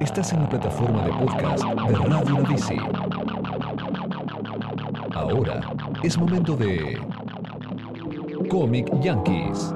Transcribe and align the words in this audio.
Estás 0.00 0.32
en 0.32 0.40
la 0.40 0.48
plataforma 0.48 1.04
de 1.04 1.12
podcast 1.12 1.62
de 1.62 1.94
Radio 1.94 2.36
Bici. 2.48 2.76
Ahora 5.14 5.60
es 6.02 6.16
momento 6.16 6.56
de 6.56 6.98
Comic 8.48 8.88
Yankees. 9.02 9.74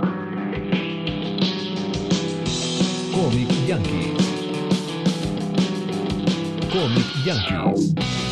Comic 3.13 3.51
Yankees. 3.67 4.25
Comic 6.73 7.25
Yankees. 7.25 8.24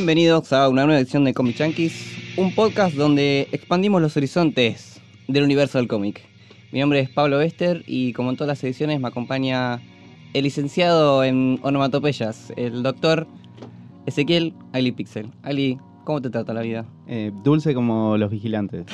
Bienvenidos 0.00 0.50
a 0.54 0.66
una 0.70 0.86
nueva 0.86 0.98
edición 0.98 1.24
de 1.24 1.34
Comic 1.34 1.58
Junkies, 1.58 2.34
un 2.38 2.54
podcast 2.54 2.96
donde 2.96 3.48
expandimos 3.52 4.00
los 4.00 4.16
horizontes 4.16 4.98
del 5.28 5.44
universo 5.44 5.76
del 5.76 5.88
cómic. 5.88 6.22
Mi 6.72 6.80
nombre 6.80 7.00
es 7.00 7.10
Pablo 7.10 7.36
Bester 7.36 7.84
y 7.86 8.14
como 8.14 8.30
en 8.30 8.36
todas 8.36 8.48
las 8.48 8.64
ediciones 8.64 8.98
me 8.98 9.08
acompaña 9.08 9.78
el 10.32 10.44
licenciado 10.44 11.22
en 11.22 11.60
onomatopeyas, 11.62 12.50
el 12.56 12.82
doctor 12.82 13.26
Ezequiel 14.06 14.54
Ali 14.72 14.90
Pixel. 14.90 15.32
Ali, 15.42 15.78
¿cómo 16.06 16.22
te 16.22 16.30
trata 16.30 16.54
la 16.54 16.62
vida? 16.62 16.86
Eh, 17.06 17.30
dulce 17.44 17.74
como 17.74 18.16
los 18.16 18.30
vigilantes. 18.30 18.86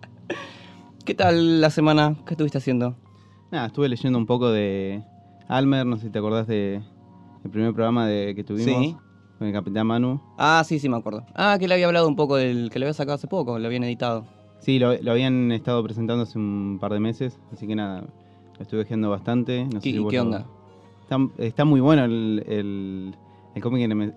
¿Qué 1.04 1.14
tal 1.14 1.60
la 1.60 1.68
semana? 1.68 2.16
¿Qué 2.24 2.32
estuviste 2.32 2.56
haciendo? 2.56 2.96
Nada, 3.50 3.66
estuve 3.66 3.90
leyendo 3.90 4.18
un 4.18 4.24
poco 4.24 4.50
de 4.50 5.02
Almer, 5.46 5.84
no 5.84 5.98
sé 5.98 6.06
si 6.06 6.10
te 6.10 6.20
acordás 6.20 6.46
de 6.46 6.80
el 7.44 7.50
primer 7.50 7.74
programa 7.74 8.06
de, 8.06 8.34
que 8.34 8.44
tuvimos 8.44 8.82
Sí. 8.82 8.96
Con 9.40 9.46
el 9.48 9.54
Capitán 9.54 9.86
Manu. 9.86 10.20
Ah, 10.36 10.62
sí, 10.66 10.78
sí, 10.78 10.86
me 10.90 10.98
acuerdo. 10.98 11.24
Ah, 11.34 11.56
que 11.58 11.66
le 11.66 11.72
había 11.72 11.86
hablado 11.86 12.06
un 12.06 12.14
poco 12.14 12.36
del 12.36 12.68
que 12.70 12.78
le 12.78 12.84
había 12.84 12.92
sacado 12.92 13.14
hace 13.14 13.26
poco, 13.26 13.58
lo 13.58 13.66
habían 13.66 13.84
editado. 13.84 14.26
Sí, 14.58 14.78
lo, 14.78 14.92
lo 15.00 15.12
habían 15.12 15.50
estado 15.50 15.82
presentando 15.82 16.24
hace 16.24 16.38
un 16.38 16.76
par 16.78 16.92
de 16.92 17.00
meses, 17.00 17.38
así 17.50 17.66
que 17.66 17.74
nada, 17.74 18.02
lo 18.02 18.62
estuve 18.62 18.84
viendo 18.84 19.08
bastante. 19.08 19.64
No 19.64 19.80
sé 19.80 19.88
¿Y- 19.88 19.92
si 19.92 19.96
y 19.96 20.00
vos 20.00 20.10
qué 20.10 20.16
lo- 20.18 20.22
onda? 20.24 20.46
Está, 21.04 21.16
está 21.38 21.64
muy 21.64 21.80
bueno 21.80 22.04
el, 22.04 22.44
el, 22.46 23.14
el 23.54 23.62
cómic, 23.62 23.82
en, 23.82 23.92
en 24.02 24.14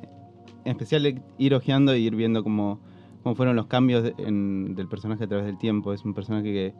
especial 0.65 1.23
ir 1.37 1.55
ojeando 1.55 1.95
y 1.95 2.01
ir 2.05 2.15
viendo 2.17 2.43
cómo, 2.43 2.81
cómo 3.23 3.33
fueron 3.35 3.55
los 3.55 3.67
cambios 3.67 4.03
de- 4.03 4.15
en- 4.17 4.75
del 4.75 4.89
personaje 4.89 5.23
a 5.23 5.27
través 5.27 5.45
del 5.45 5.57
tiempo. 5.57 5.93
Es 5.93 6.03
un 6.03 6.13
personaje 6.13 6.51
que 6.51 6.73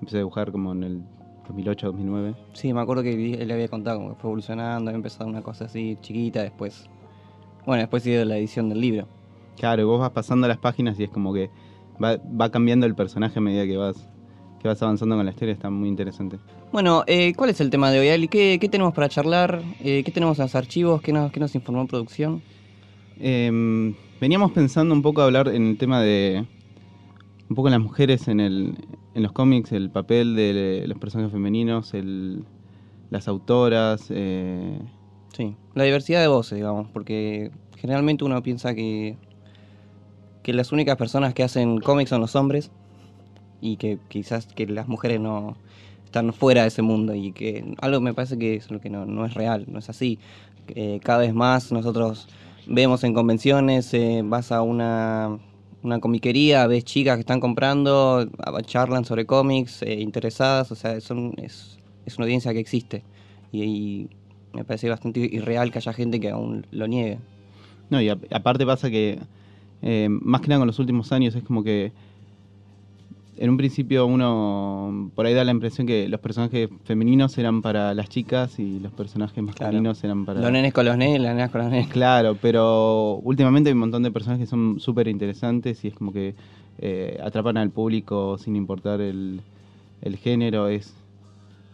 empecé 0.00 0.16
a 0.18 0.20
dibujar 0.20 0.52
como 0.52 0.72
en 0.72 0.82
el 0.84 1.02
2008-2009. 1.48 2.34
Sí, 2.52 2.74
me 2.74 2.82
acuerdo 2.82 3.02
que 3.02 3.14
él 3.40 3.48
le 3.48 3.54
había 3.54 3.68
contado 3.68 3.96
como 3.98 4.10
que 4.10 4.16
fue 4.20 4.28
evolucionando, 4.28 4.90
había 4.90 4.96
empezado 4.98 5.30
una 5.30 5.40
cosa 5.40 5.64
así 5.64 5.96
chiquita, 6.02 6.42
después. 6.42 6.90
Bueno, 7.68 7.82
después 7.82 8.02
de 8.02 8.24
la 8.24 8.38
edición 8.38 8.70
del 8.70 8.80
libro. 8.80 9.06
Claro, 9.58 9.86
vos 9.86 10.00
vas 10.00 10.12
pasando 10.12 10.48
las 10.48 10.56
páginas 10.56 10.98
y 10.98 11.04
es 11.04 11.10
como 11.10 11.34
que 11.34 11.50
va, 12.02 12.16
va 12.16 12.50
cambiando 12.50 12.86
el 12.86 12.94
personaje 12.94 13.38
a 13.38 13.42
medida 13.42 13.66
que 13.66 13.76
vas, 13.76 14.08
que 14.58 14.68
vas 14.68 14.82
avanzando 14.82 15.16
con 15.16 15.26
la 15.26 15.32
historia, 15.32 15.52
está 15.52 15.68
muy 15.68 15.86
interesante. 15.86 16.38
Bueno, 16.72 17.04
eh, 17.06 17.34
¿cuál 17.36 17.50
es 17.50 17.60
el 17.60 17.68
tema 17.68 17.90
de 17.90 18.00
hoy, 18.00 18.08
Ali? 18.08 18.26
¿Qué, 18.26 18.56
qué 18.58 18.70
tenemos 18.70 18.94
para 18.94 19.10
charlar? 19.10 19.60
Eh, 19.84 20.02
¿Qué 20.02 20.10
tenemos 20.10 20.38
en 20.38 20.44
los 20.44 20.54
archivos? 20.54 21.02
¿Qué 21.02 21.12
nos, 21.12 21.30
qué 21.30 21.40
nos 21.40 21.54
informó 21.54 21.82
en 21.82 21.88
producción? 21.88 22.42
Eh, 23.20 23.94
veníamos 24.18 24.52
pensando 24.52 24.94
un 24.94 25.02
poco 25.02 25.20
a 25.20 25.24
hablar 25.26 25.48
en 25.48 25.66
el 25.66 25.76
tema 25.76 26.00
de 26.00 26.46
un 27.50 27.54
poco 27.54 27.68
las 27.68 27.80
mujeres 27.80 28.28
en, 28.28 28.40
el, 28.40 28.76
en 29.12 29.22
los 29.22 29.32
cómics, 29.32 29.72
el 29.72 29.90
papel 29.90 30.36
de 30.36 30.84
los 30.88 30.96
personajes 30.96 31.30
femeninos, 31.30 31.92
el, 31.92 32.44
las 33.10 33.28
autoras. 33.28 34.06
eh, 34.08 34.78
Sí, 35.32 35.56
la 35.74 35.84
diversidad 35.84 36.20
de 36.20 36.28
voces, 36.28 36.56
digamos, 36.56 36.88
porque 36.92 37.50
generalmente 37.76 38.24
uno 38.24 38.42
piensa 38.42 38.74
que, 38.74 39.16
que 40.42 40.52
las 40.52 40.72
únicas 40.72 40.96
personas 40.96 41.34
que 41.34 41.42
hacen 41.42 41.78
cómics 41.78 42.10
son 42.10 42.20
los 42.20 42.34
hombres 42.34 42.70
y 43.60 43.76
que 43.76 43.98
quizás 44.08 44.46
que 44.46 44.66
las 44.66 44.88
mujeres 44.88 45.20
no 45.20 45.56
están 46.04 46.32
fuera 46.32 46.62
de 46.62 46.68
ese 46.68 46.82
mundo 46.82 47.14
y 47.14 47.32
que 47.32 47.74
algo 47.80 48.00
me 48.00 48.14
parece 48.14 48.38
que 48.38 48.54
es 48.54 48.70
lo 48.70 48.80
que 48.80 48.90
no, 48.90 49.04
no 49.04 49.26
es 49.26 49.34
real, 49.34 49.66
no 49.68 49.78
es 49.78 49.90
así. 49.90 50.18
Eh, 50.68 51.00
cada 51.02 51.20
vez 51.20 51.34
más 51.34 51.70
nosotros 51.70 52.28
vemos 52.66 53.04
en 53.04 53.14
convenciones, 53.14 53.92
eh, 53.94 54.22
vas 54.24 54.52
a 54.52 54.62
una, 54.62 55.38
una 55.82 56.00
comiquería, 56.00 56.66
ves 56.66 56.84
chicas 56.84 57.16
que 57.16 57.20
están 57.20 57.40
comprando, 57.40 58.28
charlan 58.64 59.04
sobre 59.04 59.26
cómics, 59.26 59.82
eh, 59.82 60.00
interesadas, 60.00 60.72
o 60.72 60.74
sea, 60.74 61.00
son, 61.00 61.34
es, 61.36 61.78
es 62.06 62.16
una 62.16 62.24
audiencia 62.24 62.52
que 62.52 62.60
existe. 62.60 63.04
Y, 63.52 63.62
y 63.62 64.10
me 64.58 64.64
parece 64.64 64.88
bastante 64.88 65.20
irreal 65.20 65.70
que 65.70 65.78
haya 65.78 65.92
gente 65.92 66.20
que 66.20 66.30
aún 66.30 66.66
lo 66.70 66.86
niegue. 66.86 67.18
no, 67.90 68.00
y 68.00 68.08
a- 68.08 68.18
aparte 68.32 68.66
pasa 68.66 68.90
que, 68.90 69.18
eh, 69.82 70.08
más 70.10 70.40
que 70.40 70.48
nada 70.48 70.60
con 70.60 70.66
los 70.66 70.78
últimos 70.78 71.10
años, 71.12 71.34
es 71.34 71.42
como 71.42 71.62
que 71.64 71.92
en 73.36 73.50
un 73.50 73.56
principio 73.56 74.04
uno 74.06 75.10
por 75.14 75.24
ahí 75.24 75.32
da 75.32 75.44
la 75.44 75.52
impresión 75.52 75.86
que 75.86 76.08
los 76.08 76.18
personajes 76.20 76.68
femeninos 76.84 77.38
eran 77.38 77.62
para 77.62 77.94
las 77.94 78.08
chicas 78.08 78.58
y 78.58 78.80
los 78.80 78.92
personajes 78.92 79.42
masculinos 79.44 80.02
eran 80.02 80.26
para... 80.26 80.40
Los 80.40 80.50
nenes 80.50 80.72
con 80.72 80.84
los 80.84 80.96
nenes, 80.96 81.20
las 81.20 81.34
nenas 81.36 81.50
con 81.52 81.60
los 81.62 81.70
nenes. 81.70 81.88
Claro, 81.88 82.36
pero 82.42 83.20
últimamente 83.22 83.70
hay 83.70 83.74
un 83.74 83.78
montón 83.80 84.02
de 84.02 84.10
personajes 84.10 84.46
que 84.46 84.50
son 84.50 84.80
súper 84.80 85.06
interesantes 85.06 85.84
y 85.84 85.88
es 85.88 85.94
como 85.94 86.12
que 86.12 86.34
eh, 86.80 87.18
atrapan 87.22 87.56
al 87.58 87.70
público 87.70 88.38
sin 88.38 88.56
importar 88.56 89.00
el, 89.00 89.40
el 90.02 90.16
género. 90.16 90.66
Es, 90.66 90.92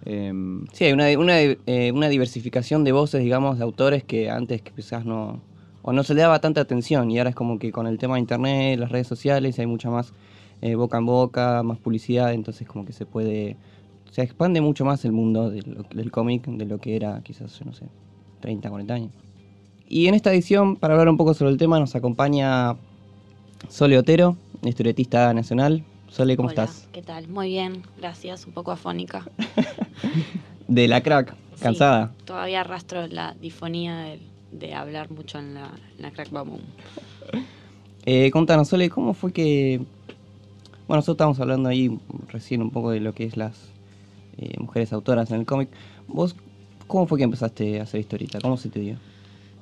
em, 0.04 0.66
Sí, 0.72 0.84
hay 0.84 1.16
una, 1.16 1.41
eh, 1.41 1.92
una 1.92 2.09
diversificación 2.09 2.84
de 2.84 2.92
voces, 2.92 3.22
digamos, 3.22 3.59
de 3.59 3.65
autores 3.65 4.04
que 4.04 4.31
antes 4.31 4.62
quizás 4.62 5.04
no... 5.04 5.41
O 5.82 5.92
no 5.92 6.03
se 6.03 6.15
le 6.15 6.22
daba 6.22 6.41
tanta 6.41 6.62
atención 6.62 7.10
y 7.10 7.19
ahora 7.19 7.31
es 7.31 7.37
como 7.37 7.59
que 7.59 7.70
con 7.70 7.87
el 7.87 7.98
tema 7.98 8.14
de 8.14 8.20
internet, 8.20 8.78
las 8.78 8.91
redes 8.91 9.06
sociales, 9.06 9.59
hay 9.59 9.66
mucha 9.66 9.91
más 9.91 10.14
eh, 10.62 10.76
boca 10.76 10.97
en 10.97 11.04
boca, 11.04 11.62
más 11.62 11.78
publicidad, 11.78 12.32
entonces 12.32 12.66
como 12.66 12.84
que 12.84 12.93
se 12.93 13.04
puede... 13.06 13.56
Se 14.10 14.22
expande 14.22 14.60
mucho 14.60 14.84
más 14.84 15.04
el 15.04 15.12
mundo 15.12 15.50
del, 15.50 15.84
del 15.93 16.10
cómic 16.10 16.47
de 16.47 16.64
lo 16.64 16.78
que 16.78 16.97
era 16.97 17.20
quizás, 17.22 17.59
yo 17.59 17.64
no 17.64 17.75
sé, 17.75 17.87
30, 18.41 18.70
40 18.70 18.94
años. 18.94 19.10
Y 19.88 20.06
en 20.06 20.14
esta 20.14 20.32
edición, 20.32 20.76
para 20.76 20.94
hablar 20.94 21.09
un 21.09 21.16
poco 21.16 21.34
sobre 21.34 21.50
el 21.50 21.59
tema, 21.59 21.78
nos 21.78 21.94
acompaña 21.94 22.76
Sole 23.69 23.98
Otero, 23.98 24.37
historietista 24.62 25.32
nacional. 25.34 25.84
Sole, 26.14 26.36
¿cómo 26.36 26.48
Hola, 26.48 26.64
estás? 26.64 26.88
¿Qué 26.92 27.02
tal? 27.02 27.26
Muy 27.28 27.48
bien, 27.48 27.82
gracias. 27.98 28.47
Un 28.47 28.52
poco 28.52 28.70
afónica. 28.70 29.25
De 30.69 30.86
la 30.88 31.02
crack, 31.02 31.34
Sí, 31.56 31.62
cansada. 31.62 32.12
todavía 32.25 32.60
arrastro 32.60 33.06
la 33.08 33.34
difonía 33.34 33.97
de, 33.98 34.20
de 34.52 34.75
hablar 34.75 35.10
mucho 35.10 35.38
en 35.38 35.54
la, 35.54 35.70
en 35.97 36.02
la 36.02 36.10
crack 36.10 36.30
baboom. 36.30 36.60
Eh, 38.06 38.30
contanos, 38.32 38.69
Sole, 38.69 38.91
¿cómo 38.91 39.14
fue 39.14 39.32
que... 39.32 39.78
Bueno, 40.86 40.98
nosotros 40.98 41.14
estábamos 41.14 41.41
hablando 41.41 41.70
ahí 41.70 41.98
recién 42.28 42.60
un 42.60 42.70
poco 42.70 42.91
de 42.91 43.00
lo 43.00 43.14
que 43.14 43.25
es 43.25 43.38
las 43.38 43.56
eh, 44.36 44.60
mujeres 44.60 44.92
autoras 44.92 45.31
en 45.31 45.41
el 45.41 45.46
cómic. 45.46 45.70
¿Vos 46.06 46.36
cómo 46.86 47.06
fue 47.06 47.16
que 47.16 47.25
empezaste 47.25 47.81
a 47.81 47.84
hacer 47.84 48.00
historieta? 48.00 48.41
¿Cómo 48.42 48.58
se 48.58 48.69
te 48.69 48.78
dio? 48.81 48.98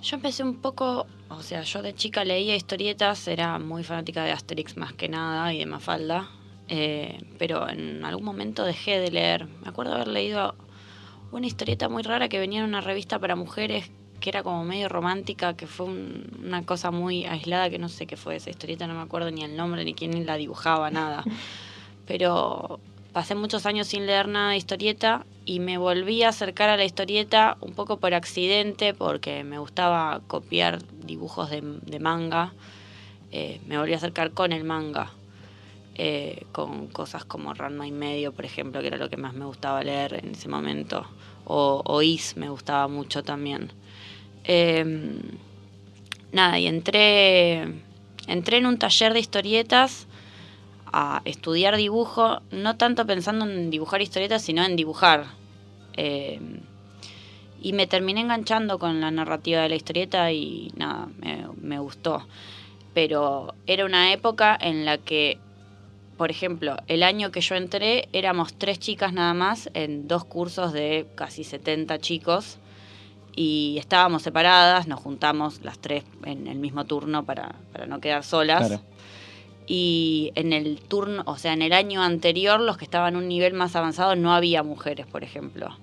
Yo 0.02 0.16
empecé 0.16 0.42
un 0.42 0.56
poco, 0.56 1.06
o 1.28 1.40
sea, 1.40 1.62
yo 1.62 1.82
de 1.82 1.94
chica 1.94 2.24
leía 2.24 2.56
historietas, 2.56 3.28
era 3.28 3.60
muy 3.60 3.84
fanática 3.84 4.24
de 4.24 4.32
Asterix 4.32 4.76
más 4.76 4.92
que 4.92 5.08
nada 5.08 5.54
y 5.54 5.58
de 5.60 5.66
Mafalda, 5.66 6.28
eh, 6.68 7.20
pero 7.38 7.68
en 7.68 8.04
algún 8.04 8.24
momento 8.24 8.64
dejé 8.64 8.98
de 8.98 9.10
leer. 9.10 9.46
Me 9.62 9.68
acuerdo 9.68 9.94
haber 9.94 10.08
leído 10.08 10.54
una 11.32 11.46
historieta 11.46 11.88
muy 11.88 12.02
rara 12.02 12.28
que 12.28 12.38
venía 12.38 12.60
en 12.60 12.66
una 12.66 12.80
revista 12.80 13.18
para 13.18 13.36
mujeres 13.36 13.90
que 14.20 14.30
era 14.30 14.42
como 14.44 14.64
medio 14.64 14.88
romántica, 14.88 15.54
que 15.56 15.66
fue 15.66 15.86
un- 15.86 16.26
una 16.44 16.64
cosa 16.64 16.92
muy 16.92 17.24
aislada, 17.24 17.68
que 17.70 17.78
no 17.78 17.88
sé 17.88 18.06
qué 18.06 18.16
fue 18.16 18.36
esa 18.36 18.50
historieta, 18.50 18.86
no 18.86 18.94
me 18.94 19.00
acuerdo 19.00 19.30
ni 19.32 19.42
el 19.42 19.56
nombre, 19.56 19.84
ni 19.84 19.94
quién 19.94 20.24
la 20.26 20.36
dibujaba, 20.36 20.90
nada. 20.92 21.24
Pero 22.06 22.78
pasé 23.12 23.34
muchos 23.34 23.66
años 23.66 23.88
sin 23.88 24.06
leer 24.06 24.28
nada 24.28 24.50
de 24.50 24.56
historieta 24.56 25.26
y 25.44 25.58
me 25.60 25.76
volví 25.76 26.22
a 26.22 26.28
acercar 26.28 26.68
a 26.68 26.76
la 26.76 26.84
historieta 26.84 27.56
un 27.60 27.74
poco 27.74 27.96
por 27.98 28.14
accidente, 28.14 28.94
porque 28.94 29.42
me 29.44 29.58
gustaba 29.58 30.20
copiar 30.28 30.78
dibujos 31.04 31.50
de, 31.50 31.60
de 31.62 31.98
manga. 31.98 32.52
Eh, 33.32 33.60
me 33.66 33.76
volví 33.78 33.92
a 33.94 33.96
acercar 33.96 34.30
con 34.32 34.52
el 34.52 34.62
manga, 34.62 35.10
eh, 35.94 36.46
con 36.52 36.86
cosas 36.88 37.24
como 37.24 37.52
Ranma 37.52 37.86
y 37.86 37.92
medio, 37.92 38.32
por 38.32 38.44
ejemplo, 38.44 38.80
que 38.80 38.86
era 38.86 38.96
lo 38.96 39.10
que 39.10 39.16
más 39.16 39.34
me 39.34 39.44
gustaba 39.44 39.82
leer 39.82 40.14
en 40.24 40.30
ese 40.30 40.48
momento. 40.48 41.06
O, 41.44 41.82
o 41.84 42.02
Is 42.02 42.36
me 42.36 42.48
gustaba 42.48 42.88
mucho 42.88 43.22
también. 43.22 43.72
Eh, 44.44 44.84
nada, 46.32 46.58
y 46.58 46.66
entré, 46.66 47.62
entré 48.26 48.56
en 48.56 48.66
un 48.66 48.78
taller 48.78 49.12
de 49.12 49.20
historietas 49.20 50.06
a 50.86 51.22
estudiar 51.24 51.76
dibujo, 51.76 52.40
no 52.50 52.76
tanto 52.76 53.06
pensando 53.06 53.44
en 53.44 53.70
dibujar 53.70 54.02
historietas, 54.02 54.42
sino 54.42 54.64
en 54.64 54.76
dibujar. 54.76 55.26
Eh, 55.96 56.40
y 57.60 57.72
me 57.74 57.86
terminé 57.86 58.20
enganchando 58.20 58.78
con 58.78 59.00
la 59.00 59.10
narrativa 59.10 59.62
de 59.62 59.68
la 59.68 59.76
historieta 59.76 60.32
y 60.32 60.72
nada, 60.76 61.08
me, 61.18 61.46
me 61.60 61.78
gustó. 61.78 62.26
Pero 62.94 63.54
era 63.66 63.84
una 63.84 64.12
época 64.12 64.56
en 64.60 64.84
la 64.84 64.98
que 64.98 65.38
por 66.22 66.30
ejemplo, 66.30 66.76
el 66.86 67.02
año 67.02 67.32
que 67.32 67.40
yo 67.40 67.56
entré 67.56 68.08
éramos 68.12 68.54
tres 68.54 68.78
chicas 68.78 69.12
nada 69.12 69.34
más 69.34 69.68
en 69.74 70.06
dos 70.06 70.24
cursos 70.24 70.72
de 70.72 71.08
casi 71.16 71.42
70 71.42 71.98
chicos 71.98 72.58
y 73.34 73.74
estábamos 73.80 74.22
separadas, 74.22 74.86
nos 74.86 75.00
juntamos 75.00 75.62
las 75.62 75.80
tres 75.80 76.04
en 76.24 76.46
el 76.46 76.60
mismo 76.60 76.84
turno 76.84 77.24
para, 77.24 77.56
para 77.72 77.86
no 77.86 78.00
quedar 78.00 78.22
solas. 78.22 78.68
Claro. 78.68 78.82
Y 79.66 80.30
en 80.36 80.52
el 80.52 80.80
turno, 80.82 81.24
o 81.26 81.38
sea, 81.38 81.54
en 81.54 81.62
el 81.62 81.72
año 81.72 82.00
anterior, 82.04 82.60
los 82.60 82.76
que 82.76 82.84
estaban 82.84 83.16
un 83.16 83.26
nivel 83.26 83.54
más 83.54 83.74
avanzado, 83.74 84.14
no 84.14 84.32
había 84.32 84.62
mujeres, 84.62 85.06
por 85.06 85.24
ejemplo. 85.24 85.76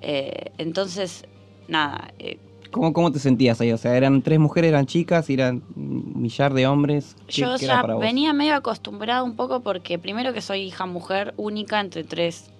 Eh, 0.00 0.52
entonces, 0.58 1.24
nada, 1.66 2.12
eh, 2.20 2.38
¿Cómo, 2.76 2.92
¿Cómo 2.92 3.10
te 3.10 3.18
sentías 3.18 3.60
ahí? 3.60 3.72
O 3.72 3.78
sea, 3.78 3.96
eran 3.96 4.20
tres 4.20 4.38
mujeres, 4.38 4.68
eran 4.68 4.84
chicas, 4.86 5.30
eran 5.30 5.62
un 5.74 6.12
millar 6.20 6.52
de 6.52 6.66
hombres. 6.66 7.16
¿Qué- 7.26 7.32
yo 7.40 7.56
qué 7.58 7.66
ya 7.66 7.82
venía 8.00 8.32
medio 8.34 8.54
acostumbrada 8.54 9.22
un 9.22 9.34
poco 9.34 9.60
porque 9.60 9.98
primero 9.98 10.32
que 10.34 10.42
soy 10.42 10.60
hija 10.62 10.84
mujer 10.84 11.32
única 11.38 11.80
entre 11.80 12.04
tres, 12.04 12.50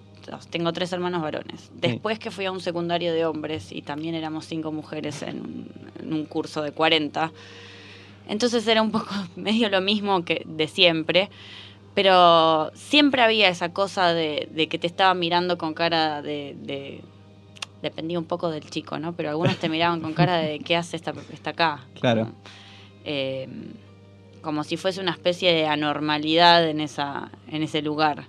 tengo 0.50 0.72
tres 0.72 0.90
hermanos 0.92 1.20
varones. 1.20 1.70
Después 1.74 2.18
que 2.18 2.30
fui 2.30 2.46
a 2.46 2.52
un 2.52 2.60
secundario 2.60 3.12
de 3.12 3.26
hombres 3.26 3.70
y 3.72 3.82
también 3.82 4.14
éramos 4.14 4.46
cinco 4.46 4.72
mujeres 4.72 5.20
en 5.22 5.40
un, 5.40 5.68
en 6.02 6.12
un 6.14 6.24
curso 6.24 6.62
de 6.62 6.72
40. 6.72 7.30
Entonces 8.28 8.66
era 8.66 8.80
un 8.82 8.90
poco 8.90 9.06
medio 9.36 9.68
lo 9.68 9.80
mismo 9.82 10.24
que 10.24 10.42
de 10.46 10.66
siempre. 10.66 11.28
Pero 11.94 12.70
siempre 12.74 13.22
había 13.22 13.48
esa 13.48 13.72
cosa 13.72 14.12
de, 14.12 14.48
de 14.50 14.68
que 14.68 14.78
te 14.78 14.86
estaban 14.86 15.18
mirando 15.18 15.56
con 15.58 15.74
cara 15.74 16.20
de, 16.22 16.54
de- 16.58 17.00
Dependía 17.82 18.18
un 18.18 18.24
poco 18.24 18.50
del 18.50 18.68
chico, 18.70 18.98
¿no? 18.98 19.14
Pero 19.14 19.30
algunos 19.30 19.56
te 19.58 19.68
miraban 19.68 20.00
con 20.00 20.14
cara 20.14 20.38
de 20.38 20.58
¿qué 20.60 20.76
hace 20.76 20.96
esta, 20.96 21.12
esta 21.32 21.50
acá? 21.50 21.84
Claro. 22.00 22.32
Eh, 23.04 23.48
como 24.46 24.62
si 24.62 24.76
fuese 24.76 25.00
una 25.00 25.10
especie 25.10 25.52
de 25.52 25.66
anormalidad 25.66 26.68
en, 26.68 26.80
esa, 26.80 27.30
en 27.50 27.64
ese 27.64 27.82
lugar. 27.82 28.28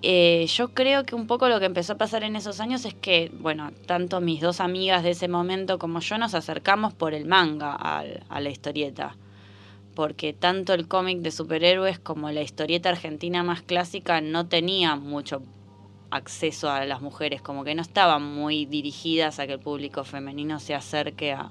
Eh, 0.00 0.46
yo 0.46 0.68
creo 0.68 1.04
que 1.04 1.16
un 1.16 1.26
poco 1.26 1.48
lo 1.48 1.58
que 1.58 1.66
empezó 1.66 1.94
a 1.94 1.98
pasar 1.98 2.22
en 2.22 2.36
esos 2.36 2.60
años 2.60 2.84
es 2.84 2.94
que, 2.94 3.32
bueno, 3.40 3.72
tanto 3.86 4.20
mis 4.20 4.40
dos 4.40 4.60
amigas 4.60 5.02
de 5.02 5.10
ese 5.10 5.26
momento 5.26 5.80
como 5.80 5.98
yo 5.98 6.18
nos 6.18 6.34
acercamos 6.34 6.94
por 6.94 7.14
el 7.14 7.26
manga 7.26 7.74
a 7.74 8.40
la 8.40 8.48
historieta. 8.48 9.16
Porque 9.96 10.32
tanto 10.32 10.72
el 10.72 10.86
cómic 10.86 11.18
de 11.18 11.32
superhéroes 11.32 11.98
como 11.98 12.30
la 12.30 12.42
historieta 12.42 12.90
argentina 12.90 13.42
más 13.42 13.62
clásica 13.62 14.20
no 14.20 14.46
tenían 14.46 15.02
mucho 15.02 15.42
acceso 16.10 16.70
a 16.70 16.84
las 16.84 17.00
mujeres, 17.00 17.42
como 17.42 17.64
que 17.64 17.74
no 17.74 17.82
estaban 17.82 18.22
muy 18.22 18.66
dirigidas 18.66 19.38
a 19.38 19.46
que 19.46 19.54
el 19.54 19.60
público 19.60 20.04
femenino 20.04 20.60
se 20.60 20.74
acerque 20.74 21.32
a, 21.32 21.50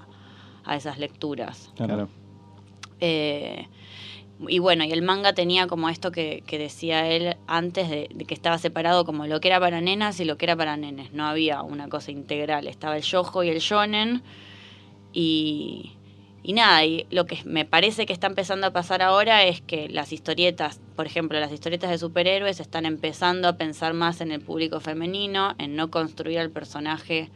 a 0.64 0.76
esas 0.76 0.98
lecturas. 0.98 1.72
Claro. 1.76 2.08
Eh, 3.00 3.68
y 4.46 4.58
bueno, 4.60 4.84
y 4.84 4.92
el 4.92 5.02
manga 5.02 5.32
tenía 5.32 5.66
como 5.66 5.88
esto 5.88 6.12
que, 6.12 6.44
que 6.46 6.58
decía 6.58 7.08
él 7.08 7.36
antes 7.46 7.90
de, 7.90 8.08
de 8.14 8.24
que 8.24 8.34
estaba 8.34 8.58
separado 8.58 9.04
como 9.04 9.26
lo 9.26 9.40
que 9.40 9.48
era 9.48 9.58
para 9.58 9.80
nenas 9.80 10.20
y 10.20 10.24
lo 10.24 10.36
que 10.36 10.46
era 10.46 10.56
para 10.56 10.76
nenes. 10.76 11.12
No 11.12 11.26
había 11.26 11.62
una 11.62 11.88
cosa 11.88 12.12
integral. 12.12 12.68
Estaba 12.68 12.96
el 12.96 13.02
yojo 13.02 13.42
y 13.42 13.48
el 13.48 13.58
shonen. 13.58 14.22
Y, 15.12 15.97
y 16.48 16.54
nada, 16.54 16.82
y 16.82 17.06
lo 17.10 17.26
que 17.26 17.40
me 17.44 17.66
parece 17.66 18.06
que 18.06 18.14
está 18.14 18.26
empezando 18.26 18.66
a 18.66 18.70
pasar 18.70 19.02
ahora 19.02 19.44
es 19.44 19.60
que 19.60 19.86
las 19.90 20.14
historietas, 20.14 20.80
por 20.96 21.04
ejemplo, 21.04 21.38
las 21.38 21.52
historietas 21.52 21.90
de 21.90 21.98
superhéroes 21.98 22.58
están 22.58 22.86
empezando 22.86 23.48
a 23.48 23.58
pensar 23.58 23.92
más 23.92 24.22
en 24.22 24.32
el 24.32 24.40
público 24.40 24.80
femenino, 24.80 25.54
en 25.58 25.76
no 25.76 25.90
construir 25.90 26.38
al 26.38 26.48
personaje 26.48 27.28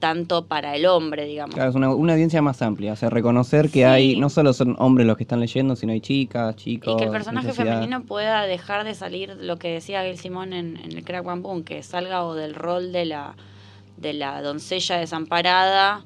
tanto 0.00 0.46
para 0.46 0.74
el 0.74 0.86
hombre, 0.86 1.24
digamos. 1.24 1.54
Claro, 1.54 1.70
es 1.70 1.76
una, 1.76 1.94
una 1.94 2.14
audiencia 2.14 2.42
más 2.42 2.60
amplia. 2.62 2.94
O 2.94 2.96
sea, 2.96 3.10
reconocer 3.10 3.66
que 3.66 3.78
Sí. 3.78 3.82
hay, 3.84 4.16
no 4.16 4.28
solo 4.28 4.54
son 4.54 4.74
hombres 4.80 5.06
los 5.06 5.16
que 5.16 5.22
están 5.22 5.38
leyendo, 5.38 5.76
sino 5.76 5.92
hay 5.92 6.00
chicas, 6.00 6.56
chicos. 6.56 6.94
Y 6.94 6.96
que 6.96 7.04
el 7.04 7.10
personaje 7.12 7.46
necesidad. 7.46 7.74
femenino 7.74 8.02
pueda 8.02 8.42
dejar 8.42 8.82
de 8.82 8.96
salir 8.96 9.36
lo 9.40 9.56
que 9.58 9.68
decía 9.68 10.02
Gail 10.02 10.18
Simón 10.18 10.52
en, 10.52 10.78
en 10.78 10.96
el 10.96 11.04
Crack 11.04 11.24
One 11.24 11.42
Boom, 11.42 11.62
que 11.62 11.80
salga 11.84 12.24
o 12.24 12.34
del 12.34 12.56
rol 12.56 12.90
de 12.90 13.04
la, 13.04 13.36
de 13.98 14.14
la 14.14 14.42
doncella 14.42 14.96
desamparada 14.96 16.04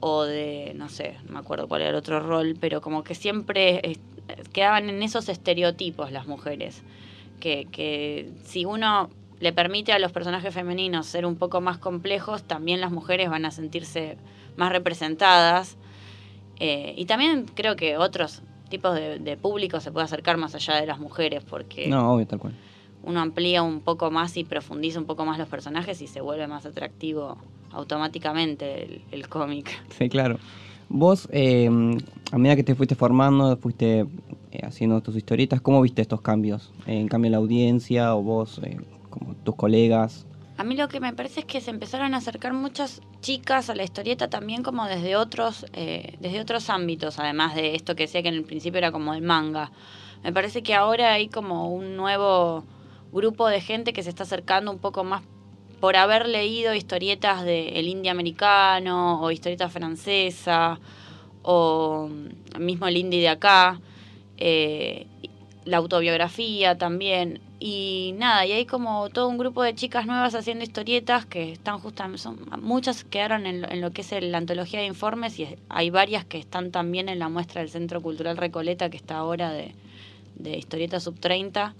o 0.00 0.22
de, 0.24 0.72
no 0.76 0.88
sé, 0.88 1.16
no 1.26 1.32
me 1.34 1.38
acuerdo 1.38 1.68
cuál 1.68 1.82
era 1.82 1.90
el 1.90 1.96
otro 1.96 2.20
rol, 2.20 2.56
pero 2.58 2.80
como 2.80 3.04
que 3.04 3.14
siempre 3.14 3.98
quedaban 4.52 4.88
en 4.88 5.02
esos 5.02 5.28
estereotipos 5.28 6.10
las 6.12 6.26
mujeres. 6.26 6.82
Que, 7.38 7.66
que 7.70 8.30
si 8.42 8.64
uno 8.64 9.08
le 9.40 9.52
permite 9.52 9.92
a 9.92 9.98
los 9.98 10.12
personajes 10.12 10.52
femeninos 10.52 11.06
ser 11.06 11.24
un 11.26 11.36
poco 11.36 11.60
más 11.60 11.78
complejos, 11.78 12.42
también 12.42 12.80
las 12.80 12.92
mujeres 12.92 13.30
van 13.30 13.44
a 13.46 13.50
sentirse 13.50 14.16
más 14.56 14.70
representadas. 14.72 15.76
Eh, 16.58 16.94
y 16.96 17.06
también 17.06 17.46
creo 17.54 17.76
que 17.76 17.96
otros 17.96 18.42
tipos 18.68 18.94
de, 18.94 19.18
de 19.18 19.36
público 19.36 19.80
se 19.80 19.90
puede 19.90 20.04
acercar 20.04 20.36
más 20.36 20.54
allá 20.54 20.76
de 20.76 20.86
las 20.86 20.98
mujeres, 20.98 21.42
porque 21.42 21.88
No, 21.88 22.12
obvio, 22.14 22.26
tal 22.26 22.38
cual. 22.38 22.54
uno 23.02 23.20
amplía 23.20 23.62
un 23.62 23.80
poco 23.80 24.10
más 24.10 24.36
y 24.36 24.44
profundiza 24.44 24.98
un 24.98 25.06
poco 25.06 25.24
más 25.24 25.38
los 25.38 25.48
personajes 25.48 26.02
y 26.02 26.06
se 26.06 26.20
vuelve 26.20 26.46
más 26.46 26.66
atractivo 26.66 27.38
automáticamente 27.72 28.84
el, 28.84 29.02
el 29.10 29.28
cómic. 29.28 29.70
Sí, 29.98 30.08
claro. 30.08 30.38
Vos, 30.88 31.28
eh, 31.30 31.68
a 32.32 32.38
medida 32.38 32.56
que 32.56 32.64
te 32.64 32.74
fuiste 32.74 32.96
formando, 32.96 33.56
fuiste 33.56 34.06
eh, 34.52 34.60
haciendo 34.66 35.00
tus 35.00 35.14
historietas, 35.16 35.60
¿cómo 35.60 35.80
viste 35.80 36.02
estos 36.02 36.20
cambios? 36.20 36.72
¿En 36.86 37.06
cambio 37.06 37.30
la 37.30 37.36
audiencia 37.36 38.16
o 38.16 38.22
vos, 38.22 38.60
eh, 38.64 38.78
como 39.08 39.34
tus 39.36 39.54
colegas? 39.54 40.26
A 40.56 40.64
mí 40.64 40.76
lo 40.76 40.88
que 40.88 41.00
me 41.00 41.12
parece 41.12 41.40
es 41.40 41.46
que 41.46 41.60
se 41.60 41.70
empezaron 41.70 42.12
a 42.12 42.18
acercar 42.18 42.52
muchas 42.52 43.00
chicas 43.20 43.70
a 43.70 43.74
la 43.74 43.84
historieta 43.84 44.28
también 44.28 44.62
como 44.62 44.84
desde 44.86 45.16
otros, 45.16 45.64
eh, 45.72 46.16
desde 46.20 46.40
otros 46.40 46.68
ámbitos, 46.68 47.18
además 47.18 47.54
de 47.54 47.76
esto 47.76 47.94
que 47.94 48.02
decía 48.02 48.22
que 48.22 48.28
en 48.28 48.34
el 48.34 48.44
principio 48.44 48.78
era 48.78 48.92
como 48.92 49.14
el 49.14 49.22
manga. 49.22 49.70
Me 50.22 50.32
parece 50.32 50.62
que 50.62 50.74
ahora 50.74 51.12
hay 51.12 51.28
como 51.28 51.72
un 51.72 51.96
nuevo 51.96 52.64
grupo 53.12 53.48
de 53.48 53.60
gente 53.60 53.92
que 53.92 54.02
se 54.02 54.10
está 54.10 54.24
acercando 54.24 54.70
un 54.70 54.78
poco 54.78 55.02
más 55.02 55.22
por 55.80 55.96
haber 55.96 56.28
leído 56.28 56.74
historietas 56.74 57.44
del 57.44 57.88
indie 57.88 58.10
americano 58.10 59.20
o 59.22 59.30
historieta 59.30 59.68
francesa 59.68 60.78
o 61.42 62.08
mm, 62.10 62.60
mismo 62.62 62.86
el 62.86 62.96
indie 62.96 63.20
de 63.20 63.28
acá, 63.28 63.80
eh, 64.38 65.06
la 65.64 65.78
autobiografía 65.78 66.76
también. 66.78 67.40
Y 67.62 68.14
nada, 68.16 68.46
y 68.46 68.52
hay 68.52 68.64
como 68.64 69.10
todo 69.10 69.28
un 69.28 69.36
grupo 69.38 69.62
de 69.62 69.74
chicas 69.74 70.06
nuevas 70.06 70.34
haciendo 70.34 70.64
historietas 70.64 71.26
que 71.26 71.52
están 71.52 71.78
justamente, 71.78 72.18
son, 72.22 72.38
muchas 72.62 73.04
quedaron 73.04 73.46
en, 73.46 73.60
lo- 73.62 73.70
en 73.70 73.80
lo 73.82 73.90
que 73.90 74.00
es 74.00 74.12
el- 74.12 74.32
la 74.32 74.38
antología 74.38 74.80
de 74.80 74.86
informes 74.86 75.38
y 75.38 75.46
hay 75.68 75.90
varias 75.90 76.24
que 76.24 76.38
están 76.38 76.70
también 76.72 77.08
en 77.10 77.18
la 77.18 77.28
muestra 77.28 77.60
del 77.60 77.70
Centro 77.70 78.00
Cultural 78.00 78.36
Recoleta 78.38 78.88
que 78.88 78.96
está 78.96 79.18
ahora 79.18 79.50
de, 79.52 79.74
de 80.36 80.56
historieta 80.58 81.00
sub 81.00 81.18
30 81.20 81.74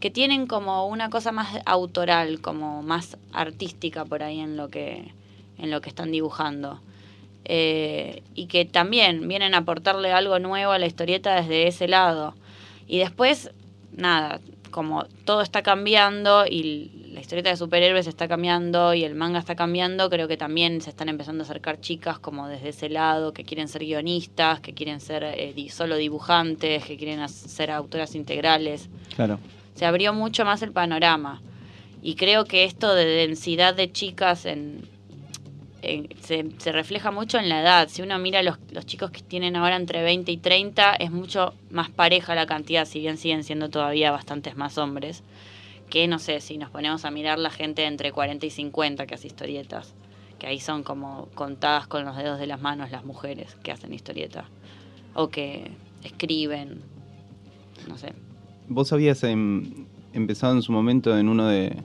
que 0.00 0.10
tienen 0.10 0.46
como 0.46 0.86
una 0.86 1.10
cosa 1.10 1.32
más 1.32 1.60
autoral, 1.64 2.40
como 2.40 2.82
más 2.82 3.16
artística 3.32 4.04
por 4.04 4.22
ahí 4.22 4.40
en 4.40 4.56
lo 4.56 4.68
que, 4.68 5.12
en 5.58 5.70
lo 5.70 5.80
que 5.80 5.88
están 5.88 6.12
dibujando. 6.12 6.80
Eh, 7.44 8.22
y 8.34 8.46
que 8.46 8.64
también 8.64 9.26
vienen 9.26 9.54
a 9.54 9.58
aportarle 9.58 10.12
algo 10.12 10.38
nuevo 10.38 10.72
a 10.72 10.78
la 10.78 10.86
historieta 10.86 11.34
desde 11.34 11.66
ese 11.66 11.88
lado. 11.88 12.34
Y 12.86 12.98
después, 12.98 13.50
nada, 13.96 14.40
como 14.70 15.04
todo 15.24 15.40
está 15.40 15.62
cambiando 15.62 16.46
y 16.46 17.10
la 17.12 17.20
historieta 17.20 17.50
de 17.50 17.56
superhéroes 17.56 18.06
está 18.06 18.28
cambiando 18.28 18.94
y 18.94 19.02
el 19.02 19.14
manga 19.14 19.38
está 19.38 19.56
cambiando, 19.56 20.08
creo 20.10 20.28
que 20.28 20.36
también 20.36 20.80
se 20.82 20.90
están 20.90 21.08
empezando 21.08 21.42
a 21.42 21.46
acercar 21.46 21.80
chicas 21.80 22.18
como 22.18 22.48
desde 22.48 22.68
ese 22.68 22.88
lado, 22.88 23.32
que 23.32 23.44
quieren 23.44 23.66
ser 23.66 23.82
guionistas, 23.82 24.60
que 24.60 24.74
quieren 24.74 25.00
ser 25.00 25.24
eh, 25.24 25.54
solo 25.70 25.96
dibujantes, 25.96 26.84
que 26.84 26.96
quieren 26.96 27.26
ser 27.28 27.70
autoras 27.70 28.14
integrales 28.14 28.88
Claro. 29.16 29.40
Se 29.78 29.86
abrió 29.86 30.12
mucho 30.12 30.44
más 30.44 30.60
el 30.62 30.72
panorama. 30.72 31.40
Y 32.02 32.16
creo 32.16 32.46
que 32.46 32.64
esto 32.64 32.96
de 32.96 33.04
densidad 33.04 33.74
de 33.74 33.92
chicas 33.92 34.44
en, 34.44 34.88
se, 36.20 36.72
refleja 36.72 37.12
mucho 37.12 37.38
en 37.38 37.48
la 37.48 37.60
edad. 37.60 37.88
Si 37.88 38.02
uno 38.02 38.18
mira 38.18 38.42
los, 38.42 38.58
los 38.72 38.86
chicos 38.86 39.12
que 39.12 39.22
tienen 39.22 39.54
ahora 39.54 39.76
entre 39.76 40.02
20 40.02 40.32
y 40.32 40.36
30, 40.36 40.96
es 40.96 41.12
mucho 41.12 41.54
más 41.70 41.90
pareja 41.90 42.34
la 42.34 42.46
cantidad, 42.46 42.86
si 42.86 42.98
bien 42.98 43.18
siguen 43.18 43.44
siendo 43.44 43.68
todavía 43.68 44.10
bastantes 44.10 44.56
más 44.56 44.78
hombres. 44.78 45.22
Que 45.88 46.08
no 46.08 46.18
sé, 46.18 46.40
si 46.40 46.58
nos 46.58 46.70
ponemos 46.70 47.04
a 47.04 47.12
mirar 47.12 47.38
la 47.38 47.50
gente 47.50 47.84
entre 47.84 48.10
40 48.10 48.46
y 48.46 48.50
50 48.50 49.06
que 49.06 49.14
hace 49.14 49.28
historietas. 49.28 49.94
Que 50.40 50.48
ahí 50.48 50.58
son 50.58 50.82
como 50.82 51.28
contadas 51.36 51.86
con 51.86 52.04
los 52.04 52.16
dedos 52.16 52.40
de 52.40 52.48
las 52.48 52.60
manos 52.60 52.90
las 52.90 53.04
mujeres 53.04 53.54
que 53.62 53.70
hacen 53.70 53.94
historieta. 53.94 54.44
O 55.14 55.28
que 55.28 55.70
escriben. 56.02 56.82
No 57.86 57.96
sé. 57.96 58.12
Vos 58.68 58.92
habías 58.92 59.22
em, 59.24 59.86
empezado 60.12 60.54
en 60.54 60.62
su 60.62 60.72
momento 60.72 61.16
en 61.16 61.28
uno 61.28 61.46
de. 61.46 61.76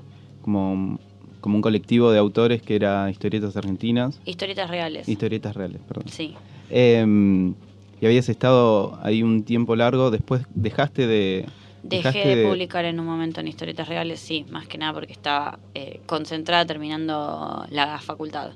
como, 0.41 0.99
como 1.41 1.55
un 1.55 1.61
colectivo 1.61 2.11
de 2.11 2.19
autores 2.19 2.61
que 2.61 2.75
era 2.75 3.09
Historietas 3.09 3.55
Argentinas. 3.57 4.19
Historietas 4.25 4.69
reales. 4.69 5.07
Historietas 5.07 5.55
reales, 5.55 5.81
perdón. 5.87 6.05
Sí. 6.09 6.35
Em, 6.69 7.53
y 8.01 8.05
habías 8.05 8.27
estado 8.29 8.99
ahí 9.01 9.23
un 9.23 9.43
tiempo 9.43 9.75
largo, 9.75 10.11
después 10.11 10.45
dejaste 10.53 11.07
de... 11.07 11.45
Dejé 11.83 12.37
de, 12.37 12.47
publicar 12.47 12.85
en 12.85 12.99
un 12.99 13.05
momento 13.05 13.41
en 13.41 13.47
historietas 13.49 13.89
reales, 13.89 14.21
sí, 14.21 14.45
más 14.49 14.67
que 14.67 14.77
nada 14.77 14.93
porque 14.93 15.11
estaba 15.11 15.59
eh, 15.75 15.99
concentrada 16.05 16.65
terminando 16.65 17.65
la 17.69 17.99
facultad. 17.99 18.51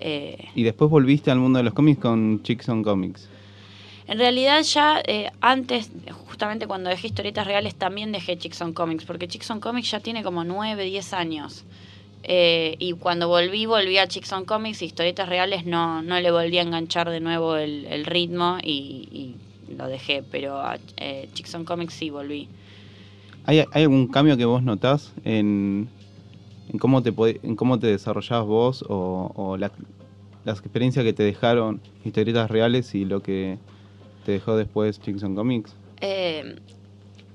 Eh, 0.00 0.48
Y 0.54 0.64
después 0.64 0.90
volviste 0.90 1.30
al 1.30 1.38
mundo 1.38 1.58
de 1.58 1.64
los 1.64 1.74
cómics 1.74 2.00
con 2.00 2.42
Chicks 2.42 2.68
on 2.68 2.82
Comics. 2.82 3.28
En 4.10 4.18
realidad 4.18 4.62
ya 4.62 5.00
eh, 5.06 5.30
antes, 5.40 5.92
justamente 6.26 6.66
cuando 6.66 6.90
dejé 6.90 7.06
historietas 7.06 7.46
reales 7.46 7.76
también 7.76 8.10
dejé 8.10 8.36
Chicks 8.36 8.60
on 8.60 8.72
Comics, 8.72 9.04
porque 9.04 9.28
Chicks 9.28 9.48
on 9.52 9.60
Comics 9.60 9.92
ya 9.92 10.00
tiene 10.00 10.24
como 10.24 10.42
9, 10.42 10.82
10 10.82 11.12
años. 11.12 11.64
Eh, 12.24 12.74
y 12.80 12.90
cuando 12.94 13.28
volví, 13.28 13.66
volví 13.66 13.98
a 13.98 14.08
Chicks 14.08 14.32
on 14.32 14.44
Comics 14.46 14.82
y 14.82 14.86
historietas 14.86 15.28
reales 15.28 15.64
no, 15.64 16.02
no 16.02 16.18
le 16.18 16.32
volví 16.32 16.58
a 16.58 16.62
enganchar 16.62 17.08
de 17.08 17.20
nuevo 17.20 17.54
el, 17.54 18.04
ritmo 18.04 18.58
y, 18.60 19.36
lo 19.78 19.86
dejé, 19.86 20.24
pero 20.28 20.58
a 20.60 20.76
eh, 20.96 21.28
Chicks 21.32 21.54
on 21.54 21.64
Comics 21.64 21.94
sí 21.94 22.10
volví. 22.10 22.48
¿Hay, 23.44 23.64
algún 23.72 24.08
cambio 24.08 24.36
que 24.36 24.44
vos 24.44 24.64
notás 24.64 25.12
en, 25.24 25.88
cómo 26.80 27.00
te 27.04 27.14
en 27.44 27.54
cómo 27.54 27.78
te 27.78 27.86
desarrollabas 27.86 28.46
vos 28.48 28.84
o, 28.88 29.30
o 29.36 29.56
la- 29.56 29.70
las 30.44 30.58
experiencias 30.58 31.04
que 31.04 31.12
te 31.12 31.22
dejaron 31.22 31.80
historietas 32.04 32.50
reales 32.50 32.92
y 32.96 33.04
lo 33.04 33.22
que 33.22 33.58
te 34.24 34.32
dejó 34.32 34.56
después 34.56 35.00
Chicks 35.00 35.22
on 35.22 35.34
Comics? 35.34 35.74
Eh, 36.00 36.56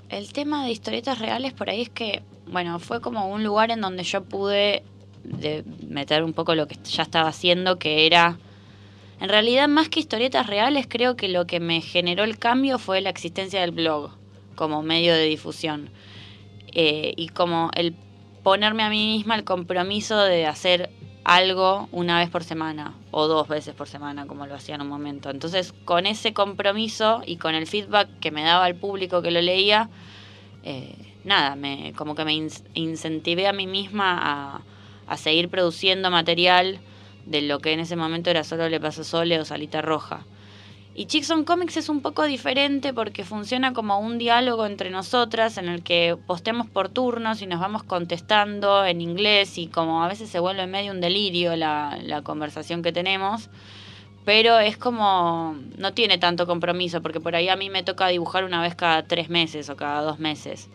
el 0.09 0.33
tema 0.33 0.65
de 0.65 0.71
historietas 0.71 1.19
reales 1.19 1.53
por 1.53 1.69
ahí 1.69 1.81
es 1.81 1.89
que, 1.89 2.23
bueno, 2.47 2.79
fue 2.79 3.01
como 3.01 3.27
un 3.29 3.43
lugar 3.43 3.71
en 3.71 3.81
donde 3.81 4.03
yo 4.03 4.23
pude 4.23 4.83
de- 5.23 5.63
meter 5.87 6.23
un 6.23 6.33
poco 6.33 6.55
lo 6.55 6.67
que 6.67 6.77
ya 6.83 7.03
estaba 7.03 7.29
haciendo, 7.29 7.79
que 7.79 8.05
era, 8.05 8.37
en 9.19 9.29
realidad 9.29 9.67
más 9.67 9.89
que 9.89 9.99
historietas 9.99 10.47
reales, 10.47 10.85
creo 10.87 11.15
que 11.15 11.27
lo 11.27 11.47
que 11.47 11.59
me 11.59 11.81
generó 11.81 12.23
el 12.23 12.37
cambio 12.37 12.77
fue 12.77 13.01
la 13.01 13.09
existencia 13.09 13.61
del 13.61 13.71
blog 13.71 14.11
como 14.55 14.83
medio 14.83 15.13
de 15.13 15.25
difusión. 15.25 15.89
Eh, 16.73 17.13
y 17.15 17.29
como 17.29 17.71
el 17.75 17.95
ponerme 18.43 18.83
a 18.83 18.89
mí 18.89 19.15
misma 19.17 19.35
el 19.35 19.43
compromiso 19.43 20.17
de 20.19 20.45
hacer 20.45 20.91
algo 21.25 21.89
una 21.91 22.19
vez 22.19 22.29
por 22.29 22.43
semana 22.43 22.93
o 23.11 23.27
dos 23.27 23.47
veces 23.47 23.73
por 23.73 23.87
semana, 23.87 24.27
como 24.27 24.45
lo 24.45 24.55
hacía 24.55 24.75
en 24.75 24.81
un 24.81 24.87
momento. 24.87 25.31
Entonces, 25.31 25.73
con 25.83 26.05
ese 26.05 26.33
compromiso 26.33 27.23
y 27.25 27.37
con 27.37 27.55
el 27.55 27.65
feedback 27.67 28.07
que 28.21 28.31
me 28.31 28.43
daba 28.43 28.67
el 28.67 28.75
público 28.75 29.23
que 29.23 29.31
lo 29.31 29.41
leía, 29.41 29.89
eh, 30.63 30.95
nada, 31.23 31.55
me, 31.55 31.93
como 31.97 32.13
que 32.13 32.23
me 32.25 32.33
incentivé 32.75 33.47
a 33.47 33.53
mí 33.53 33.65
misma 33.65 34.19
a, 34.21 34.61
a 35.07 35.17
seguir 35.17 35.49
produciendo 35.49 36.11
material 36.11 36.79
de 37.25 37.41
lo 37.41 37.59
que 37.59 37.73
en 37.73 37.79
ese 37.79 37.95
momento 37.95 38.29
era 38.29 38.43
solo 38.43 38.69
Le 38.69 38.79
Paso 38.79 39.03
Sole 39.03 39.39
o 39.39 39.45
Salita 39.45 39.81
Roja. 39.81 40.25
Y 40.97 41.07
Chicks 41.07 41.29
on 41.29 41.43
Comics 41.43 41.75
es 41.75 41.89
un 41.89 41.99
poco 42.01 42.23
diferente 42.23 42.93
porque 42.93 43.25
funciona 43.25 43.73
como 43.73 43.99
un 43.99 44.17
diálogo 44.17 44.65
entre 44.65 44.89
nosotras 44.89 45.57
en 45.57 45.67
el 45.67 45.83
que 45.83 46.17
posteamos 46.25 46.69
por 46.69 46.87
turnos 46.87 47.41
y 47.41 47.47
nos 47.47 47.59
vamos 47.59 47.83
contestando 47.83 48.85
en 48.85 49.01
inglés 49.01 49.57
y 49.57 49.67
como 49.67 50.01
a 50.01 50.07
veces 50.07 50.29
se 50.29 50.39
vuelve 50.39 50.67
medio 50.67 50.93
un 50.93 51.01
delirio 51.01 51.53
la, 51.57 52.21
conversación 52.23 52.81
que 52.81 52.93
tenemos. 52.93 53.49
Pero 54.23 54.57
es 54.57 54.77
como, 54.77 55.57
no 55.77 55.93
tiene 55.93 56.17
tanto 56.17 56.47
compromiso 56.47 57.01
porque 57.01 57.19
por 57.19 57.35
ahí 57.35 57.49
a 57.49 57.57
mí 57.57 57.69
me 57.69 57.83
toca 57.83 58.07
dibujar 58.07 58.45
una 58.45 58.61
vez 58.61 58.73
cada 58.73 59.03
tres 59.03 59.27
meses 59.29 59.69
o 59.69 59.75
cada 59.75 60.01
dos 60.01 60.19
meses. 60.19 60.69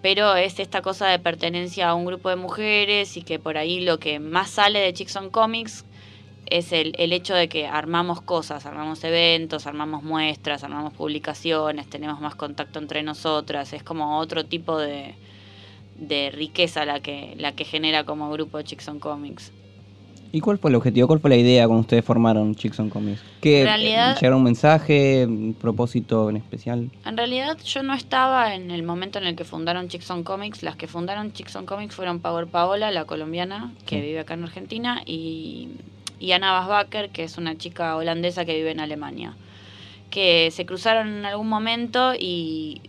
Pero 0.00 0.36
es 0.36 0.60
esta 0.60 0.80
cosa 0.80 1.08
de 1.08 1.18
pertenencia 1.18 1.88
a 1.88 1.94
un 1.96 2.04
grupo 2.04 2.28
de 2.28 2.36
mujeres 2.36 3.16
y 3.16 3.22
que 3.22 3.40
por 3.40 3.58
ahí 3.58 3.80
lo 3.80 3.98
que 3.98 4.20
más 4.20 4.48
sale 4.48 4.78
de 4.78 4.92
Chicks 4.92 5.16
on 5.16 5.28
Comics 5.28 5.84
es 6.50 6.72
el, 6.72 6.94
el 6.98 7.12
hecho 7.12 7.34
de 7.34 7.48
que 7.48 7.66
armamos 7.66 8.20
cosas, 8.20 8.66
armamos 8.66 9.02
eventos, 9.04 9.66
armamos 9.66 10.02
muestras, 10.02 10.64
armamos 10.64 10.92
publicaciones, 10.92 11.88
tenemos 11.88 12.20
más 12.20 12.34
contacto 12.34 12.78
entre 12.78 13.02
nosotras, 13.02 13.72
es 13.72 13.82
como 13.82 14.18
otro 14.18 14.44
tipo 14.44 14.76
de, 14.78 15.14
de 15.96 16.30
riqueza 16.30 16.84
la 16.84 17.00
que, 17.00 17.34
la 17.38 17.52
que 17.52 17.64
genera 17.64 18.04
como 18.04 18.30
grupo 18.30 18.60
Chicks 18.62 18.88
on 18.88 18.98
Comics. 19.00 19.52
¿Y 20.32 20.40
cuál 20.40 20.58
fue 20.58 20.70
el 20.70 20.76
objetivo? 20.76 21.08
¿Cuál 21.08 21.18
fue 21.18 21.28
la 21.30 21.36
idea 21.36 21.66
cuando 21.66 21.80
ustedes 21.80 22.04
formaron 22.04 22.54
Chicks 22.54 22.78
on 22.78 22.88
Comics? 22.88 23.20
¿Qué, 23.40 23.62
En 23.62 23.66
realidad- 23.66 24.14
¿Llegar 24.14 24.34
un 24.34 24.44
mensaje, 24.44 25.26
un 25.26 25.54
propósito 25.60 26.30
en 26.30 26.36
especial? 26.36 26.88
En 27.04 27.16
realidad 27.16 27.58
yo 27.64 27.82
no 27.82 27.94
estaba 27.94 28.54
en 28.54 28.70
el 28.70 28.84
momento 28.84 29.18
en 29.18 29.26
el 29.26 29.34
que 29.34 29.42
fundaron 29.44 29.88
Chicks 29.88 30.08
on 30.08 30.22
Comics. 30.22 30.62
Las 30.62 30.76
que 30.76 30.86
fundaron 30.86 31.32
Chicks 31.32 31.56
on 31.56 31.66
Comics 31.66 31.96
fueron 31.96 32.20
Power 32.20 32.46
Paola, 32.46 32.92
la 32.92 33.06
colombiana, 33.06 33.72
que 33.86 33.96
Sí. 33.96 34.02
vive 34.02 34.20
acá 34.20 34.34
en 34.34 34.44
Argentina, 34.44 35.02
y, 35.04 35.70
y 36.20 36.32
Anna 36.32 36.52
Basbacher, 36.52 37.10
que 37.10 37.24
es 37.24 37.38
una 37.38 37.56
chica 37.56 37.96
holandesa 37.96 38.44
que 38.44 38.54
vive 38.54 38.70
en 38.70 38.78
Alemania. 38.78 39.34
Que 40.10 40.50
se 40.52 40.66
cruzaron 40.66 41.08
en 41.08 41.24
algún 41.24 41.48
momento 41.48 42.12
y 42.14 42.82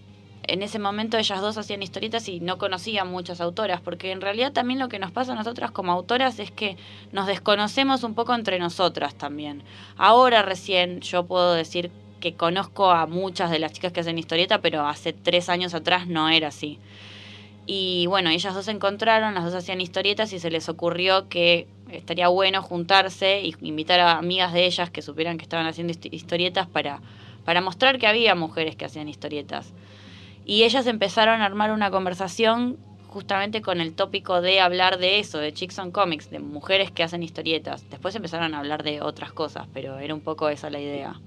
en 0.43 0.63
ese 0.63 0.79
momento 0.79 1.17
ellas 1.17 1.39
dos 1.39 1.57
hacían 1.57 1.81
historietas 1.81 2.27
y 2.27 2.39
no 2.41 2.57
conocían 2.57 3.09
muchas 3.09 3.39
autoras, 3.41 3.79
porque 3.79 4.11
en 4.11 4.21
realidad 4.21 4.51
también 4.51 4.79
lo 4.79 4.89
que 4.89 4.99
nos 4.99 5.11
pasa 5.11 5.31
a 5.31 5.35
nosotras 5.35 5.71
como 5.71 5.91
autoras 5.93 6.39
es 6.39 6.51
que 6.51 6.77
nos 7.11 7.27
desconocemos 7.27 8.03
un 8.03 8.15
poco 8.15 8.35
entre 8.35 8.59
nosotras 8.59 9.15
también. 9.15 9.63
Ahora 9.97 10.41
recién 10.41 10.99
yo 10.99 11.25
puedo 11.25 11.53
decir 11.53 11.89
que 12.19 12.33
conozco 12.33 12.91
a 12.91 13.07
muchas 13.07 13.49
de 13.49 13.59
las 13.59 13.71
chicas 13.71 13.93
que 13.93 14.01
hacen 14.01 14.17
historieta, 14.17 14.61
pero 14.61 14.85
hace 14.85 15.13
tres 15.13 15.47
años 15.47 15.73
atrás 15.73 16.07
no 16.07 16.27
era 16.29 16.49
así. 16.49 16.79
Y 17.65 18.05
bueno, 18.07 18.29
ellas 18.29 18.53
dos 18.53 18.65
se 18.65 18.71
encontraron, 18.71 19.35
las 19.35 19.45
dos 19.45 19.55
hacían 19.55 19.81
historietas 19.81 20.33
y 20.33 20.39
se 20.39 20.51
les 20.51 20.67
ocurrió 20.67 21.29
que 21.29 21.67
estaría 21.91 22.27
bueno 22.27 22.61
juntarse 22.61 23.41
y 23.41 23.55
invitar 23.61 23.99
a 23.99 24.17
amigas 24.17 24.53
de 24.53 24.65
ellas 24.65 24.89
que 24.89 25.01
supieran 25.01 25.37
que 25.37 25.43
estaban 25.43 25.65
haciendo 25.65 25.93
historietas 26.11 26.67
para, 26.67 27.01
para 27.45 27.61
mostrar 27.61 27.99
que 27.99 28.07
había 28.07 28.35
mujeres 28.35 28.75
que 28.75 28.85
hacían 28.85 29.09
historietas. 29.09 29.73
Y 30.45 30.63
ellas 30.63 30.87
empezaron 30.87 31.41
a 31.41 31.45
armar 31.45 31.71
una 31.71 31.91
conversación 31.91 32.77
justamente 33.07 33.61
con 33.61 33.81
el 33.81 33.93
tópico 33.93 34.41
de 34.41 34.61
hablar 34.61 34.97
de 34.97 35.19
eso, 35.19 35.37
de 35.37 35.53
Chicks 35.53 35.77
on 35.79 35.91
Comics, 35.91 36.29
de 36.29 36.39
mujeres 36.39 36.91
que 36.91 37.03
hacen 37.03 37.23
historietas. 37.23 37.85
Después 37.89 38.15
empezaron 38.15 38.53
a 38.53 38.59
hablar 38.59 38.83
de 38.83 39.01
otras 39.01 39.33
cosas, 39.33 39.67
pero 39.73 39.99
era 39.99 40.13
un 40.13 40.21
poco 40.21 40.47
esa 40.49 40.69
la 40.69 40.79
idea. 40.79 41.19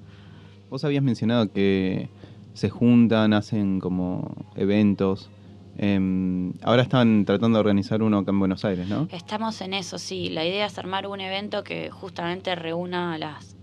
Vos 0.70 0.82
habías 0.84 1.02
mencionado 1.02 1.52
que 1.52 2.08
se 2.54 2.70
juntan, 2.70 3.34
hacen 3.34 3.80
como 3.80 4.34
eventos. 4.56 5.28
Em, 5.76 6.52
ahora 6.62 6.82
están 6.82 7.24
tratando 7.24 7.56
de 7.58 7.60
organizar 7.60 8.02
uno 8.02 8.18
acá 8.18 8.30
en 8.30 8.38
Buenos 8.38 8.64
Aires, 8.64 8.86
¿no? 8.86 9.08
Estamos 9.10 9.60
en 9.60 9.74
eso, 9.74 9.98
sí. 9.98 10.28
La 10.28 10.44
idea 10.44 10.66
es 10.66 10.78
armar 10.78 11.06
un 11.06 11.20
evento 11.20 11.64
que 11.64 11.90
justamente 11.90 12.54
reúna 12.54 13.14
a 13.14 13.18
las, 13.18 13.56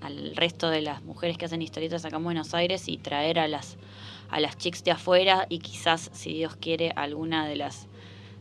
al 0.00 0.34
resto 0.34 0.70
de 0.70 0.82
las 0.82 1.04
mujeres 1.04 1.38
que 1.38 1.44
hacen 1.44 1.62
historietas 1.62 2.04
acá 2.04 2.16
en 2.16 2.24
Buenos 2.24 2.52
Aires 2.54 2.88
y 2.88 2.98
traer 2.98 3.38
a 3.38 3.46
las, 3.46 3.76
a 4.28 4.40
las 4.40 4.56
chicas 4.58 4.82
de 4.82 4.90
afuera 4.90 5.46
y 5.48 5.60
quizás, 5.60 6.10
si 6.12 6.32
Dios 6.34 6.56
quiere, 6.56 6.92
alguna 6.96 7.46
de 7.46 7.56
las 7.56 7.88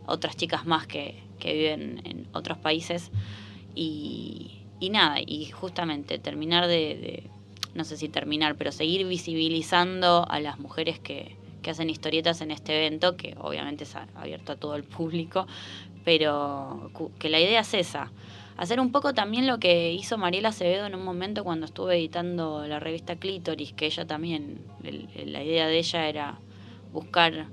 otras 0.06 0.36
chicas 0.36 0.66
más 0.66 0.88
que, 0.88 1.16
que 1.38 1.54
viven 1.54 2.01
en 2.06 2.28
otros 2.34 2.58
países. 2.58 3.12
Y, 3.75 4.90
nada, 4.90 5.18
y 5.25 5.46
justamente 5.51 6.18
terminar 6.18 6.68
de- 6.68 7.30
no 7.74 7.86
sé 7.86 7.96
si 7.98 8.10
terminar, 8.10 8.56
pero 8.58 8.72
seguir 8.72 9.08
visibilizando 9.08 10.25
a 10.30 10.40
las 10.42 10.60
mujeres 10.60 11.00
que, 11.00 11.38
que 11.62 11.72
hacen 11.72 11.89
historietas 11.89 12.41
en 12.41 12.51
este 12.51 12.77
evento, 12.77 13.15
que 13.15 13.36
obviamente 13.39 13.84
es 13.84 13.96
abierto 14.15 14.53
a 14.53 14.56
todo 14.56 14.75
el 14.75 14.84
público, 14.84 15.48
pero 16.03 16.91
que 17.20 17.30
la 17.30 17.39
idea 17.39 17.62
es 17.62 17.74
esa. 17.74 18.12
Hacer 18.58 18.80
un 18.80 18.91
poco 18.91 19.13
también 19.13 19.48
lo 19.48 19.60
que 19.60 19.94
hizo 19.94 20.18
Mariela 20.18 20.50
Acevedo 20.50 20.86
en 20.86 20.94
un 20.96 21.03
momento 21.03 21.44
cuando 21.44 21.65
estuve 21.65 21.96
editando 21.96 22.68
la 22.68 22.80
revista 22.80 23.15
Clítoris, 23.15 23.74
que 23.74 23.88
ella 23.88 24.06
también, 24.06 24.60
la 24.84 25.44
idea 25.44 25.68
de 25.68 25.80
ella 25.80 26.08
era 26.08 26.39
buscar 26.91 27.48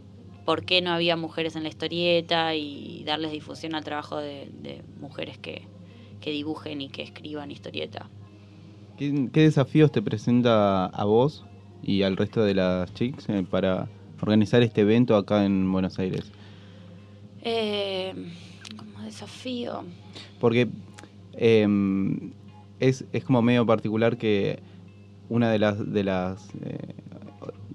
por 0.45 0.65
qué 0.65 0.83
no 0.83 0.93
había 0.93 1.17
mujeres 1.17 1.57
en 1.57 1.63
la 1.63 1.69
historieta 1.69 2.55
y 2.55 3.05
darles 3.05 3.33
difusión 3.33 3.75
al 3.75 3.85
trabajo 3.85 4.17
de, 4.17 4.83
mujeres 5.01 5.39
que, 5.39 5.63
que 6.21 6.31
dibujen 6.31 6.81
y 6.81 6.89
que 6.89 7.03
escriban 7.03 7.51
historieta. 7.51 8.09
¿Qué, 8.97 9.29
qué 9.33 9.43
desafíos 9.43 9.93
te 9.93 10.03
presenta 10.03 10.87
a 10.87 11.05
vos 11.05 11.45
y 11.83 12.03
al 12.03 12.17
resto 12.17 12.43
de 12.43 12.55
las 12.55 12.93
chicas 12.95 13.29
eh, 13.29 13.47
para 13.49 13.89
organizar 14.21 14.63
este 14.63 14.83
evento 14.83 15.17
acá 15.17 15.45
en 15.45 15.71
Buenos 15.71 15.99
Aires? 15.99 16.31
Eh, 17.43 18.15
como 18.77 19.01
desafío. 19.05 19.85
Porque 20.41 20.69
em, 21.35 22.33
es, 22.81 23.05
es 23.13 23.25
como 23.25 23.43
medio 23.43 23.65
particular 23.67 24.17
que 24.17 24.61
una 25.29 25.51
de 25.51 25.59
las 25.59 25.93
de 25.93 26.05
las 26.05 26.49
eh, 26.63 26.95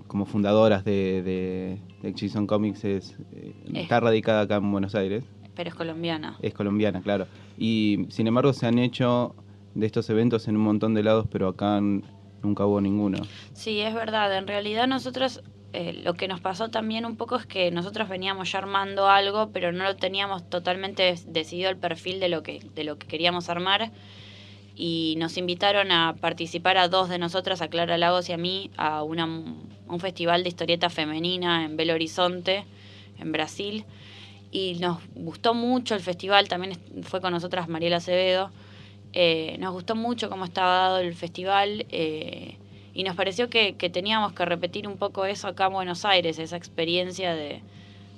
como 0.07 0.25
fundadoras 0.25 0.83
de, 0.85 1.23
de, 1.23 1.77
de 2.11 2.45
Comics 2.45 2.83
es, 2.83 3.15
eh, 3.31 3.53
Es- 3.67 3.75
está 3.83 3.99
radicada 3.99 4.41
acá 4.41 4.57
en 4.57 4.71
Buenos 4.71 4.95
Aires, 4.95 5.23
Pero 5.55 5.69
es 5.69 5.75
colombiana. 5.75 6.37
es 6.41 6.53
colombiana, 6.53 7.01
claro. 7.01 7.25
Y 7.57 8.05
sin 8.09 8.27
embargo 8.27 8.53
se 8.53 8.67
han 8.67 8.77
hecho 8.79 9.35
de 9.73 9.85
estos 9.85 10.09
eventos 10.09 10.47
en 10.47 10.57
un 10.57 10.63
montón 10.63 10.93
de 10.93 11.03
lados, 11.03 11.25
pero 11.31 11.47
acá 11.47 11.79
nunca 12.43 12.65
hubo 12.65 12.79
ninguno. 12.81 13.17
Sí, 13.53 13.79
es 13.79 13.93
verdad. 13.95 14.37
En 14.37 14.45
realidad 14.47 14.87
nosotros 14.87 15.41
eh, 15.73 15.93
lo 16.03 16.13
que 16.13 16.27
nos 16.27 16.39
pasó 16.39 16.69
también 16.69 17.05
un 17.05 17.17
poco 17.17 17.35
es 17.35 17.45
que 17.45 17.71
nosotros 17.71 18.07
veníamos 18.07 18.51
ya 18.51 18.59
armando 18.59 19.09
algo, 19.09 19.49
pero 19.51 19.71
no 19.71 19.83
lo 19.83 19.95
teníamos 19.95 20.49
totalmente 20.49 21.15
decidido 21.27 21.69
el 21.69 21.77
perfil 21.77 22.19
de 22.19 22.29
lo 22.29 22.43
que 22.43 22.59
de 22.75 22.83
lo 22.83 22.97
que 22.97 23.07
queríamos 23.07 23.49
armar 23.49 23.91
y 24.75 25.15
nos 25.17 25.37
invitaron 25.37 25.91
a 25.91 26.15
participar 26.19 26.77
a 26.77 26.87
dos 26.87 27.09
de 27.09 27.19
nosotras, 27.19 27.61
a 27.61 27.67
Clara 27.67 27.97
Lagos 27.97 28.29
y 28.29 28.33
a 28.33 28.37
mí, 28.37 28.71
a, 28.77 29.03
una, 29.03 29.25
un 29.25 29.99
festival 29.99 30.43
de 30.43 30.49
historieta 30.49 30.89
femenina 30.89 31.65
en 31.65 31.77
Belo 31.77 31.93
Horizonte, 31.93 32.65
en 33.19 33.31
Brasil. 33.31 33.85
Y 34.51 34.75
nos 34.79 34.99
gustó 35.15 35.53
mucho 35.53 35.95
el 35.95 36.01
festival, 36.01 36.47
también 36.47 36.79
fue 37.03 37.21
con 37.21 37.33
nosotras 37.33 37.69
Mariela 37.69 37.97
Acevedo. 37.97 38.51
Eh, 39.13 39.57
nos 39.59 39.73
gustó 39.73 39.95
mucho 39.95 40.29
cómo 40.29 40.45
estaba 40.45 40.75
dado 40.75 40.97
el 40.99 41.13
festival 41.13 41.85
eh, 41.89 42.57
Y 42.93 43.03
nos 43.03 43.15
pareció 43.15 43.49
que, 43.49 43.75
que 43.75 43.89
teníamos 43.89 44.33
que 44.33 44.45
repetir 44.45 44.87
un 44.87 44.97
poco 44.97 45.25
eso 45.25 45.47
acá 45.47 45.67
en 45.67 45.73
Buenos 45.73 46.05
Aires, 46.05 46.37
esa 46.39 46.57
experiencia 46.57 47.33
de, 47.33 47.61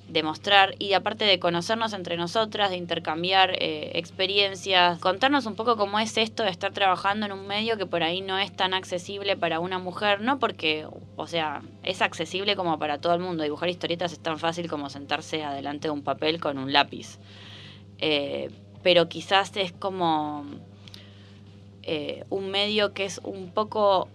de 0.07 0.21
mostrar 0.21 0.75
y 0.77 0.93
aparte 0.93 1.25
de 1.25 1.39
conocernos 1.39 1.93
entre 1.93 2.15
nosotras, 2.15 2.69
de 2.69 2.77
intercambiar 2.77 3.55
eh, 3.59 3.91
experiencias, 3.95 4.99
contarnos 4.99 5.47
un 5.47 5.55
poco 5.55 5.77
cómo 5.77 5.97
es 5.99 6.17
esto 6.17 6.43
de 6.43 6.49
estar 6.49 6.71
trabajando 6.73 7.25
en 7.25 7.31
un 7.31 7.47
medio 7.47 7.77
que 7.77 7.87
por 7.87 8.03
ahí 8.03 8.21
no 8.21 8.37
es 8.37 8.55
tan 8.55 8.73
accesible 8.73 9.35
para 9.35 9.59
una 9.59 9.79
mujer, 9.79 10.21
no 10.21 10.37
porque, 10.37 10.87
o 11.15 11.27
sea, 11.27 11.63
es 11.83 12.01
accesible 12.01 12.55
como 12.55 12.77
para 12.77 12.99
todo 12.99 13.13
el 13.13 13.19
mundo. 13.19 13.43
Dibujar 13.43 13.69
historietas 13.69 14.11
es 14.11 14.19
tan 14.19 14.37
fácil 14.37 14.69
como 14.69 14.89
sentarse 14.89 15.43
adelante 15.43 15.87
de 15.87 15.91
un 15.91 16.03
papel 16.03 16.39
con 16.39 16.59
un 16.59 16.71
lápiz. 16.71 17.17
Eh, 17.97 18.51
pero 18.83 19.09
quizás 19.09 19.57
es 19.57 19.71
como 19.71 20.45
eh, 21.81 22.25
un 22.29 22.51
medio 22.51 22.93
que 22.93 23.05
es 23.05 23.19
un 23.23 23.49
poco 23.49 24.09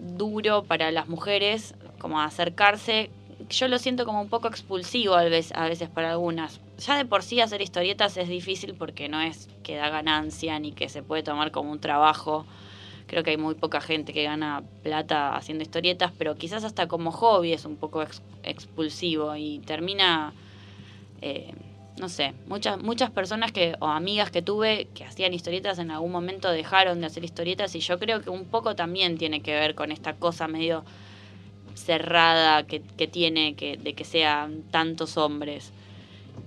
duro 0.00 0.64
para 0.64 0.90
las 0.90 1.08
mujeres, 1.08 1.74
como 1.98 2.20
acercarse 2.20 3.10
yo 3.48 3.68
lo 3.68 3.78
siento 3.78 4.04
como 4.04 4.20
un 4.20 4.28
poco 4.28 4.48
expulsivo 4.48 5.14
a 5.14 5.24
veces, 5.24 5.52
a 5.54 5.68
veces 5.68 5.88
para 5.88 6.10
algunas. 6.10 6.60
Ya 6.78 6.96
de 6.96 7.04
por 7.04 7.22
sí 7.22 7.40
hacer 7.40 7.62
historietas 7.62 8.16
es 8.16 8.28
difícil 8.28 8.74
porque 8.74 9.08
no 9.08 9.20
es 9.20 9.48
que 9.62 9.76
da 9.76 9.88
ganancia 9.88 10.58
ni 10.58 10.72
que 10.72 10.88
se 10.88 11.02
puede 11.02 11.22
tomar 11.22 11.50
como 11.50 11.72
un 11.72 11.80
trabajo. 11.80 12.46
Creo 13.06 13.24
que 13.24 13.30
hay 13.30 13.36
muy 13.36 13.54
poca 13.54 13.80
gente 13.80 14.12
que 14.12 14.22
gana 14.22 14.62
plata 14.82 15.36
haciendo 15.36 15.62
historietas, 15.62 16.12
pero 16.16 16.36
quizás 16.36 16.64
hasta 16.64 16.86
como 16.86 17.10
hobby 17.10 17.52
es 17.52 17.64
un 17.64 17.76
poco 17.76 18.04
expulsivo 18.44 19.34
y 19.34 19.58
termina, 19.60 20.32
eh, 21.20 21.52
no 22.00 22.08
sé, 22.08 22.32
muchas, 22.48 22.82
muchas 22.82 23.10
personas 23.10 23.52
que, 23.52 23.76
o 23.78 23.86
amigas 23.86 24.30
que 24.30 24.40
tuve 24.40 24.88
que 24.94 25.04
hacían 25.04 25.34
historietas 25.34 25.78
en 25.78 25.90
algún 25.90 26.10
momento 26.10 26.50
dejaron 26.50 27.00
de 27.00 27.06
hacer 27.06 27.24
historietas 27.24 27.74
y 27.76 27.80
yo 27.80 27.98
creo 27.98 28.22
que 28.22 28.30
un 28.30 28.46
poco 28.46 28.74
también 28.74 29.18
tiene 29.18 29.42
que 29.42 29.52
ver 29.52 29.74
con 29.74 29.92
esta 29.92 30.14
cosa 30.14 30.48
medio 30.48 30.82
cerrada 31.74 32.64
que, 32.64 32.80
tiene 33.06 33.54
que, 33.54 33.76
de 33.76 33.92
que 33.92 34.04
sean 34.04 34.62
tantos 34.70 35.16
hombres. 35.16 35.72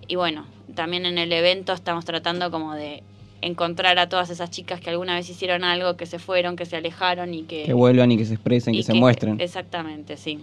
Y 0.08 0.16
bueno, 0.16 0.46
también 0.74 1.06
en 1.06 1.18
el 1.18 1.32
evento 1.32 1.72
estamos 1.72 2.04
tratando 2.04 2.50
como 2.52 2.74
de 2.74 3.04
encontrar 3.42 4.00
a 4.00 4.10
todas 4.10 4.30
esas 4.32 4.50
chicas 4.50 4.82
que 4.82 4.90
alguna 4.90 5.16
vez 5.16 5.30
hicieron 5.30 5.64
algo, 5.64 5.96
que 5.98 6.06
se 6.06 6.18
fueron, 6.18 6.56
que 6.56 6.66
se 6.66 6.78
alejaron 6.78 7.34
y 7.34 7.44
que... 7.44 7.64
Que 7.64 7.74
vuelvan 7.74 8.12
y 8.12 8.18
que 8.18 8.26
se 8.26 8.34
expresen, 8.34 8.74
que, 8.74 8.84
se 8.84 8.94
muestren. 8.94 9.40
Exactamente, 9.40 10.18
sí. 10.18 10.40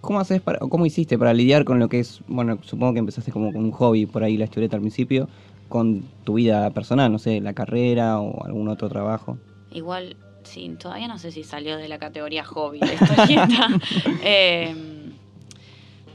¿Cómo 0.00 0.20
haces 0.20 0.40
para, 0.40 0.58
cómo 0.60 0.86
hiciste 0.86 1.18
para 1.18 1.34
lidiar 1.34 1.64
con 1.64 1.78
lo 1.78 1.88
que 1.88 2.00
es, 2.00 2.20
bueno, 2.28 2.58
supongo 2.62 2.92
que 2.92 3.00
empezaste 3.00 3.32
como 3.32 3.52
con 3.52 3.64
un 3.64 3.72
hobby 3.72 4.06
por 4.06 4.22
ahí 4.22 4.36
la 4.36 4.44
historieta 4.44 4.76
al 4.76 4.82
principio, 4.82 5.28
con 5.68 6.02
tu 6.24 6.34
vida 6.34 6.70
personal, 6.70 7.10
no 7.10 7.18
sé, 7.18 7.40
la 7.40 7.52
carrera 7.52 8.20
o 8.20 8.44
algún 8.44 8.68
otro 8.68 8.88
trabajo? 8.88 9.38
Igual 9.70 10.16
sí, 10.44 10.76
todavía 10.78 11.08
no 11.08 11.18
sé 11.18 11.30
si 11.30 11.44
salió 11.44 11.76
de 11.76 11.88
la 11.88 11.98
categoría 11.98 12.44
hobby 12.44 12.80
de 12.80 12.94
historieta. 12.94 13.68
Em, 14.22 15.12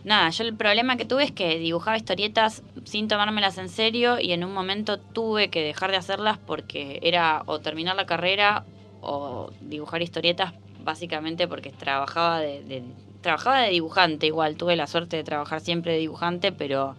nada, 0.04 0.30
yo 0.30 0.44
el 0.44 0.56
problema 0.56 0.98
que 0.98 1.06
tuve 1.06 1.24
es 1.24 1.32
que 1.32 1.60
dibujaba 1.60 1.98
historietas 1.98 2.64
sin 2.86 3.08
tomármelas 3.08 3.58
en 3.58 3.70
serio 3.70 4.20
y 4.20 4.32
en 4.32 4.44
un 4.44 4.54
momento 4.54 5.00
tuve 5.00 5.50
que 5.50 5.62
dejar 5.62 5.92
de 5.92 5.98
hacerlas 5.98 6.40
porque 6.40 7.00
era 7.04 7.44
o 7.46 7.60
terminar 7.60 7.96
la 7.96 8.06
carrera 8.06 8.66
o 9.02 9.52
dibujar 9.62 10.02
historietas 10.02 10.54
básicamente 10.84 11.48
porque 11.48 11.72
trabajaba 11.72 12.40
de, 12.40 12.84
trabajaba 13.24 13.62
de 13.62 13.72
dibujante 13.72 14.28
igual, 14.28 14.56
tuve 14.56 14.76
la 14.76 14.86
suerte 14.86 15.18
de 15.18 15.24
trabajar 15.24 15.62
siempre 15.62 15.94
de 15.94 16.00
dibujante, 16.00 16.52
pero 16.52 16.96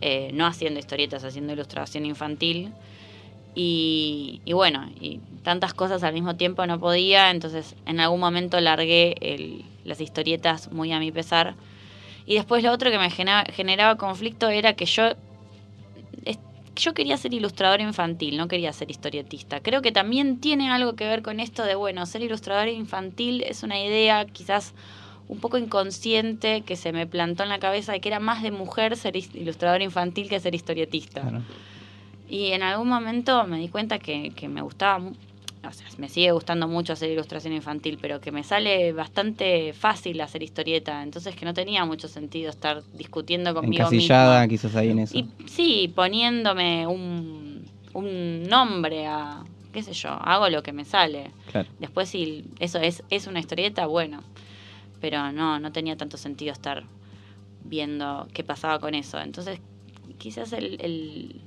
eh, 0.00 0.30
no 0.32 0.46
haciendo 0.46 0.80
historietas, 0.80 1.22
haciendo 1.22 1.52
ilustración 1.52 2.06
infantil. 2.06 2.72
Y, 3.54 4.40
bueno, 4.52 4.88
y 5.00 5.18
tantas 5.42 5.74
cosas 5.74 6.04
al 6.04 6.14
mismo 6.14 6.36
tiempo 6.36 6.64
no 6.66 6.78
podía, 6.78 7.30
entonces 7.30 7.74
en 7.86 7.98
algún 7.98 8.20
momento 8.20 8.60
largué 8.60 9.64
las 9.84 10.00
historietas 10.00 10.70
muy 10.70 10.92
a 10.92 11.00
mi 11.00 11.10
pesar. 11.10 11.54
Y 12.24 12.34
después 12.34 12.62
lo 12.62 12.70
otro 12.70 12.90
que 12.90 12.98
me 12.98 13.10
generaba, 13.10 13.96
conflicto 13.96 14.48
era 14.48 14.74
que 14.74 14.86
yo, 14.86 15.10
yo 16.76 16.94
quería 16.94 17.16
ser 17.16 17.34
ilustrador 17.34 17.80
infantil, 17.80 18.36
no 18.36 18.46
quería 18.46 18.72
ser 18.72 18.92
historietista. 18.92 19.58
Creo 19.58 19.82
que 19.82 19.90
también 19.90 20.38
tiene 20.40 20.70
algo 20.70 20.94
que 20.94 21.08
ver 21.08 21.22
con 21.22 21.40
esto 21.40 21.64
de, 21.64 21.74
bueno, 21.74 22.06
ser 22.06 22.22
ilustrador 22.22 22.68
infantil 22.68 23.42
es 23.42 23.64
una 23.64 23.82
idea 23.82 24.24
quizás 24.26 24.72
un 25.28 25.38
poco 25.38 25.58
inconsciente 25.58 26.62
que 26.62 26.76
se 26.76 26.92
me 26.92 27.06
plantó 27.06 27.42
en 27.42 27.50
la 27.50 27.58
cabeza 27.58 27.92
de 27.92 28.00
que 28.00 28.08
era 28.08 28.20
más 28.20 28.42
de 28.42 28.50
mujer 28.50 28.96
ser 28.96 29.16
ilustrador 29.16 29.82
infantil 29.82 30.28
que 30.28 30.40
ser 30.40 30.54
historietista. 30.54 31.42
Y 32.28 32.48
en 32.48 32.62
algún 32.62 32.88
momento 32.88 33.44
me 33.46 33.58
di 33.58 33.68
cuenta 33.68 33.98
que, 33.98 34.32
me 34.48 34.62
gustaba, 34.62 35.04
o 35.04 35.72
sea, 35.72 35.86
me 35.98 36.08
sigue 36.08 36.32
gustando 36.32 36.66
mucho 36.66 36.94
hacer 36.94 37.10
ilustración 37.10 37.52
infantil, 37.52 37.98
pero 38.00 38.20
que 38.20 38.32
me 38.32 38.42
sale 38.42 38.92
bastante 38.92 39.72
fácil 39.74 40.20
hacer 40.20 40.42
historieta, 40.42 41.02
entonces 41.02 41.36
que 41.36 41.44
no 41.44 41.54
tenía 41.54 41.84
mucho 41.84 42.08
sentido 42.08 42.50
estar 42.50 42.82
discutiendo 42.94 43.54
conmigo 43.54 43.84
Encasillada 43.84 44.46
quizás 44.48 44.74
ahí 44.76 44.90
en 44.90 45.00
eso. 45.00 45.16
Y 45.16 45.28
sí, 45.46 45.92
poniéndome 45.94 46.86
un, 46.86 47.64
un 47.92 48.42
nombre 48.44 49.06
a, 49.06 49.44
qué 49.72 49.82
sé 49.82 49.92
yo, 49.92 50.10
hago 50.10 50.48
lo 50.48 50.62
que 50.62 50.72
me 50.72 50.84
sale. 50.84 51.30
Después 51.78 52.08
si 52.08 52.44
eso 52.60 52.78
es, 52.78 53.02
es 53.10 53.26
una 53.26 53.40
historieta, 53.40 53.86
bueno, 53.86 54.22
pero 55.00 55.32
no, 55.32 55.58
no 55.60 55.72
tenía 55.72 55.96
tanto 55.96 56.16
sentido 56.16 56.52
estar 56.52 56.84
viendo 57.64 58.28
qué 58.32 58.44
pasaba 58.44 58.78
con 58.78 58.94
eso. 58.94 59.20
Entonces 59.20 59.60
quizás 60.18 60.52
el 60.52 61.42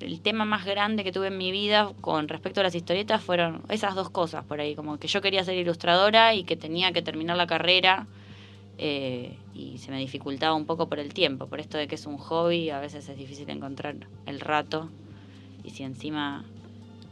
el 0.00 0.20
tema 0.20 0.44
más 0.44 0.64
grande 0.64 1.04
que 1.04 1.12
tuve 1.12 1.28
en 1.28 1.38
mi 1.38 1.50
vida 1.50 1.92
con 2.00 2.28
respecto 2.28 2.60
a 2.60 2.64
las 2.64 2.74
historietas 2.74 3.22
fueron 3.22 3.62
esas 3.68 3.94
dos 3.94 4.10
cosas 4.10 4.44
por 4.44 4.60
ahí, 4.60 4.74
como 4.74 4.98
que 4.98 5.08
yo 5.08 5.20
quería 5.20 5.44
ser 5.44 5.56
ilustradora 5.56 6.34
y 6.34 6.44
que 6.44 6.56
tenía 6.56 6.92
que 6.92 7.02
terminar 7.02 7.36
la 7.36 7.46
carrera 7.46 8.06
eh, 8.78 9.38
y 9.54 9.78
se 9.78 9.90
me 9.90 9.98
dificultaba 9.98 10.54
un 10.54 10.66
poco 10.66 10.88
por 10.88 10.98
el 10.98 11.14
tiempo, 11.14 11.46
por 11.46 11.60
esto 11.60 11.78
de 11.78 11.88
que 11.88 11.94
es 11.94 12.06
un 12.06 12.18
hobby, 12.18 12.70
a 12.70 12.80
veces 12.80 13.08
es 13.08 13.16
difícil 13.16 13.48
encontrar 13.48 13.96
el 14.26 14.40
rato 14.40 14.90
y 15.64 15.70
si 15.70 15.82
encima 15.82 16.44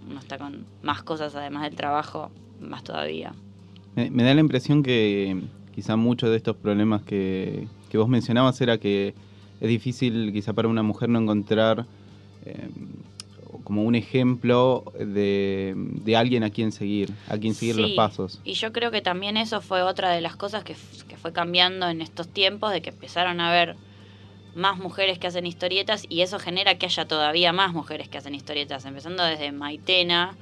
uno 0.09 0.20
está 0.20 0.37
con 0.37 0.66
más 0.83 1.02
cosas 1.02 1.35
además 1.35 1.62
del 1.62 1.76
trabajo, 1.76 2.30
más 2.61 2.85
todavía. 2.85 3.33
Me, 3.96 4.24
da 4.24 4.35
la 4.35 4.40
impresión 4.40 4.83
que 4.83 5.40
quizá 5.74 5.96
muchos 5.96 6.30
de 6.30 6.37
estos 6.37 6.57
problemas 6.57 7.02
que, 7.02 7.68
que 7.90 7.98
vos 7.98 8.09
mencionabas 8.09 8.61
era 8.61 8.78
que 8.78 9.14
es 9.61 9.68
difícil 9.68 10.33
quizá 10.33 10.52
para 10.52 10.68
una 10.68 10.83
mujer 10.83 11.09
no 11.09 11.20
encontrar 11.20 11.87
eh, 12.44 12.68
como 13.62 13.83
un 13.83 13.94
ejemplo 13.94 14.85
de, 14.98 16.14
alguien 16.16 16.44
a 16.44 16.50
quien 16.50 16.72
seguir, 16.72 17.12
a 17.28 17.38
quien 17.38 17.54
seguir 17.54 17.76
los 17.76 17.92
pasos. 17.92 18.40
Y 18.44 18.54
yo 18.54 18.72
creo 18.72 18.90
que 18.90 19.00
también 19.00 19.37
eso 19.37 19.61
fue 19.61 19.83
otra 19.83 20.11
de 20.11 20.20
las 20.20 20.37
cosas 20.37 20.64
que, 20.64 20.74
fue 20.74 21.33
cambiando 21.33 21.88
en 21.88 22.02
estos 22.02 22.28
tiempos, 22.28 22.72
de 22.72 22.83
que 22.83 22.90
empezaron 22.90 23.40
a 23.40 23.48
haber 23.48 23.76
más 24.54 24.78
mujeres 24.78 25.18
que 25.18 25.26
hacen 25.26 25.46
historietas 25.46 26.04
y 26.09 26.20
eso 26.20 26.38
genera 26.38 26.76
que 26.76 26.87
haya 26.87 27.07
todavía 27.07 27.52
más 27.52 27.72
mujeres 27.72 28.09
que 28.09 28.18
hacen 28.18 28.35
historietas, 28.35 28.85
empezando 28.85 29.24
desde 29.24 29.50
Maitena 29.52 30.37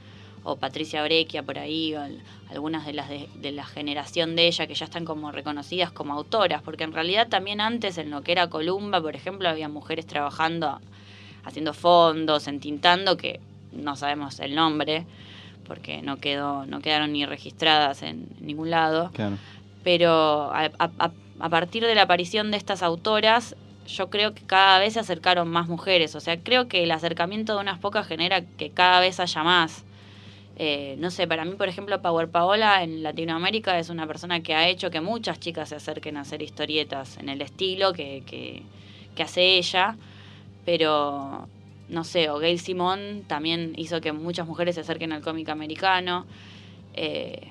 o 0.44 0.57
Patricia 0.57 1.02
Orequia 1.02 1.42
por 1.42 1.59
ahí, 1.59 1.94
o 1.94 2.02
algunas 2.50 2.87
de 2.87 2.92
las 2.92 3.09
de, 3.09 3.28
de, 3.37 3.52
la 3.52 3.64
generación 3.64 4.37
de 4.37 4.46
ella 4.46 4.66
que 4.66 4.74
ya 4.74 4.85
están 4.85 5.05
como 5.05 5.33
reconocidas 5.33 5.92
como 5.92 6.14
autoras, 6.14 6.62
porque 6.62 6.85
en 6.85 6.92
realidad 6.92 7.28
también 7.28 7.61
antes 7.61 7.98
en 7.98 8.11
lo 8.11 8.22
que 8.22 8.33
era 8.33 8.48
Columba, 8.48 9.00
por 9.00 9.14
ejemplo, 9.14 9.48
había 9.48 9.68
mujeres 9.68 10.07
trabajando 10.07 10.81
haciendo 11.44 11.74
fondos, 11.74 12.46
entintando, 12.48 13.16
que 13.16 13.40
no 13.72 13.96
sabemos 13.96 14.40
el 14.40 14.55
nombre, 14.55 15.07
porque 15.66 16.02
no 16.02 16.18
quedó, 16.18 16.66
no 16.66 16.81
quedaron 16.81 17.12
ni 17.12 17.26
registradas 17.26 18.02
en 18.02 18.28
ningún 18.40 18.70
lado. 18.70 19.11
Pero 19.83 20.52
a, 20.55 21.48
partir 21.50 21.85
de 21.85 21.94
la 21.94 22.02
aparición 22.02 22.50
de 22.50 22.57
estas 22.57 22.83
autoras, 22.83 23.57
yo 23.87 24.11
creo 24.11 24.33
que 24.35 24.42
cada 24.42 24.78
vez 24.78 24.94
se 24.94 25.00
acercaron 25.00 25.48
más 25.48 25.68
mujeres. 25.68 26.14
O 26.14 26.20
sea, 26.20 26.38
creo 26.38 26.68
que 26.68 26.85
el 26.85 26.90
acercamiento 26.90 27.55
de 27.55 27.61
unas 27.61 27.78
pocas 27.78 28.07
genera 28.07 28.42
que 28.42 28.70
cada 28.70 29.00
vez 29.00 29.18
haya 29.18 29.42
más. 29.42 29.85
Eh, 30.56 30.96
no 30.98 31.10
sé, 31.10 31.26
para 31.26 31.44
mí, 31.44 31.54
por 31.54 31.68
ejemplo, 31.68 32.00
Power 32.02 32.28
Paola 32.28 32.82
en 32.82 33.02
Latinoamérica 33.02 33.78
es 33.78 33.88
una 33.88 34.06
persona 34.06 34.42
que 34.42 34.54
ha 34.54 34.68
hecho 34.68 34.90
que 34.90 35.00
muchas 35.00 35.40
chicas 35.40 35.70
se 35.70 35.76
acerquen 35.76 36.16
a 36.16 36.20
hacer 36.20 36.42
historietas 36.42 37.16
en 37.18 37.28
el 37.28 37.40
estilo 37.40 37.92
que, 37.92 38.22
que, 38.26 38.62
que 39.14 39.22
hace 39.22 39.56
ella 39.56 39.96
pero 40.64 41.48
no 41.88 42.04
sé, 42.04 42.30
o 42.30 42.38
Gail 42.38 42.58
Simón 42.58 43.24
también 43.26 43.74
hizo 43.76 44.00
que 44.00 44.12
muchas 44.12 44.46
mujeres 44.46 44.76
se 44.76 44.80
acerquen 44.82 45.12
al 45.12 45.22
cómic 45.22 45.48
americano. 45.48 46.26
Eh, 46.94 47.48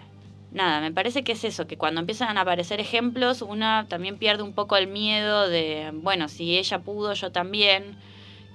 nada, 0.51 0.81
me 0.81 0.91
parece 0.91 1.23
que 1.23 1.33
es 1.33 1.43
eso, 1.43 1.67
que 1.67 1.77
cuando 1.77 2.01
empiezan 2.01 2.37
a 2.37 2.41
aparecer 2.41 2.79
ejemplos, 2.79 3.41
una 3.41 3.85
también 3.87 4.17
pierde 4.17 4.43
un 4.43 4.53
poco 4.53 4.77
el 4.77 4.87
miedo 4.87 5.47
de, 5.47 5.91
bueno, 5.93 6.27
si 6.27 6.57
ella 6.57 6.79
pudo, 6.79 7.13
yo 7.13 7.31
también, 7.31 7.97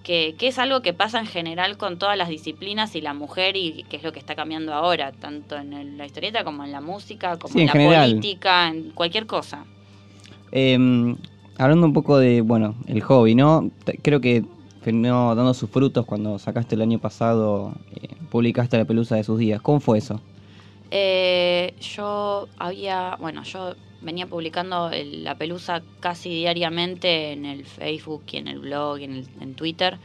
que, 0.07 0.37
que 0.39 0.47
es 0.47 0.59
algo 0.61 0.83
que 0.83 0.93
pasa 0.93 1.19
en 1.19 1.27
general 1.27 1.79
con 1.79 1.99
todas 1.99 2.17
las 2.17 2.29
disciplinas 2.29 2.95
y 2.95 3.01
la 3.01 3.13
mujer 3.13 3.57
y 3.57 3.85
que 3.91 3.97
es 3.97 4.05
lo 4.05 4.13
que 4.13 4.21
está 4.21 4.37
cambiando 4.37 4.73
ahora, 4.73 5.11
tanto 5.11 5.57
en 5.57 5.99
la 5.99 6.07
historieta 6.07 6.45
como 6.45 6.63
en 6.63 6.71
la 6.71 6.81
música, 6.81 7.37
como 7.41 7.59
en, 7.59 7.67
la 7.67 7.73
política, 7.73 8.69
en 8.69 8.93
cualquier 8.93 9.27
cosa. 9.27 9.65
Eh, 10.53 10.79
hablando 11.59 11.89
un 11.89 11.93
poco 11.93 12.19
de, 12.19 12.41
bueno, 12.41 12.77
el 12.87 13.01
hobby, 13.03 13.35
¿no? 13.35 13.69
Creo 14.03 14.21
que 14.21 14.45
terminó 14.85 15.35
dando 15.35 15.53
sus 15.55 15.69
frutos 15.71 16.07
cuando 16.07 16.39
sacaste 16.39 16.77
el 16.77 16.83
año 16.83 17.01
pasado, 17.01 17.73
eh, 17.97 18.07
publicaste 18.31 18.79
la 18.79 18.85
pelusa 18.85 19.17
de 19.17 19.25
sus 19.25 19.41
días. 19.41 19.61
¿Cómo 19.61 19.81
fue 19.81 19.99
eso? 19.99 20.21
Eh, 20.93 21.75
yo 21.81 22.47
había, 22.59 23.17
bueno, 23.19 23.43
yo 23.43 23.75
venía 24.01 24.27
publicando 24.27 24.91
el- 24.91 25.25
la 25.25 25.35
pelusa 25.37 25.83
casi 26.01 26.31
diariamente 26.31 27.33
en 27.33 27.45
el 27.45 27.65
Facebook 27.65 28.25
y 28.33 28.37
en 28.39 28.49
el 28.49 28.59
blog 28.61 28.99
y 29.01 29.05
en, 29.05 29.13
el- 29.17 29.29
en 29.41 29.55
Twitter. 29.55 29.99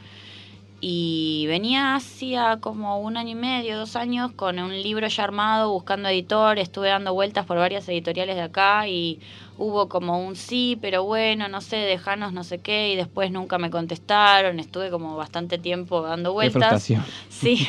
Y 0.84 1.46
venía 1.48 1.94
hacía 1.94 2.58
como 2.60 3.00
un 3.02 3.16
año 3.16 3.32
y 3.34 3.36
medio, 3.36 3.78
dos 3.78 3.96
años, 3.96 4.32
con 4.32 4.58
un 4.58 4.72
libro 4.82 5.08
ya 5.08 5.24
armado, 5.24 5.72
buscando 5.72 6.10
editor. 6.10 6.58
Estuve 6.58 6.88
dando 6.90 7.14
vueltas 7.14 7.46
por 7.46 7.58
varias 7.58 7.88
editoriales 7.88 8.36
de 8.36 8.42
acá 8.42 8.88
y 8.88 9.20
hubo 9.60 9.88
como 9.90 10.26
un 10.26 10.36
sí, 10.36 10.80
pero 10.82 11.04
bueno, 11.04 11.48
no 11.50 11.62
sé, 11.62 11.76
dejanos 11.76 12.34
no 12.34 12.44
sé 12.44 12.58
qué. 12.62 12.94
Y 12.94 12.96
después 12.96 13.32
nunca 13.32 13.60
me 13.60 13.70
contestaron. 13.70 14.60
Estuve 14.60 14.90
como 14.90 15.16
bastante 15.16 15.60
tiempo 15.60 16.02
dando 16.02 16.32
Qué 16.32 16.34
vueltas. 16.34 16.88
frustración. 16.88 17.04
Sí. 17.30 17.68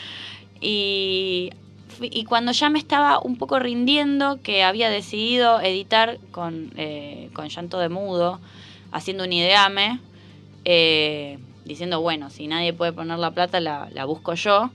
y, 0.60 1.50
y 2.10 2.24
cuando 2.24 2.52
ya 2.52 2.70
me 2.70 2.78
estaba 2.78 3.20
un 3.20 3.36
poco 3.36 3.58
rindiendo, 3.58 4.40
que 4.42 4.62
había 4.64 4.90
decidido 4.90 5.60
editar 5.60 6.18
con, 6.30 6.72
eh, 6.76 7.30
con 7.34 7.48
llanto 7.48 7.78
de 7.78 7.88
mudo, 7.88 8.40
haciendo 8.92 9.24
un 9.24 9.32
ideame, 9.32 10.00
eh, 10.64 11.38
diciendo, 11.64 12.00
bueno, 12.00 12.30
si 12.30 12.46
nadie 12.46 12.72
puede 12.72 12.92
poner 12.92 13.18
la 13.18 13.30
plata, 13.32 13.60
la, 13.60 13.88
la 13.92 14.04
busco 14.04 14.34
yo. 14.34 14.70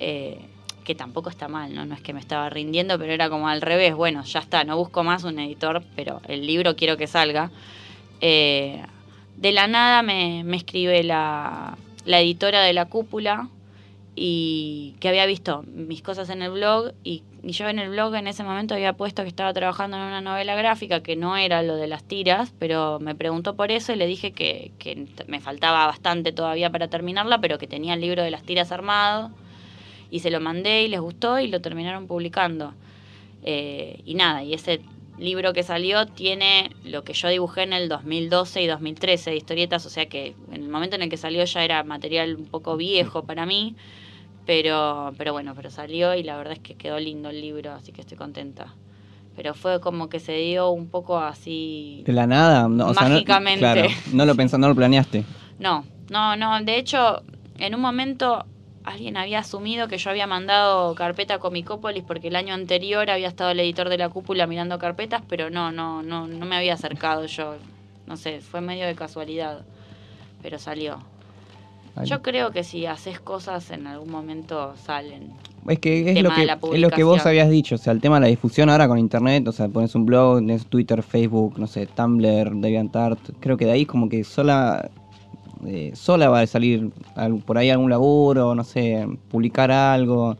eh, 0.00 0.48
que 0.84 0.94
tampoco 0.94 1.30
está 1.30 1.48
mal, 1.48 1.74
¿no? 1.74 1.86
No 1.86 1.94
es 1.94 2.02
que 2.02 2.12
me 2.12 2.20
estaba 2.20 2.50
rindiendo, 2.50 2.98
pero 2.98 3.10
era 3.12 3.30
como 3.30 3.48
al 3.48 3.62
revés. 3.62 3.94
Bueno, 3.94 4.22
ya 4.24 4.40
está, 4.40 4.64
no 4.64 4.76
busco 4.76 5.02
más 5.02 5.24
un 5.24 5.38
editor, 5.38 5.82
pero 5.96 6.20
el 6.28 6.46
libro 6.46 6.76
quiero 6.76 6.98
que 6.98 7.06
salga. 7.06 7.50
De 8.20 9.52
la 9.52 9.66
nada 9.66 10.02
me, 10.02 10.44
me 10.44 10.56
escribe 10.56 11.02
la, 11.02 11.76
la 12.04 12.20
editora 12.20 12.62
de 12.62 12.72
la 12.72 12.86
cúpula 12.86 13.48
y 14.16 14.94
que 15.00 15.08
había 15.08 15.26
visto 15.26 15.64
mis 15.66 16.02
cosas 16.02 16.30
en 16.30 16.42
el 16.42 16.52
blog 16.52 16.92
y, 17.02 17.22
y 17.42 17.52
yo 17.52 17.68
en 17.68 17.78
el 17.78 17.90
blog 17.90 18.14
en 18.14 18.28
ese 18.28 18.44
momento 18.44 18.74
había 18.74 18.92
puesto 18.92 19.22
que 19.22 19.28
estaba 19.28 19.52
trabajando 19.52 19.96
en 19.96 20.04
una 20.04 20.20
novela 20.20 20.54
gráfica 20.54 21.02
que 21.02 21.16
no 21.16 21.36
era 21.36 21.62
lo 21.62 21.76
de 21.76 21.88
las 21.88 22.04
tiras, 22.04 22.54
pero 22.58 23.00
me 23.00 23.14
preguntó 23.14 23.56
por 23.56 23.72
eso 23.72 23.92
y 23.92 23.96
le 23.96 24.06
dije 24.06 24.32
que, 24.32 24.72
que 24.78 25.06
me 25.26 25.40
faltaba 25.40 25.86
bastante 25.86 26.32
todavía 26.32 26.70
para 26.70 26.88
terminarla, 26.88 27.40
pero 27.40 27.58
que 27.58 27.66
tenía 27.66 27.94
el 27.94 28.00
libro 28.00 28.22
de 28.22 28.30
las 28.30 28.44
tiras 28.44 28.70
armado 28.70 29.32
y 30.10 30.20
se 30.20 30.30
lo 30.30 30.40
mandé 30.40 30.84
y 30.84 30.88
les 30.88 31.00
gustó 31.00 31.40
y 31.40 31.48
lo 31.48 31.60
terminaron 31.60 32.06
publicando. 32.06 32.72
Eh, 33.42 34.00
y 34.06 34.14
nada, 34.14 34.44
y 34.44 34.54
ese 34.54 34.80
libro 35.18 35.52
que 35.52 35.62
salió 35.62 36.06
tiene 36.06 36.70
lo 36.84 37.04
que 37.04 37.12
yo 37.12 37.28
dibujé 37.28 37.62
en 37.62 37.72
el 37.72 37.88
2012 37.88 38.62
y 38.62 38.66
2013 38.66 39.30
de 39.30 39.36
historietas, 39.36 39.86
o 39.86 39.90
sea 39.90 40.06
que 40.06 40.34
en 40.52 40.62
el 40.62 40.68
momento 40.68 40.96
en 40.96 41.02
el 41.02 41.08
que 41.08 41.16
salió 41.16 41.44
ya 41.44 41.64
era 41.64 41.84
material 41.84 42.36
un 42.36 42.46
poco 42.46 42.76
viejo 42.76 43.24
para 43.24 43.46
mí, 43.46 43.74
pero, 44.46 45.12
pero 45.16 45.32
bueno, 45.32 45.54
pero 45.54 45.70
salió 45.70 46.14
y 46.14 46.22
la 46.22 46.36
verdad 46.36 46.54
es 46.54 46.58
que 46.60 46.74
quedó 46.74 46.98
lindo 46.98 47.30
el 47.30 47.40
libro, 47.40 47.72
así 47.72 47.92
que 47.92 48.00
estoy 48.02 48.16
contenta. 48.18 48.74
Pero 49.36 49.54
fue 49.54 49.80
como 49.80 50.08
que 50.08 50.20
se 50.20 50.32
dio 50.36 50.70
un 50.70 50.88
poco 50.88 51.18
así... 51.18 52.02
De 52.06 52.12
la 52.12 52.26
nada, 52.26 52.68
no, 52.68 52.88
o 52.88 52.94
sea, 52.94 53.08
no- 53.08 53.14
Mágicamente. 53.14 53.58
claro, 53.60 53.88
no 54.12 54.24
lo 54.26 54.34
pensaste, 54.36 54.60
no 54.60 54.68
lo 54.68 54.74
planeaste. 54.74 55.24
No, 55.58 55.84
no, 56.10 56.36
no. 56.36 56.62
De 56.62 56.76
hecho, 56.78 57.22
en 57.58 57.74
un 57.74 57.80
momento 57.80 58.44
alguien 58.84 59.16
había 59.16 59.40
asumido 59.40 59.88
que 59.88 59.98
yo 59.98 60.10
había 60.10 60.26
mandado 60.26 60.94
carpeta 60.94 61.34
a 61.34 61.38
Comicópolis 61.38 62.04
porque 62.04 62.28
el 62.28 62.36
año 62.36 62.54
anterior 62.54 63.10
había 63.10 63.28
estado 63.28 63.50
el 63.50 63.60
editor 63.60 63.88
de 63.88 63.98
la 63.98 64.08
cúpula 64.10 64.46
mirando 64.46 64.78
carpetas, 64.78 65.22
pero 65.28 65.50
no, 65.50 65.72
no, 65.72 66.02
no, 66.02 66.28
no 66.28 66.46
me 66.46 66.56
había 66.56 66.74
acercado 66.74 67.24
yo. 67.26 67.56
No 68.06 68.16
sé, 68.16 68.40
fue 68.40 68.60
medio 68.60 68.86
de 68.86 68.94
casualidad, 68.94 69.62
pero 70.42 70.58
salió. 70.58 70.98
Vale. 71.96 72.08
Yo 72.08 72.22
creo 72.22 72.50
que 72.50 72.64
si 72.64 72.86
haces 72.86 73.20
cosas 73.20 73.70
en 73.70 73.86
algún 73.86 74.10
momento 74.10 74.74
salen. 74.76 75.32
Es 75.68 75.78
que 75.78 76.10
es 76.10 76.22
lo 76.22 76.30
que, 76.34 76.42
es 76.42 76.80
lo 76.80 76.90
que 76.90 77.04
vos 77.04 77.24
habías 77.24 77.48
dicho, 77.48 77.76
o 77.76 77.78
sea, 77.78 77.92
el 77.92 78.00
tema 78.00 78.16
de 78.16 78.22
la 78.22 78.26
difusión 78.26 78.68
ahora 78.68 78.86
con 78.88 78.98
internet, 78.98 79.46
o 79.48 79.52
sea, 79.52 79.68
pones 79.68 79.94
un 79.94 80.04
blog, 80.04 80.38
tenés 80.40 80.66
Twitter, 80.66 81.02
Facebook, 81.02 81.58
no 81.58 81.66
sé, 81.66 81.86
Tumblr, 81.86 82.50
DeviantArt, 82.56 83.18
creo 83.40 83.56
que 83.56 83.64
de 83.64 83.72
ahí 83.72 83.86
como 83.86 84.08
que 84.10 84.24
sola 84.24 84.90
eh, 85.66 85.92
sola 85.94 86.28
va 86.28 86.40
a 86.40 86.46
salir 86.46 86.90
al- 87.14 87.38
por 87.38 87.56
ahí 87.56 87.70
algún 87.70 87.88
laburo, 87.90 88.54
no 88.54 88.64
sé, 88.64 89.06
publicar 89.30 89.70
algo. 89.70 90.36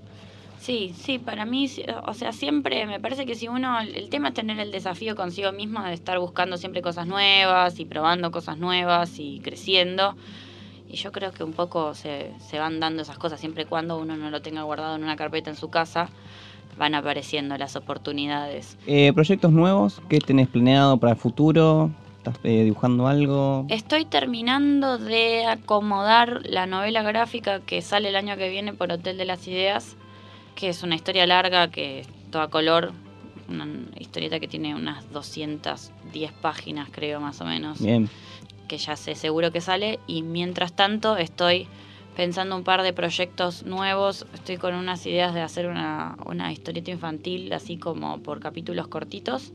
Sí, 0.61 0.95
sí, 0.99 1.19
para 1.19 1.45
mí, 1.47 1.71
o 2.07 2.15
sea, 2.15 2.33
siempre 2.33 2.85
me 2.87 3.01
parece 3.01 3.25
que 3.27 3.35
si 3.35 3.49
uno, 3.49 3.81
el 3.81 4.09
tema 4.11 4.29
es 4.29 4.35
tener 4.35 4.59
el 4.61 4.71
desafío 4.71 5.15
consigo 5.15 5.53
mismo 5.53 5.83
de 5.83 5.93
estar 5.95 6.19
buscando 6.19 6.57
siempre 6.57 6.83
cosas 6.83 7.07
nuevas 7.07 7.79
y 7.81 7.85
probando 7.87 8.31
cosas 8.31 8.59
nuevas 8.59 9.19
y 9.19 9.41
creciendo. 9.41 10.17
Y 10.89 10.97
yo 10.97 11.13
creo 11.13 11.33
que 11.33 11.45
un 11.45 11.53
poco 11.53 11.95
se, 11.95 12.33
se 12.39 12.59
van 12.59 12.81
dando 12.81 13.03
esas 13.03 13.19
cosas, 13.19 13.41
siempre 13.41 13.63
y 13.63 13.67
cuando 13.67 13.99
uno 13.99 14.17
no 14.17 14.31
lo 14.31 14.43
tenga 14.43 14.63
guardado 14.63 14.97
en 14.97 15.03
una 15.03 15.17
carpeta 15.17 15.51
en 15.51 15.57
su 15.57 15.71
casa, 15.71 16.11
van 16.77 16.95
apareciendo 16.95 17.57
las 17.57 17.77
oportunidades. 17.77 18.77
Eh, 18.87 19.13
¿Proyectos 19.13 19.53
nuevos? 19.53 20.01
¿Qué 20.09 20.19
tenés 20.19 20.49
planeado 20.49 20.97
para 20.99 21.13
el 21.13 21.19
futuro? 21.19 21.91
¿Estás 22.19 22.37
eh, 22.45 22.65
dibujando 22.65 23.07
algo? 23.07 23.67
Estoy 23.69 24.05
terminando 24.07 24.99
de 24.99 25.47
acomodar 25.47 26.41
la 26.45 26.67
novela 26.67 27.03
gráfica 27.03 27.61
que 27.61 27.83
sale 27.83 28.09
el 28.09 28.17
año 28.17 28.37
que 28.37 28.49
viene 28.49 28.73
por 28.73 28.91
Hotel 28.91 29.19
de 29.19 29.25
las 29.25 29.47
Ideas, 29.47 29.97
que 30.55 30.69
es 30.69 30.83
una 30.83 30.95
historia 30.95 31.27
larga 31.27 31.71
que 31.71 32.01
es 32.01 32.09
toda 32.31 32.49
color, 32.49 32.93
una 33.49 33.67
historieta 33.99 34.41
que 34.41 34.49
tiene 34.49 34.75
unas 34.75 35.11
210 35.13 36.33
páginas 36.33 36.89
creo 36.91 37.21
más 37.21 37.41
o 37.41 37.45
menos, 37.45 37.81
Bien. 37.81 38.09
Que 38.69 38.79
ya 38.79 38.97
sé 38.97 39.15
seguro 39.15 39.53
que 39.53 39.61
sale 39.61 39.99
y 40.07 40.23
mientras 40.23 40.75
tanto 40.75 41.17
estoy 41.17 41.69
pensando 42.17 42.57
un 42.57 42.65
par 42.65 42.83
de 42.83 42.93
proyectos 42.93 43.65
nuevos, 43.65 44.27
estoy 44.35 44.57
con 44.57 44.75
unas 44.75 45.05
ideas 45.07 45.35
de 45.35 45.41
hacer 45.41 45.67
una, 45.67 46.17
una 46.27 46.53
historieta 46.53 46.91
infantil 46.91 47.53
así 47.53 47.77
como 47.77 48.23
por 48.23 48.41
capítulos 48.41 48.89
cortitos 48.89 49.53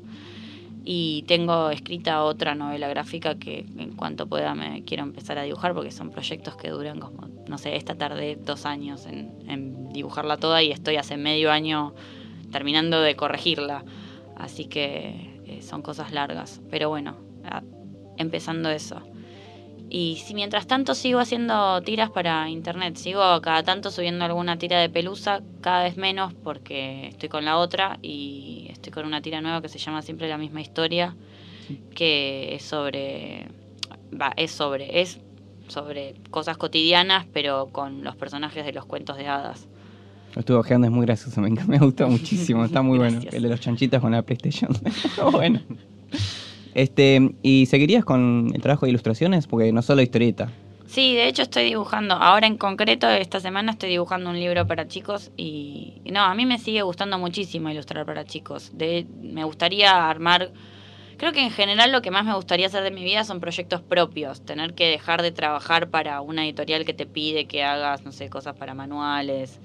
y 0.92 1.24
tengo 1.28 1.70
escrita 1.70 2.24
otra 2.24 2.56
novela 2.56 2.88
gráfica 2.88 3.36
que 3.36 3.66
en 3.78 3.92
cuanto 3.92 4.28
pueda 4.28 4.56
me 4.56 4.84
quiero 4.86 5.04
empezar 5.04 5.38
a 5.38 5.44
dibujar 5.44 5.74
porque 5.74 5.92
son 5.92 6.10
proyectos 6.10 6.56
que 6.56 6.70
duran 6.70 7.00
como, 7.00 7.28
no 7.48 7.58
sé, 7.58 7.76
esta 7.76 7.96
tarde 7.96 8.38
dos 8.44 8.66
años 8.66 9.06
en, 9.06 9.90
dibujarla 9.90 10.38
toda 10.38 10.64
y 10.64 10.72
estoy 10.72 10.96
hace 10.96 11.18
medio 11.18 11.52
año 11.52 11.94
terminando 12.52 13.02
de 13.02 13.16
corregirla. 13.16 13.84
Así 14.36 14.66
que 14.66 15.42
eh, 15.46 15.62
son 15.62 15.82
cosas 15.82 16.12
largas. 16.12 16.62
Pero 16.70 16.90
bueno, 16.90 17.18
empezando 18.20 18.70
eso. 18.70 19.02
Y 19.90 20.18
si 20.24 20.36
mientras 20.36 20.68
tanto 20.68 20.94
sigo 20.94 21.20
haciendo 21.20 21.82
tiras 21.82 22.12
para 22.12 22.48
internet, 22.50 22.96
sigo 22.96 23.42
cada 23.42 23.64
tanto 23.64 23.90
subiendo 23.90 24.24
alguna 24.24 24.60
tira 24.60 24.80
de 24.80 24.88
pelusa, 24.88 25.42
cada 25.62 25.84
vez 25.84 25.98
menos 25.98 26.34
porque 26.36 27.08
estoy 27.08 27.28
con 27.28 27.44
la 27.44 27.58
otra 27.58 27.98
y 28.04 28.68
estoy 28.70 28.92
con 28.92 29.08
una 29.08 29.22
tira 29.22 29.42
nueva 29.42 29.64
que 29.64 29.70
se 29.70 29.80
llama 29.80 30.04
Siempre 30.04 30.30
la 30.30 30.38
misma 30.38 30.62
historia, 30.62 31.16
que 31.96 32.54
es 32.54 32.64
sobre, 32.64 33.48
va, 34.14 34.32
es 34.38 34.52
sobre, 34.52 35.02
es 35.02 35.20
sobre 35.68 36.14
cosas 36.30 36.58
cotidianas, 36.58 37.26
pero 37.34 37.70
con 37.72 38.04
los 38.04 38.16
personajes 38.16 38.66
de 38.66 38.74
los 38.74 38.86
cuentos 38.86 39.18
de 39.18 39.28
hadas. 39.28 39.68
Lo 40.36 40.42
estuve 40.42 40.58
ojeando, 40.58 40.86
es 40.86 40.94
muy 40.94 41.08
gracioso, 41.08 41.42
me, 41.42 41.50
me 41.50 41.80
gusta 41.80 42.06
muchísimo, 42.06 42.64
está 42.64 42.84
muy 42.84 43.00
bueno. 43.00 43.22
El 43.32 43.42
de 43.42 43.50
los 43.50 43.60
chanchitos 43.60 44.00
con 44.00 44.12
la 44.12 44.22
PlayStation. 44.22 44.72
bueno. 45.32 45.62
Este, 46.80 47.32
¿y 47.44 47.66
seguirías 47.66 48.06
con 48.06 48.54
el 48.56 48.62
trabajo 48.62 48.86
de 48.86 48.92
ilustraciones? 48.92 49.48
Porque 49.48 49.74
no 49.74 49.82
solo 49.82 50.02
historieta. 50.02 50.50
Sí, 50.88 51.14
de 51.14 51.28
hecho 51.28 51.42
estoy 51.42 51.66
dibujando, 51.66 52.14
ahora 52.16 52.48
en 52.48 52.56
concreto 52.56 53.10
esta 53.10 53.42
semana 53.42 53.74
estoy 53.74 53.90
dibujando 53.90 54.30
un 54.30 54.40
libro 54.40 54.66
para 54.66 54.88
chicos 54.88 55.30
y 55.36 55.96
no, 56.06 56.22
a 56.22 56.34
mí 56.36 56.46
me 56.46 56.58
sigue 56.58 56.82
gustando 56.82 57.20
muchísimo 57.20 57.70
ilustrar 57.70 58.06
para 58.06 58.24
chicos. 58.24 58.72
De, 58.78 59.06
me 59.22 59.44
gustaría 59.44 60.10
armar, 60.10 60.54
creo 61.18 61.34
que 61.34 61.44
en 61.44 61.52
general 61.52 61.92
lo 61.92 62.02
que 62.02 62.12
más 62.12 62.24
me 62.24 62.34
gustaría 62.34 62.68
hacer 62.68 62.84
de 62.84 62.92
mi 62.92 63.04
vida 63.04 63.26
son 63.26 63.42
proyectos 63.42 63.82
propios, 63.82 64.46
tener 64.46 64.74
que 64.74 64.86
dejar 64.86 65.22
de 65.22 65.34
trabajar 65.34 65.90
para 65.90 66.22
una 66.22 66.46
editorial 66.46 66.86
que 66.86 66.94
te 66.94 67.06
pide 67.06 67.46
que 67.46 67.62
hagas, 67.62 68.06
no 68.06 68.14
sé, 68.14 68.30
cosas 68.30 68.56
para 68.56 68.74
manuales. 68.74 69.60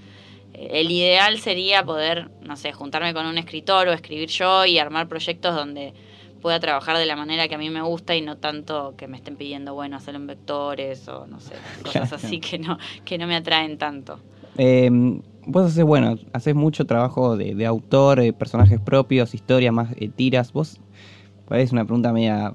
Eh, 0.53 0.81
El 0.81 0.91
ideal 0.91 1.39
sería 1.39 1.85
poder, 1.85 2.29
no 2.43 2.57
sé, 2.57 2.73
juntarme 2.73 3.15
con 3.15 3.25
un 3.25 3.39
escritor 3.39 3.87
o 3.87 3.93
escribir 3.93 4.31
yo 4.31 4.67
y 4.67 4.79
armar 4.79 5.07
proyectos 5.07 5.55
donde 5.55 5.95
pueda 6.45 6.61
trabajar 6.61 6.99
de 6.99 7.07
la 7.07 7.17
manera 7.17 7.49
que 7.49 7.55
a 7.55 7.59
mí 7.59 7.71
me 7.71 7.81
gusta 7.81 8.15
y 8.15 8.21
no 8.21 8.37
tanto 8.37 8.95
que 8.99 9.09
me 9.09 9.17
estén 9.17 9.35
pidiendo, 9.37 9.73
bueno, 9.73 9.97
hacerlo 9.97 10.21
en 10.21 10.27
vectores 10.27 11.09
o 11.09 11.27
no 11.27 11.41
sé, 11.41 11.55
cosas 11.83 12.13
Claro. 12.13 12.17
así 12.27 12.39
que 12.39 12.59
no, 12.59 12.77
que 13.07 13.17
no 13.17 13.27
me 13.27 13.35
atraen 13.35 13.79
tanto. 13.79 14.21
Eh, 14.59 14.91
vos 15.47 15.65
haces, 15.65 15.85
bueno, 15.85 16.17
haces 16.35 16.55
mucho 16.55 16.85
trabajo 16.85 17.39
de, 17.39 17.55
de 17.55 17.65
autor, 17.65 18.21
eh, 18.21 18.35
personajes 18.35 18.79
propios, 18.79 19.35
historias, 19.35 19.73
más 19.73 19.91
eh, 19.97 20.11
tiras. 20.15 20.53
Vos, 20.53 20.79
parece 21.47 21.75
una 21.75 21.87
pregunta 21.87 22.13
media 22.13 22.53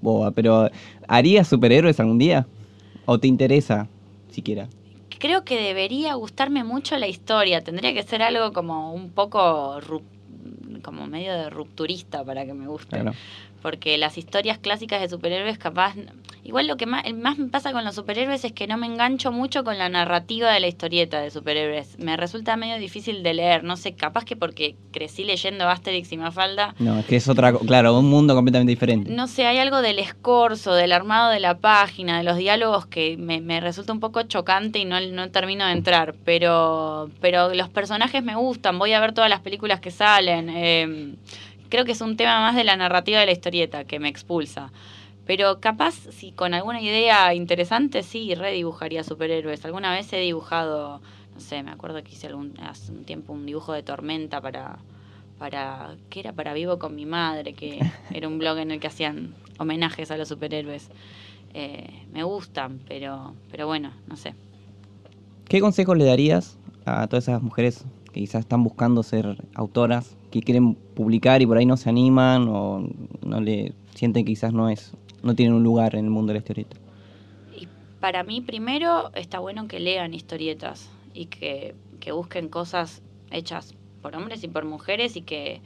boba, 0.00 0.32
pero 0.32 0.68
¿harías 1.06 1.46
superhéroes 1.46 2.00
algún 2.00 2.18
día? 2.18 2.48
¿O 3.06 3.18
te 3.20 3.28
interesa 3.28 3.88
siquiera? 4.32 4.68
Creo 5.18 5.44
que 5.44 5.60
debería 5.60 6.14
gustarme 6.14 6.62
mucho 6.64 6.96
la 6.96 7.08
historia, 7.08 7.62
tendría 7.64 7.92
que 7.92 8.02
ser 8.04 8.22
algo 8.22 8.52
como 8.52 8.92
un 8.92 9.10
poco 9.10 9.80
ru- 9.80 10.02
como 10.80 11.06
medio 11.06 11.32
de 11.32 11.50
rupturista 11.50 12.24
para 12.24 12.44
que 12.46 12.54
me 12.54 12.66
guste. 12.66 13.02
Porque 13.62 13.98
las 13.98 14.18
historias 14.18 14.58
clásicas 14.58 15.00
de 15.00 15.08
superhéroes 15.08 15.58
capaz... 15.58 15.94
Igual 16.44 16.66
lo 16.66 16.78
que 16.78 16.86
más, 16.86 17.04
más 17.12 17.36
me 17.36 17.48
pasa 17.48 17.72
con 17.72 17.84
los 17.84 17.94
superhéroes 17.94 18.42
es 18.42 18.52
que 18.52 18.66
no 18.66 18.78
me 18.78 18.86
engancho 18.86 19.30
mucho 19.30 19.64
con 19.64 19.76
la 19.76 19.90
narrativa 19.90 20.50
de 20.50 20.60
la 20.60 20.66
historieta 20.66 21.20
de 21.20 21.30
superhéroes. 21.30 21.98
Me 21.98 22.16
resulta 22.16 22.56
medio 22.56 22.78
difícil 22.78 23.22
de 23.22 23.34
leer, 23.34 23.64
no 23.64 23.76
sé, 23.76 23.92
capaz 23.92 24.24
que 24.24 24.34
porque 24.34 24.74
crecí 24.90 25.24
leyendo 25.24 25.68
Asterix 25.68 26.10
y 26.10 26.16
Mafalda. 26.16 26.74
No, 26.78 27.00
es 27.00 27.04
que 27.04 27.16
es 27.16 27.28
otra, 27.28 27.52
claro, 27.52 27.98
un 27.98 28.08
mundo 28.08 28.34
completamente 28.34 28.70
diferente. 28.70 29.12
No 29.12 29.26
sé, 29.26 29.46
hay 29.46 29.58
algo 29.58 29.82
del 29.82 29.98
escorzo, 29.98 30.72
del 30.72 30.92
armado 30.92 31.30
de 31.30 31.40
la 31.40 31.58
página, 31.58 32.16
de 32.16 32.24
los 32.24 32.38
diálogos 32.38 32.86
que 32.86 33.18
me, 33.18 33.42
me 33.42 33.60
resulta 33.60 33.92
un 33.92 34.00
poco 34.00 34.22
chocante 34.22 34.78
y 34.78 34.86
no, 34.86 35.02
no 35.02 35.30
termino 35.30 35.66
de 35.66 35.72
entrar, 35.72 36.14
pero, 36.24 37.10
pero 37.20 37.52
los 37.52 37.68
personajes 37.68 38.22
me 38.22 38.36
gustan, 38.36 38.78
voy 38.78 38.94
a 38.94 39.00
ver 39.00 39.12
todas 39.12 39.28
las 39.28 39.40
películas 39.40 39.80
que 39.80 39.90
salen. 39.90 40.48
Eh, 40.48 41.14
creo 41.68 41.84
que 41.84 41.92
es 41.92 42.00
un 42.00 42.16
tema 42.16 42.40
más 42.40 42.56
de 42.56 42.64
la 42.64 42.76
narrativa 42.76 43.20
de 43.20 43.26
la 43.26 43.32
historieta 43.32 43.84
que 43.84 43.98
me 43.98 44.08
expulsa. 44.08 44.72
Pero 45.26 45.60
capaz, 45.60 45.94
si 46.10 46.32
con 46.32 46.54
alguna 46.54 46.80
idea 46.80 47.34
interesante, 47.34 48.02
sí, 48.02 48.34
redibujaría 48.34 49.04
superhéroes. 49.04 49.64
Alguna 49.64 49.92
vez 49.92 50.10
he 50.14 50.18
dibujado, 50.20 51.02
no 51.34 51.40
sé, 51.40 51.62
me 51.62 51.70
acuerdo 51.70 52.02
que 52.02 52.12
hice 52.12 52.28
algún, 52.28 52.58
hace 52.60 52.92
un 52.92 53.04
tiempo 53.04 53.34
un 53.34 53.44
dibujo 53.44 53.74
de 53.74 53.82
tormenta 53.82 54.40
para, 54.40 54.78
para, 55.38 55.96
¿qué 56.08 56.20
era? 56.20 56.32
Para 56.32 56.54
Vivo 56.54 56.78
con 56.78 56.94
mi 56.96 57.04
madre, 57.04 57.52
que 57.52 57.78
era 58.10 58.26
un 58.26 58.38
blog 58.38 58.58
en 58.58 58.70
el 58.70 58.80
que 58.80 58.86
hacían 58.86 59.34
homenajes 59.58 60.10
a 60.10 60.16
los 60.16 60.28
superhéroes. 60.28 60.88
Eh, 61.52 62.06
me 62.12 62.22
gustan, 62.22 62.80
pero, 62.88 63.34
pero 63.50 63.66
bueno, 63.66 63.92
no 64.06 64.16
sé. 64.16 64.34
¿Qué 65.46 65.60
consejos 65.60 65.96
le 65.96 66.04
darías 66.04 66.58
a 66.84 67.06
todas 67.06 67.24
esas 67.24 67.42
mujeres 67.42 67.84
que 68.12 68.20
quizás 68.20 68.40
están 68.40 68.62
buscando 68.62 69.02
ser 69.02 69.36
autoras, 69.54 70.16
que 70.30 70.42
quieren 70.42 70.74
publicar 70.74 71.42
y 71.42 71.46
por 71.46 71.56
ahí 71.56 71.66
no 71.66 71.76
se 71.76 71.88
animan 71.88 72.48
o 72.48 72.88
no 73.24 73.40
le 73.40 73.72
sienten 73.94 74.24
que 74.24 74.32
quizás 74.32 74.52
no 74.52 74.68
es 74.68 74.92
no 75.22 75.34
tienen 75.34 75.54
un 75.54 75.62
lugar 75.62 75.94
en 75.94 76.04
el 76.04 76.10
mundo 76.10 76.32
de 76.32 76.34
la 76.34 76.38
historieta? 76.38 76.76
Y 77.56 77.68
para 78.00 78.22
mí 78.22 78.40
primero 78.40 79.10
está 79.14 79.38
bueno 79.38 79.68
que 79.68 79.80
lean 79.80 80.14
historietas 80.14 80.90
y 81.14 81.26
que, 81.26 81.74
que 82.00 82.12
busquen 82.12 82.48
cosas 82.48 83.02
hechas 83.30 83.74
por 84.02 84.14
hombres 84.16 84.44
y 84.44 84.48
por 84.48 84.64
mujeres 84.64 85.16
y 85.16 85.22
que 85.22 85.60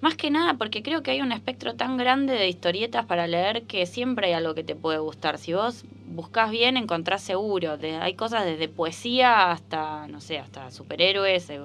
más 0.00 0.16
que 0.16 0.30
nada 0.30 0.54
porque 0.54 0.82
creo 0.82 1.02
que 1.02 1.12
hay 1.12 1.22
un 1.22 1.32
espectro 1.32 1.74
tan 1.76 1.96
grande 1.96 2.34
de 2.34 2.48
historietas 2.48 3.06
para 3.06 3.26
leer 3.26 3.62
que 3.62 3.86
siempre 3.86 4.26
hay 4.26 4.32
algo 4.34 4.54
que 4.54 4.62
te 4.62 4.74
puede 4.74 4.98
gustar. 4.98 5.38
Si 5.38 5.54
vos 5.54 5.84
buscas 6.06 6.50
bien, 6.50 6.76
encontrás 6.76 7.22
seguro. 7.22 7.78
hay 8.00 8.14
cosas 8.14 8.44
desde 8.44 8.68
poesía 8.68 9.50
hasta, 9.50 10.06
no 10.08 10.20
sé, 10.20 10.38
hasta 10.38 10.70
superhéroes, 10.70 11.48
eh, 11.48 11.60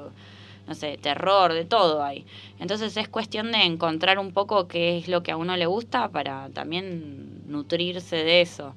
no 0.69 0.75
sé, 0.75 0.99
terror, 1.01 1.53
de 1.53 1.65
todo 1.65 2.03
hay. 2.03 2.27
Entonces 2.60 2.95
es 2.95 3.10
cuestión 3.10 3.51
de 3.51 3.63
encontrar 3.63 4.19
un 4.19 4.32
poco 4.34 4.67
qué 4.67 4.99
es 4.99 5.08
lo 5.08 5.23
que 5.23 5.32
a 5.32 5.38
uno 5.38 5.58
le 5.58 5.65
gusta 5.65 6.10
para 6.10 6.49
también 6.49 7.41
nutrirse 7.47 8.17
de 8.17 8.41
eso. 8.41 8.75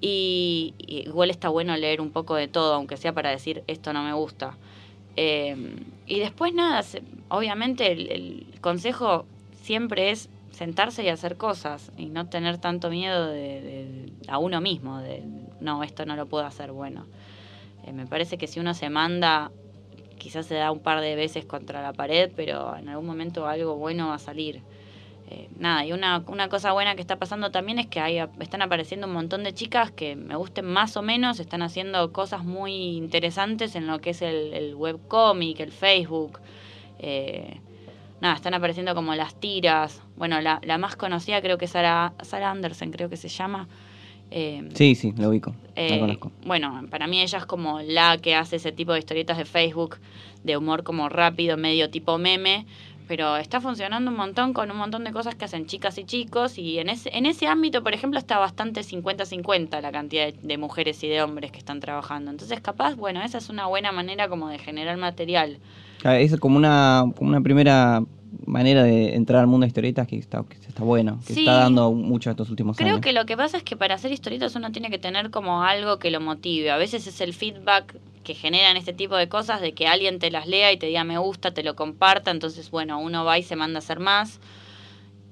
Y, 0.00 0.72
igual 0.86 1.30
está 1.30 1.48
bueno 1.48 1.76
leer 1.76 2.00
un 2.00 2.10
poco 2.10 2.36
de 2.36 2.46
todo, 2.46 2.74
aunque 2.74 2.96
sea 2.96 3.12
para 3.12 3.30
decir 3.30 3.64
esto 3.66 3.92
no 3.92 4.04
me 4.04 4.12
gusta. 4.12 4.56
Eh, 5.16 5.74
y 6.06 6.20
después 6.20 6.54
nada, 6.54 6.84
obviamente 7.28 7.90
el, 7.90 8.46
consejo 8.60 9.26
siempre 9.62 10.12
es 10.12 10.28
sentarse 10.52 11.02
y 11.02 11.08
hacer 11.08 11.36
cosas 11.36 11.90
y 11.98 12.06
no 12.06 12.28
tener 12.28 12.58
tanto 12.58 12.88
miedo 12.88 13.26
de, 13.26 14.12
a 14.28 14.38
uno 14.38 14.60
mismo, 14.60 14.98
de 14.98 15.24
no, 15.60 15.82
esto 15.82 16.06
no 16.06 16.14
lo 16.14 16.26
puedo 16.26 16.46
hacer 16.46 16.70
bueno. 16.70 17.04
Eh, 17.84 17.92
me 17.92 18.06
parece 18.06 18.38
que 18.38 18.46
si 18.46 18.60
uno 18.60 18.74
se 18.74 18.90
manda 18.90 19.50
quizás 20.20 20.46
se 20.46 20.54
da 20.54 20.70
un 20.70 20.78
par 20.78 21.00
de 21.00 21.16
veces 21.16 21.44
contra 21.44 21.82
la 21.82 21.92
pared, 21.92 22.30
pero 22.36 22.76
en 22.76 22.88
algún 22.88 23.06
momento 23.06 23.48
algo 23.48 23.74
bueno 23.74 24.08
va 24.08 24.14
a 24.14 24.18
salir. 24.18 24.62
Eh, 25.28 25.48
nada, 25.58 25.84
y 25.86 25.92
una, 25.92 26.24
una 26.26 26.48
cosa 26.48 26.72
buena 26.72 26.94
que 26.94 27.00
está 27.00 27.16
pasando 27.16 27.50
también 27.50 27.78
es 27.78 27.86
que 27.86 28.00
hay, 28.00 28.18
están 28.40 28.62
apareciendo 28.62 29.06
un 29.06 29.12
montón 29.12 29.44
de 29.44 29.54
chicas 29.54 29.90
que 29.92 30.16
me 30.16 30.36
gusten 30.36 30.66
más 30.66 30.96
o 30.96 31.02
menos, 31.02 31.40
están 31.40 31.62
haciendo 31.62 32.12
cosas 32.12 32.44
muy 32.44 32.96
interesantes 32.96 33.76
en 33.76 33.86
lo 33.86 34.00
que 34.00 34.10
es 34.10 34.22
el, 34.22 34.52
el 34.54 34.74
webcomic, 34.74 35.60
el 35.60 35.72
Facebook. 35.72 36.40
Eh, 36.98 37.60
nada, 38.20 38.34
están 38.34 38.54
apareciendo 38.54 38.94
como 38.94 39.14
las 39.14 39.34
tiras. 39.38 40.02
Bueno, 40.16 40.40
la, 40.40 40.60
la 40.64 40.78
más 40.78 40.96
conocida 40.96 41.40
creo 41.40 41.58
que 41.58 41.64
es 41.64 41.70
Sara, 41.70 42.12
Sara 42.22 42.50
Anderson, 42.50 42.90
creo 42.90 43.08
que 43.08 43.16
se 43.16 43.28
llama. 43.28 43.68
Eh, 44.30 44.68
sí, 44.74 44.94
sí, 44.94 45.12
lo 45.16 45.28
ubico. 45.28 45.54
Eh, 45.76 45.98
conozco. 45.98 46.30
Bueno, 46.44 46.84
para 46.90 47.06
mí 47.06 47.20
ella 47.20 47.38
es 47.38 47.46
como 47.46 47.80
la 47.80 48.18
que 48.18 48.34
hace 48.34 48.56
ese 48.56 48.72
tipo 48.72 48.92
de 48.92 48.98
historietas 49.00 49.38
de 49.38 49.44
Facebook, 49.44 49.96
de 50.44 50.56
humor 50.56 50.82
como 50.82 51.08
rápido, 51.08 51.56
medio 51.56 51.90
tipo 51.90 52.18
meme, 52.18 52.66
pero 53.10 53.36
está 53.36 53.60
funcionando 53.60 54.08
un 54.10 54.16
montón 54.16 54.52
con 54.52 54.70
un 54.70 54.76
montón 54.76 55.02
de 55.02 55.10
cosas 55.10 55.34
que 55.34 55.44
hacen 55.44 55.66
chicas 55.66 55.98
y 55.98 56.04
chicos 56.04 56.58
y 56.58 56.78
en 56.78 56.88
ese, 56.88 57.10
en 57.12 57.26
ese 57.26 57.48
ámbito, 57.48 57.82
por 57.82 57.92
ejemplo, 57.92 58.20
está 58.20 58.38
bastante 58.38 58.82
50-50 58.82 59.80
la 59.80 59.90
cantidad 59.90 60.32
de, 60.32 60.58
mujeres 60.58 61.02
y 61.02 61.08
de 61.08 61.20
hombres 61.20 61.50
que 61.50 61.58
están 61.58 61.80
trabajando. 61.80 62.30
Entonces, 62.30 62.60
capaz, 62.60 62.94
bueno, 62.94 63.20
esa 63.22 63.38
es 63.38 63.48
una 63.48 63.66
buena 63.66 63.90
manera 63.90 64.28
como 64.28 64.48
de 64.48 64.60
generar 64.60 64.96
material. 64.96 65.58
Ah, 66.04 66.18
es 66.18 66.36
como 66.38 66.56
una, 66.56 67.04
como 67.16 67.30
una 67.30 67.40
primera 67.40 68.04
manera 68.46 68.82
de 68.82 69.14
entrar 69.14 69.40
al 69.40 69.46
mundo 69.46 69.64
de 69.64 69.68
historietas 69.68 70.06
que 70.06 70.16
está, 70.16 70.44
que 70.44 70.56
está 70.56 70.82
bueno, 70.82 71.20
que 71.26 71.32
está 71.32 71.54
dando 71.54 71.92
mucho 71.92 72.30
estos 72.30 72.50
últimos 72.50 72.78
años. 72.78 72.88
Creo 72.88 73.00
que 73.00 73.12
lo 73.12 73.26
que 73.26 73.36
pasa 73.36 73.56
es 73.56 73.62
que 73.62 73.76
para 73.76 73.94
hacer 73.94 74.12
historietas 74.12 74.54
uno 74.56 74.72
tiene 74.72 74.90
que 74.90 74.98
tener 74.98 75.30
como 75.30 75.62
algo 75.62 75.98
que 75.98 76.10
lo 76.10 76.20
motive. 76.20 76.70
A 76.70 76.76
veces 76.76 77.06
es 77.06 77.20
el 77.20 77.34
feedback 77.34 77.96
que 78.24 78.34
generan 78.34 78.76
este 78.76 78.92
tipo 78.92 79.16
de 79.16 79.28
cosas, 79.28 79.60
de 79.60 79.72
que 79.72 79.86
alguien 79.88 80.18
te 80.18 80.30
las 80.30 80.46
lea 80.46 80.72
y 80.72 80.76
te 80.76 80.86
diga 80.86 81.04
me 81.04 81.18
gusta, 81.18 81.52
te 81.52 81.62
lo 81.62 81.74
comparta, 81.74 82.30
entonces 82.30 82.70
bueno, 82.70 83.00
uno 83.00 83.24
va 83.24 83.38
y 83.38 83.42
se 83.42 83.56
manda 83.56 83.78
a 83.78 83.80
hacer 83.80 83.98
más. 83.98 84.40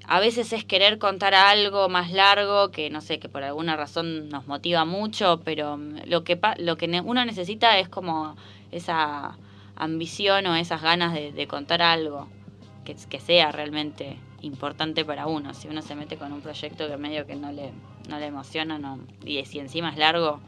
A 0.06 0.20
veces 0.20 0.54
es 0.54 0.64
querer 0.64 0.98
contar 0.98 1.34
algo 1.34 1.88
más 1.90 2.10
largo 2.12 2.70
que 2.70 2.88
no 2.88 3.02
sé, 3.02 3.18
que 3.18 3.28
por 3.28 3.42
alguna 3.42 3.76
razón 3.76 4.30
nos 4.30 4.46
motiva 4.46 4.84
mucho, 4.84 5.40
pero 5.44 5.78
lo 6.06 6.24
que 6.24 6.40
lo 6.58 6.76
que 6.76 7.02
uno 7.04 7.24
necesita 7.24 7.78
es 7.78 7.88
como 7.88 8.36
esa 8.72 9.36
ambición 9.76 10.46
o 10.46 10.56
esas 10.56 10.82
ganas 10.82 11.14
de 11.14 11.46
contar 11.46 11.82
algo 11.82 12.26
que, 12.94 13.20
sea 13.20 13.52
realmente 13.52 14.16
importante 14.42 15.04
para 15.04 15.26
uno. 15.26 15.54
Si 15.54 15.68
uno 15.68 15.82
se 15.82 15.94
mete 15.94 16.16
con 16.16 16.32
un 16.32 16.40
proyecto 16.40 16.88
que 16.88 16.96
medio 16.96 17.26
que 17.26 17.36
no 17.36 17.52
le, 17.52 17.72
no 18.08 18.18
le 18.18 18.26
emociona, 18.26 18.78
no, 18.78 19.00
y 19.24 19.44
si 19.44 19.58
encima 19.58 19.90
es 19.90 19.98
largo, 19.98 20.40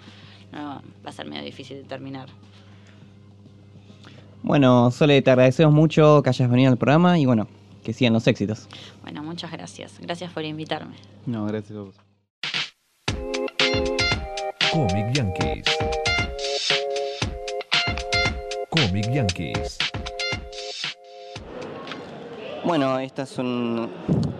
va 0.54 0.82
a 1.04 1.12
ser 1.12 1.26
medio 1.26 1.44
difícil 1.44 1.78
de 1.78 1.84
terminar. 1.84 2.28
Bueno, 4.42 4.90
Sole, 4.90 5.20
te 5.22 5.30
agradecemos 5.30 5.74
mucho 5.74 6.22
que 6.22 6.30
hayas 6.30 6.50
venido 6.50 6.70
al 6.70 6.78
programa 6.78 7.18
y 7.18 7.26
bueno, 7.26 7.46
que 7.84 7.92
sigan 7.92 8.14
los 8.14 8.26
éxitos. 8.26 8.68
Bueno, 9.02 9.22
muchas 9.22 9.52
gracias. 9.52 9.98
Gracias 10.00 10.32
por 10.32 10.44
invitarme. 10.44 10.96
No, 11.26 11.44
gracias 11.46 11.78
a 11.78 11.82
vos. 11.82 11.94
Comic 14.72 15.12
Yankees. 15.14 15.64
Comic 18.70 19.12
Yankees. 19.12 19.78
Bueno, 22.62 22.98
esta 22.98 23.22
es 23.22 23.38
un, 23.38 23.88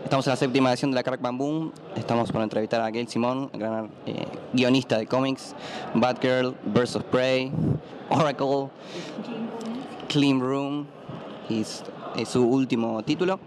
estamos 0.04 0.26
en 0.26 0.30
la 0.30 0.37
séptima 0.37 0.70
edición 0.70 0.90
de 0.90 0.96
la 0.96 1.02
Crack 1.02 1.22
Bamboo. 1.22 1.72
Estamos 1.96 2.30
por 2.30 2.42
entrevistar 2.42 2.83
a 2.83 2.90
Gail 2.90 3.09
Simón, 3.09 3.50
gran 3.54 3.90
eh, 4.04 4.26
guionista 4.52 4.98
de 4.98 5.06
cómics, 5.06 5.54
Batgirl, 5.94 6.54
Birds 6.64 6.96
of 6.96 7.04
Prey, 7.04 7.50
Oracle, 8.11 8.68
Clean 10.09 10.38
Room, 10.38 10.87
y 11.48 11.62
es, 11.62 11.83
su 12.26 12.44
último 12.46 13.02
título. 13.02 13.40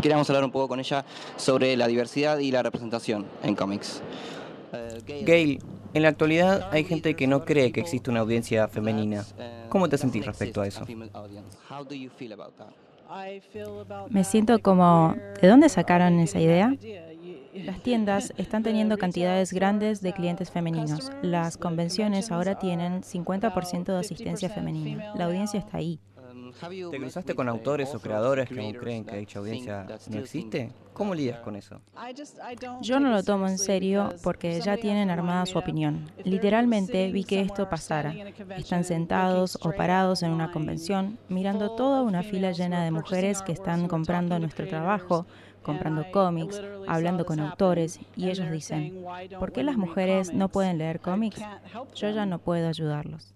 Queríamos 0.00 0.28
hablar 0.30 0.44
un 0.44 0.50
poco 0.50 0.68
con 0.68 0.80
ella 0.80 1.04
sobre 1.36 1.76
la 1.76 1.86
diversidad 1.86 2.38
y 2.38 2.50
la 2.50 2.62
representación 2.62 3.26
en 3.42 3.54
cómics. 3.54 4.02
Uh, 4.72 5.24
Gail, 5.26 5.62
en 5.92 6.02
la 6.02 6.08
actualidad 6.08 6.70
hay 6.72 6.84
gente 6.84 7.14
que 7.14 7.26
no 7.26 7.44
cree 7.44 7.70
que 7.70 7.80
existe 7.80 8.10
una 8.10 8.20
audiencia 8.20 8.66
femenina. 8.68 9.26
¿Cómo 9.68 9.90
te 9.90 9.98
sentís 9.98 10.24
respecto 10.24 10.62
a 10.62 10.66
eso? 10.66 10.86
Me 14.10 14.24
siento 14.24 14.58
como, 14.60 15.14
¿de 15.40 15.48
dónde 15.48 15.68
sacaron 15.68 16.18
esa 16.20 16.40
idea? 16.40 16.72
Las 17.54 17.82
tiendas 17.82 18.32
están 18.38 18.62
teniendo 18.62 18.98
cantidades 18.98 19.52
grandes 19.52 20.00
de 20.00 20.12
clientes 20.12 20.50
femeninos. 20.50 21.10
Las 21.22 21.56
convenciones 21.56 22.30
ahora 22.30 22.58
tienen 22.58 23.02
50% 23.02 23.84
de 23.84 23.98
asistencia 23.98 24.48
femenina. 24.48 25.12
La 25.16 25.24
audiencia 25.24 25.58
está 25.58 25.78
ahí. 25.78 26.00
¿Te 26.90 26.98
cruzaste 26.98 27.34
con 27.34 27.48
autores 27.48 27.94
o 27.94 28.00
creadores 28.00 28.48
que 28.48 28.60
aún 28.60 28.72
creen 28.72 29.04
que 29.04 29.16
dicha 29.16 29.38
audiencia 29.38 29.86
no 30.08 30.18
existe? 30.18 30.72
¿Cómo 30.92 31.14
lidias 31.14 31.40
con 31.40 31.56
eso? 31.56 31.80
Yo 32.82 33.00
no 33.00 33.10
lo 33.10 33.22
tomo 33.22 33.48
en 33.48 33.58
serio 33.58 34.10
porque 34.22 34.60
ya 34.60 34.76
tienen 34.76 35.10
armada 35.10 35.46
su 35.46 35.58
opinión. 35.58 36.10
Literalmente 36.24 37.10
vi 37.10 37.24
que 37.24 37.40
esto 37.40 37.68
pasara. 37.68 38.14
Están 38.56 38.84
sentados 38.84 39.58
o 39.62 39.72
parados 39.72 40.22
en 40.22 40.32
una 40.32 40.50
convención, 40.52 41.18
mirando 41.28 41.74
toda 41.74 42.02
una 42.02 42.22
fila 42.22 42.52
llena 42.52 42.84
de 42.84 42.90
mujeres 42.90 43.42
que 43.42 43.52
están 43.52 43.88
comprando 43.88 44.38
nuestro 44.38 44.68
trabajo, 44.68 45.26
comprando 45.62 46.10
cómics, 46.10 46.60
hablando 46.86 47.24
con 47.24 47.40
autores, 47.40 48.00
y 48.16 48.28
ellos 48.28 48.50
dicen, 48.50 49.04
¿por 49.38 49.52
qué 49.52 49.62
las 49.62 49.76
mujeres 49.76 50.32
no 50.32 50.48
pueden 50.48 50.78
leer 50.78 51.00
cómics? 51.00 51.40
Yo 51.94 52.10
ya 52.10 52.26
no 52.26 52.38
puedo 52.38 52.68
ayudarlos. 52.68 53.34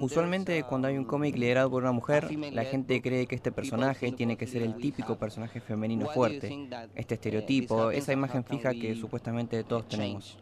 Usualmente 0.00 0.62
cuando 0.64 0.88
hay 0.88 0.96
un 0.96 1.04
cómic 1.04 1.36
liderado 1.36 1.70
por 1.70 1.82
una 1.82 1.92
mujer, 1.92 2.30
la 2.52 2.64
gente 2.64 3.02
cree 3.02 3.26
que 3.26 3.34
este 3.34 3.52
personaje 3.52 4.12
tiene 4.12 4.36
que 4.36 4.46
ser 4.46 4.62
el 4.62 4.76
típico 4.76 5.18
personaje 5.18 5.60
femenino 5.60 6.06
fuerte, 6.06 6.68
este 6.94 7.14
estereotipo, 7.14 7.90
esa 7.90 8.12
imagen 8.12 8.44
fija 8.44 8.72
que 8.72 8.94
supuestamente 8.94 9.62
todos 9.64 9.88
tenemos. 9.88 10.38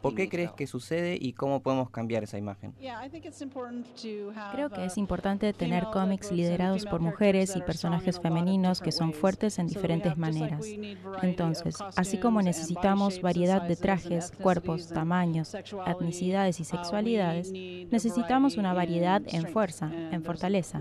¿Por 0.00 0.14
qué 0.14 0.28
crees 0.28 0.52
que 0.52 0.66
sucede 0.66 1.18
y 1.20 1.32
cómo 1.32 1.60
podemos 1.60 1.90
cambiar 1.90 2.24
esa 2.24 2.38
imagen? 2.38 2.74
Creo 4.52 4.70
que 4.70 4.84
es 4.84 4.98
importante 4.98 5.52
tener 5.52 5.84
cómics 5.92 6.32
liderados 6.32 6.86
por 6.86 7.00
mujeres 7.00 7.56
y 7.56 7.60
personajes 7.60 8.20
femeninos 8.20 8.80
que 8.80 8.92
son 8.92 9.12
fuertes 9.12 9.58
en 9.58 9.66
diferentes 9.66 10.16
maneras. 10.16 10.66
Entonces, 11.22 11.76
así 11.96 12.18
como 12.18 12.42
necesitamos 12.42 13.20
variedad 13.20 13.62
de 13.62 13.76
trajes, 13.76 14.30
cuerpos, 14.30 14.88
tamaños, 14.88 15.54
etnicidades 15.86 16.60
y 16.60 16.64
sexualidades, 16.64 17.52
necesitamos 17.52 18.56
una 18.56 18.72
variedad 18.72 19.22
en 19.26 19.48
fuerza, 19.48 19.90
en 19.92 20.22
fortaleza. 20.22 20.80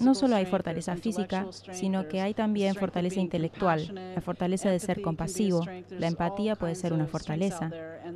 No 0.00 0.14
solo 0.14 0.36
hay 0.36 0.46
fortaleza 0.46 0.96
física, 0.96 1.46
sino 1.72 2.08
que 2.08 2.20
hay 2.20 2.34
también 2.34 2.74
fortaleza 2.74 3.20
intelectual, 3.20 3.94
la 4.14 4.20
fortaleza 4.20 4.70
de 4.70 4.78
ser 4.78 5.02
compasivo, 5.02 5.64
la 5.90 6.06
empatía 6.06 6.56
puede 6.56 6.74
ser 6.74 6.92
una 6.92 7.06
fortaleza, 7.06 7.70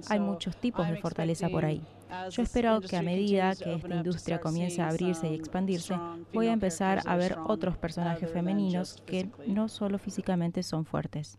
hay 0.09 0.21
muchos 0.21 0.57
tipos 0.57 0.89
de 0.89 0.97
fortaleza 0.97 1.49
por 1.49 1.65
ahí. 1.65 1.83
Yo 2.31 2.43
espero 2.43 2.81
que 2.81 2.97
a 2.97 3.03
medida 3.03 3.55
que 3.57 3.75
esta 3.75 3.95
industria 3.95 4.41
comience 4.41 4.83
a 4.83 4.89
abrirse 4.89 5.29
y 5.29 5.35
expandirse, 5.35 5.95
voy 6.33 6.49
a 6.49 6.53
empezar 6.53 7.01
a 7.07 7.17
ver 7.17 7.37
otros 7.47 7.77
personajes 7.77 8.31
femeninos 8.31 9.03
que 9.07 9.31
no 9.47 9.69
solo 9.69 9.99
físicamente 9.99 10.63
son 10.63 10.85
fuertes. 10.85 11.39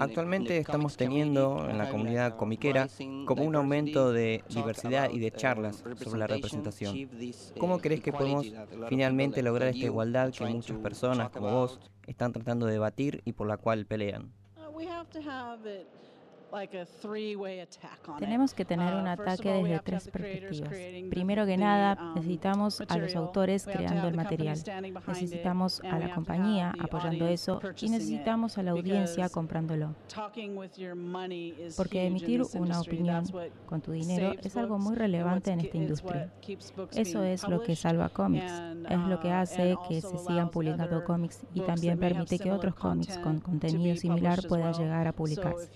Actualmente 0.00 0.58
estamos 0.58 0.96
teniendo 0.96 1.68
en 1.68 1.78
la 1.78 1.90
comunidad 1.90 2.36
comiquera 2.36 2.88
como 3.24 3.44
un 3.44 3.54
aumento 3.54 4.12
de 4.12 4.42
diversidad 4.48 5.10
y 5.10 5.20
de 5.20 5.30
charlas 5.30 5.84
sobre 6.02 6.18
la 6.18 6.26
representación. 6.26 7.08
¿Cómo 7.58 7.78
crees 7.78 8.00
que 8.00 8.12
podemos 8.12 8.46
finalmente 8.88 9.42
lograr 9.42 9.68
esta 9.68 9.84
igualdad 9.84 10.32
que 10.32 10.44
muchas 10.46 10.78
personas 10.78 11.30
como 11.30 11.52
vos 11.52 11.80
están 12.06 12.32
tratando 12.32 12.66
de 12.66 12.72
debatir 12.72 13.22
y 13.24 13.32
por 13.32 13.46
la 13.46 13.58
cual 13.58 13.86
pelean? 13.86 14.32
Tenemos 18.18 18.54
que 18.54 18.64
tener 18.64 18.94
un 18.94 19.04
uh, 19.04 19.10
ataque 19.10 19.50
desde 19.52 19.78
tres 19.80 20.08
perspectivas. 20.08 20.70
Primero 21.10 21.46
que 21.46 21.56
nada, 21.56 21.98
um, 22.00 22.14
necesitamos 22.14 22.80
a 22.88 22.98
los 22.98 23.14
autores 23.16 23.66
creando 23.66 24.08
el 24.08 24.14
material. 24.14 24.58
Necesitamos 25.06 25.80
a 25.80 25.98
la 25.98 26.14
compañía 26.14 26.74
apoyando 26.78 27.26
eso 27.26 27.60
y 27.80 27.88
necesitamos 27.88 28.58
a 28.58 28.62
la 28.62 28.72
audiencia 28.72 29.28
comprándolo. 29.28 29.94
Porque 31.76 32.06
emitir 32.06 32.42
una 32.54 32.80
opinión 32.80 33.24
con 33.66 33.80
tu 33.80 33.92
dinero 33.92 34.34
es 34.42 34.56
algo 34.56 34.78
muy 34.78 34.96
relevante 34.96 35.50
en 35.52 35.60
esta 35.60 35.76
industria. 35.76 36.32
Eso 36.92 37.22
es 37.22 37.46
lo 37.48 37.62
que 37.62 37.76
salva 37.76 38.08
cómics. 38.08 38.52
Es 38.90 38.98
lo 38.98 39.20
que 39.20 39.28
uh, 39.28 39.34
hace 39.34 39.76
que 39.88 40.00
se 40.00 40.18
sigan 40.18 40.50
publicando 40.50 41.04
cómics 41.04 41.46
y 41.54 41.60
también 41.60 41.98
permite 41.98 42.38
que 42.38 42.50
otros 42.50 42.74
cómics 42.74 43.18
con 43.18 43.40
contenido 43.40 43.96
similar 43.96 44.40
puedan 44.48 44.74
llegar 44.74 45.06
a 45.06 45.12
publicarse. 45.12 45.70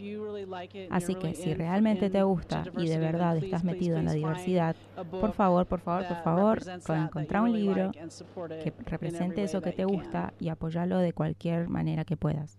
Así 0.91 1.15
que 1.15 1.35
si 1.35 1.55
realmente 1.55 2.11
te 2.11 2.23
gusta 2.23 2.65
y 2.77 2.89
de 2.89 2.99
verdad 2.99 3.37
estás 3.37 3.65
metido 3.65 3.99
en 3.99 4.07
la 4.07 4.13
diversidad, 4.13 4.77
por 5.11 5.33
favor, 5.33 5.67
por 5.67 5.81
favor, 5.81 6.07
por 6.09 6.23
favor, 6.23 6.63
encontrar 6.97 7.43
un 7.43 7.53
libro 7.53 7.93
que 7.93 8.73
represente 8.85 9.45
eso 9.45 9.61
que 9.61 9.73
te 9.73 9.85
gusta 9.85 10.35
y 10.41 10.49
apoyarlo 10.49 10.99
de 10.99 11.13
cualquier 11.13 11.69
manera 11.69 12.05
que 12.05 12.17
puedas. 12.17 12.59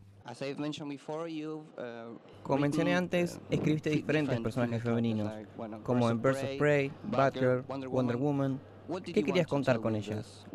Como 2.41 2.59
mencioné 2.59 2.95
antes, 2.95 3.39
escribiste 3.49 3.91
diferentes 3.91 4.39
personajes 4.39 4.81
femeninos, 4.81 5.31
como 5.83 6.09
en 6.09 6.21
Birds 6.21 6.43
of 6.43 6.49
Prey, 6.57 6.91
Batgirl, 7.03 7.63
Wonder 7.67 8.17
Woman. 8.17 8.59
¿Qué 9.03 9.23
querías 9.23 9.47
contar 9.47 9.79
con 9.79 9.95
ellas? 9.95 10.45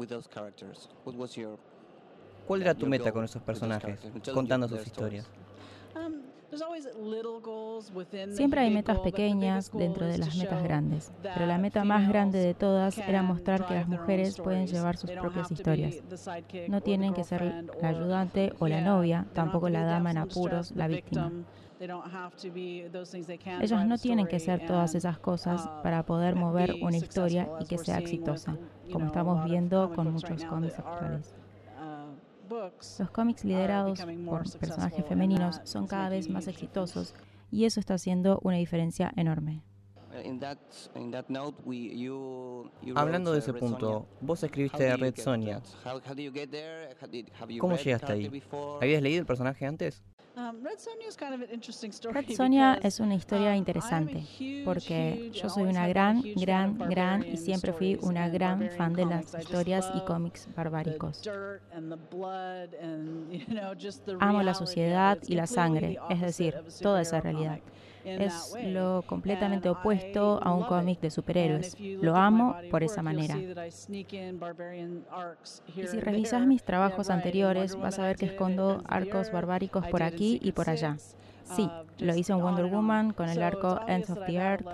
¿Cuál 2.47 2.63
era 2.63 2.75
tu 2.75 2.87
meta 2.87 3.13
con 3.13 3.25
esos 3.25 3.43
personajes, 3.43 4.01
contando 4.33 4.69
sus 4.69 4.87
historias? 4.87 5.27
Siempre 8.33 8.61
hay 8.61 8.71
metas 8.71 8.99
pequeñas 8.99 9.71
dentro 9.73 10.07
de 10.07 10.19
las 10.19 10.35
metas 10.37 10.63
grandes, 10.65 11.13
pero 11.23 11.47
la 11.47 11.59
meta 11.59 11.85
más 11.85 12.09
grande 12.09 12.39
de 12.41 12.55
todas 12.55 12.99
era 12.99 13.23
mostrar 13.23 13.67
que 13.67 13.75
las 13.75 13.87
mujeres 13.87 14.41
pueden 14.41 14.67
llevar 14.67 14.97
sus 14.97 15.11
propias 15.11 15.51
historias. 15.53 15.95
No 16.69 16.81
tienen 16.81 17.15
que 17.15 17.23
ser 17.23 17.67
la 17.81 17.89
ayudante 17.89 18.53
o 18.59 18.67
la 18.67 18.81
novia, 18.81 19.27
tampoco 19.33 19.69
la 19.69 19.85
dama 19.85 20.11
en 20.11 20.19
apuros, 20.19 20.73
la 20.73 20.89
víctima. 20.89 21.31
Ellas 23.61 23.87
no 23.87 23.97
tienen 23.97 24.27
que 24.27 24.39
ser 24.39 24.67
todas 24.67 24.95
esas 24.95 25.19
cosas 25.19 25.65
uh, 25.65 25.83
para 25.83 26.05
poder 26.05 26.37
mover 26.37 26.75
una 26.83 26.99
historia 26.99 27.49
y 27.59 27.65
que 27.65 27.79
sea 27.79 27.99
exitosa, 27.99 28.59
como 28.93 29.07
estamos 29.07 29.45
viendo 29.47 29.91
con 29.95 30.13
muchos 30.13 30.45
cómics 30.45 30.79
actuales. 30.79 31.35
Los 32.99 33.11
cómics 33.11 33.45
liderados 33.45 34.01
por 34.27 34.51
personajes 34.59 35.07
femeninos 35.07 35.61
son 35.65 35.87
cada 35.87 36.11
vez 36.11 36.29
más 36.29 36.49
exitosos 36.49 37.15
y 37.51 37.65
eso 37.65 37.81
está 37.81 37.95
haciendo 37.95 38.41
una 38.43 38.57
diferencia 38.57 39.13
enorme. 39.17 39.63
Hablando 42.97 43.33
de 43.33 43.39
ese 43.39 43.55
punto, 43.55 44.07
vos 44.21 44.43
escribiste 44.43 44.97
Red 44.97 45.17
Sonia. 45.17 45.63
¿Cómo 47.59 47.77
llegaste 47.77 48.13
ahí? 48.13 48.43
¿Habías 48.81 49.03
leído 49.03 49.21
el 49.21 49.27
personaje 49.27 49.65
antes? 49.65 50.03
Um, 50.37 50.63
Red 50.63 50.79
Sonia 52.37 52.79
es 52.83 53.01
una 53.01 53.15
historia 53.15 53.51
uh, 53.51 53.57
interesante 53.57 54.25
porque 54.65 55.31
yo 55.33 55.49
soy 55.49 55.65
una 55.65 55.89
gran, 55.89 56.23
gran, 56.37 56.79
gran 56.79 57.25
y 57.27 57.37
siempre 57.37 57.73
fui 57.73 57.99
una 58.01 58.29
gran 58.29 58.71
fan 58.71 58.93
de 58.93 59.07
las 59.07 59.35
historias 59.35 59.91
y 59.95 60.01
cómics 60.01 60.49
barbáricos. 60.55 61.23
Amo 64.21 64.43
la 64.43 64.55
sociedad 64.55 65.19
y 65.27 65.35
la 65.35 65.47
sangre, 65.47 65.99
es 66.09 66.21
decir, 66.21 66.55
toda 66.81 67.03
esa 67.03 67.21
realidad. 67.21 67.59
Es 68.05 68.55
lo 68.65 69.03
completamente 69.07 69.69
opuesto 69.69 70.41
a 70.43 70.55
un 70.55 70.65
cómic 70.65 71.01
de 71.01 71.11
superhéroes. 71.11 71.77
Lo 72.01 72.17
amo 72.17 72.57
por 72.71 72.83
esa 72.83 73.03
manera. 73.03 73.37
Y 75.77 75.87
si 75.87 76.01
revisas 76.01 76.47
mis 76.47 76.63
trabajos 76.63 77.11
anteriores, 77.11 77.77
vas 77.77 77.99
a 77.99 78.07
ver 78.07 78.17
que 78.17 78.27
escondo 78.27 78.83
arcos 78.87 79.31
barbáricos 79.31 79.87
por 79.89 80.03
aquí 80.03 80.41
y 80.43 80.53
por 80.53 80.71
allá. 80.71 80.97
Sí, 81.57 81.69
lo 81.99 82.15
hice 82.15 82.33
en 82.33 82.41
Wonder 82.41 82.67
Woman 82.67 83.13
con 83.13 83.29
el 83.29 83.43
arco 83.43 83.81
Ends 83.89 84.09
of 84.11 84.25
the 84.25 84.35
Earth, 84.37 84.65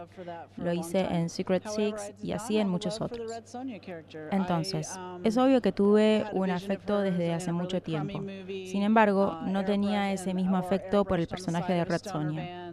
lo 0.56 0.72
hice 0.72 1.00
en 1.00 1.30
Secret 1.30 1.66
Six 1.66 2.12
y 2.22 2.32
así 2.32 2.58
en 2.58 2.68
muchos 2.68 3.00
otros. 3.00 3.32
Entonces, 4.30 4.92
es 5.24 5.36
obvio 5.38 5.62
que 5.62 5.72
tuve 5.72 6.26
un 6.32 6.50
afecto 6.50 7.00
desde 7.00 7.32
hace 7.32 7.52
mucho 7.52 7.80
tiempo. 7.80 8.22
Sin 8.46 8.82
embargo, 8.82 9.38
no 9.44 9.64
tenía 9.64 10.12
ese 10.12 10.34
mismo 10.34 10.56
afecto 10.58 11.04
por 11.04 11.18
el 11.18 11.26
personaje 11.26 11.72
de 11.72 11.84
Red 11.84 12.02
Sonja. 12.02 12.65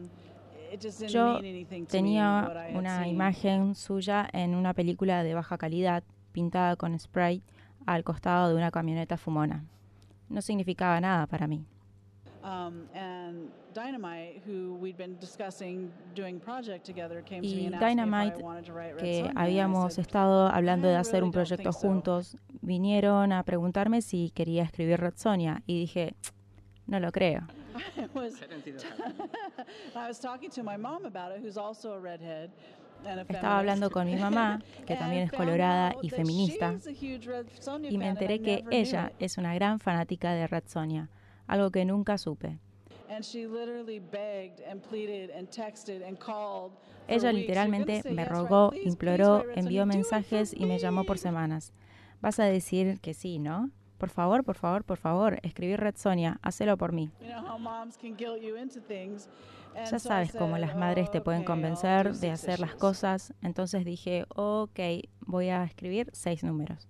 Yo 1.07 1.39
tenía 1.87 2.69
una 2.73 3.07
imagen 3.07 3.75
suya 3.75 4.27
en 4.33 4.55
una 4.55 4.73
película 4.73 5.23
de 5.23 5.33
baja 5.33 5.57
calidad, 5.57 6.03
pintada 6.31 6.75
con 6.75 6.97
spray, 6.97 7.43
al 7.85 8.03
costado 8.03 8.49
de 8.49 8.55
una 8.55 8.71
camioneta 8.71 9.17
fumona. 9.17 9.65
No 10.29 10.41
significaba 10.41 10.99
nada 10.99 11.27
para 11.27 11.47
mí. 11.47 11.65
Y 17.41 17.69
Dynamite, 17.69 18.43
que 18.99 19.31
habíamos 19.35 19.97
estado 19.97 20.47
hablando 20.47 20.87
de 20.87 20.95
hacer 20.95 21.23
un 21.23 21.31
proyecto 21.31 21.71
juntos, 21.71 22.37
vinieron 22.61 23.31
a 23.31 23.43
preguntarme 23.43 24.01
si 24.01 24.31
quería 24.31 24.63
escribir 24.63 24.99
Red 24.99 25.13
Sonia 25.15 25.61
y 25.65 25.79
dije, 25.79 26.15
no 26.87 26.99
lo 26.99 27.11
creo. 27.11 27.47
Estaba 33.27 33.59
hablando 33.59 33.89
con 33.91 34.07
mi 34.07 34.15
mamá, 34.15 34.61
que 34.85 34.95
también 34.95 35.23
es 35.23 35.31
colorada 35.31 35.93
y 36.01 36.09
feminista, 36.09 36.75
y 37.89 37.97
me 37.97 38.07
enteré 38.07 38.41
que 38.41 38.63
ella 38.71 39.11
es 39.19 39.37
una 39.37 39.53
gran 39.55 39.79
fanática 39.79 40.33
de 40.33 40.47
Red 40.47 40.63
Sonia, 40.67 41.09
algo 41.47 41.71
que 41.71 41.85
nunca 41.85 42.17
supe. 42.17 42.59
Ella 47.07 47.31
literalmente 47.33 48.01
me 48.11 48.25
rogó, 48.25 48.71
imploró, 48.73 49.43
envió 49.55 49.85
mensajes 49.85 50.53
y 50.53 50.65
me 50.65 50.79
llamó 50.79 51.03
por 51.03 51.17
semanas. 51.17 51.73
Vas 52.21 52.39
a 52.39 52.45
decir 52.45 52.99
que 53.01 53.13
sí, 53.13 53.39
¿no? 53.39 53.69
Por 54.03 54.09
favor, 54.09 54.43
por 54.43 54.57
favor, 54.57 54.83
por 54.83 54.97
favor, 54.97 55.39
escribir 55.43 55.79
Red 55.79 55.95
Sonia, 55.95 56.37
hacelo 56.41 56.75
por 56.75 56.91
mí. 56.91 57.09
Ya 59.73 59.97
sabes 59.97 60.33
cómo 60.33 60.57
las 60.57 60.75
madres 60.75 61.09
te 61.09 61.21
pueden 61.21 61.45
convencer 61.45 62.13
de 62.13 62.29
hacer 62.29 62.59
las 62.59 62.75
cosas, 62.75 63.33
entonces 63.41 63.85
dije, 63.85 64.25
ok, 64.35 64.77
voy 65.21 65.47
a 65.47 65.63
escribir 65.63 66.09
seis 66.11 66.43
números. 66.43 66.89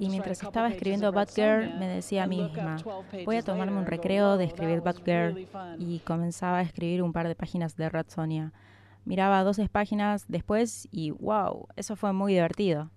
Y 0.00 0.08
mientras 0.08 0.42
estaba 0.42 0.70
escribiendo 0.70 1.12
Batgirl, 1.12 1.78
me 1.78 1.86
decía 1.86 2.24
a 2.24 2.26
mí 2.26 2.42
misma, 2.42 2.78
voy 3.24 3.36
a 3.36 3.42
tomarme 3.42 3.78
un 3.78 3.86
recreo 3.86 4.36
de 4.38 4.46
escribir 4.46 4.80
Batgirl 4.80 5.46
y 5.78 6.00
comenzaba 6.00 6.58
a 6.58 6.62
escribir 6.62 7.04
un 7.04 7.12
par 7.12 7.28
de 7.28 7.36
páginas 7.36 7.76
de 7.76 7.88
Red 7.90 8.06
Sonia. 8.08 8.52
Miraba 9.04 9.44
12 9.44 9.68
páginas 9.68 10.24
después 10.26 10.88
y 10.90 11.12
wow, 11.12 11.68
eso 11.76 11.94
fue 11.94 12.12
muy 12.12 12.32
divertido. 12.32 12.90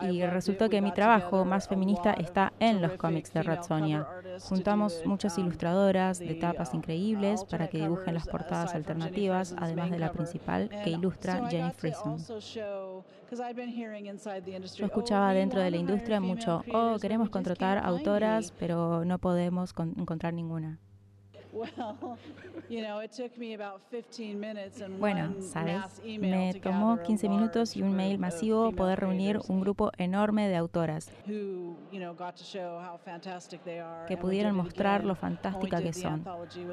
Y 0.00 0.24
resultó 0.24 0.70
que 0.70 0.80
mi 0.80 0.92
trabajo 0.92 1.44
más 1.44 1.68
feminista 1.68 2.14
está 2.14 2.54
en 2.58 2.80
los 2.80 2.92
cómics 2.92 3.32
de 3.34 3.42
Red 3.42 3.62
Sonia. 3.62 4.06
Juntamos 4.48 5.02
muchas 5.04 5.36
um, 5.36 5.44
ilustradoras 5.44 6.18
de 6.18 6.34
tapas 6.34 6.72
increíbles 6.72 7.44
para 7.44 7.68
que 7.68 7.78
dibujen 7.78 8.14
las 8.14 8.26
portadas 8.26 8.74
alternativas, 8.74 9.54
además 9.58 9.90
de 9.90 9.98
la 9.98 10.12
principal 10.12 10.70
que 10.82 10.90
ilustra 10.90 11.46
Jenny 11.50 11.72
Frison. 11.72 12.16
Yo 12.16 13.04
escuchaba 14.86 15.34
dentro 15.34 15.60
de 15.60 15.70
la 15.70 15.76
industria 15.76 16.20
mucho, 16.20 16.64
oh, 16.72 16.96
queremos 16.98 17.28
contratar 17.28 17.84
autoras, 17.84 18.50
pero 18.58 19.04
no 19.04 19.18
podemos 19.18 19.74
encontrar 19.78 20.32
ninguna. 20.32 20.78
Bueno, 24.98 25.34
sabes, 25.40 26.02
me 26.04 26.54
tomó 26.54 27.00
15 27.02 27.28
minutos 27.28 27.76
y 27.76 27.82
un 27.82 27.94
mail 27.94 28.18
masivo 28.18 28.72
poder 28.72 29.00
reunir 29.00 29.40
un 29.48 29.60
grupo 29.60 29.90
enorme 29.98 30.48
de 30.48 30.56
autoras 30.56 31.10
que 34.06 34.16
pudieron 34.16 34.56
mostrar 34.56 35.04
lo 35.04 35.14
fantástica 35.14 35.82
que 35.82 35.92
son. 35.92 36.24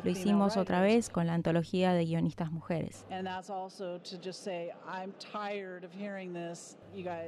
Lo 0.04 0.10
hicimos 0.10 0.58
otra 0.58 0.82
vez 0.82 1.10
con 1.10 1.28
la 1.28 1.34
antología 1.34 1.94
de 1.94 2.06
guionistas 2.06 2.52
mujeres. 2.52 3.06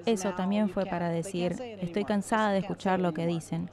Eso 0.05 0.33
también 0.33 0.69
fue 0.69 0.85
para 0.85 1.09
decir, 1.09 1.55
estoy 1.81 2.05
cansada 2.05 2.51
de 2.51 2.59
escuchar 2.59 2.99
lo 2.99 3.13
que 3.13 3.25
dicen, 3.25 3.69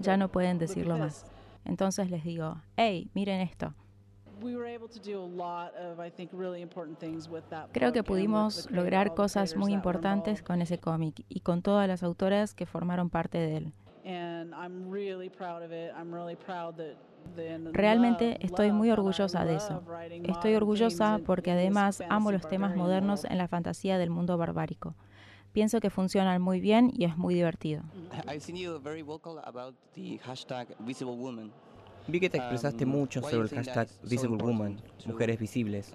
ya 0.00 0.16
no 0.16 0.28
pueden 0.28 0.58
decirlo 0.58 0.98
más. 0.98 1.24
Entonces 1.64 2.10
les 2.10 2.24
digo, 2.24 2.56
hey, 2.76 3.10
miren 3.14 3.40
esto. 3.40 3.74
Creo 7.72 7.92
que 7.92 8.02
pudimos 8.02 8.70
lograr 8.70 9.14
cosas 9.14 9.56
muy 9.56 9.72
importantes 9.72 10.42
con 10.42 10.62
ese 10.62 10.78
cómic 10.78 11.24
y 11.28 11.40
con 11.40 11.62
todas 11.62 11.86
las 11.88 12.02
autoras 12.02 12.54
que 12.54 12.66
formaron 12.66 13.10
parte 13.10 13.38
de 13.38 13.56
él. 13.56 13.72
Realmente 17.72 18.38
estoy 18.40 18.72
muy 18.72 18.90
orgullosa 18.90 19.44
de 19.44 19.56
eso. 19.56 19.82
Estoy 20.24 20.54
orgullosa 20.54 21.20
porque 21.24 21.50
además 21.52 22.02
amo 22.08 22.32
los 22.32 22.48
temas 22.48 22.74
modernos 22.74 23.24
en 23.24 23.38
la 23.38 23.48
fantasía 23.48 23.98
del 23.98 24.10
mundo 24.10 24.38
barbárico. 24.38 24.94
Pienso 25.52 25.80
que 25.80 25.90
funcionan 25.90 26.40
muy 26.40 26.60
bien 26.60 26.92
y 26.96 27.04
es 27.04 27.16
muy 27.16 27.34
divertido. 27.34 27.82
Vi 32.06 32.18
que 32.18 32.30
te 32.30 32.38
expresaste 32.38 32.84
Um, 32.84 32.90
mucho 32.90 33.20
sobre 33.22 33.48
el 33.48 33.48
hashtag 33.48 33.88
Visible 34.02 34.42
Woman, 34.42 34.80
mujeres 35.06 35.38
visibles. 35.38 35.92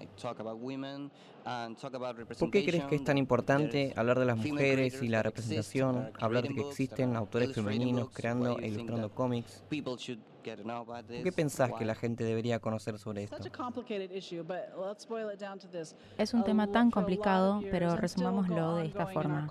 ¿Por 2.38 2.50
qué 2.50 2.64
crees 2.64 2.84
que 2.84 2.96
es 2.96 3.04
tan 3.04 3.18
importante 3.18 3.92
hablar 3.96 4.18
de 4.18 4.24
las 4.24 4.36
mujeres 4.36 5.02
y 5.02 5.08
la 5.08 5.22
representación, 5.22 6.10
hablar 6.20 6.44
de 6.44 6.54
que 6.54 6.60
existen 6.60 7.16
autores 7.16 7.52
femeninos 7.52 8.10
creando 8.10 8.58
e 8.58 8.68
ilustrando 8.68 9.10
cómics? 9.10 9.62
¿Por 10.54 11.22
qué 11.22 11.32
pensás 11.32 11.72
que 11.72 11.84
la 11.84 11.94
gente 11.94 12.24
debería 12.24 12.60
conocer 12.60 12.98
sobre 12.98 13.24
esto? 13.24 13.36
Es 16.18 16.34
un 16.34 16.44
tema 16.44 16.66
tan 16.68 16.90
complicado, 16.90 17.60
pero 17.70 17.96
resumámoslo 17.96 18.76
de 18.76 18.86
esta 18.86 19.06
forma. 19.06 19.48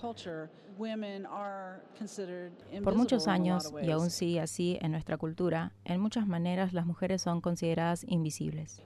Por 2.84 2.96
muchos 2.96 3.28
años, 3.28 3.74
y 3.82 3.92
aún 3.92 4.10
sigue 4.10 4.42
así 4.42 4.78
en 4.82 4.92
nuestra 4.92 5.18
cultura, 5.18 5.72
en 5.86 6.02
muchas 6.02 6.28
maneras 6.28 6.74
las 6.74 6.86
mujeres 6.86 7.22
son 7.22 7.40
consideradas 7.40 8.06
invisibles. 8.08 8.82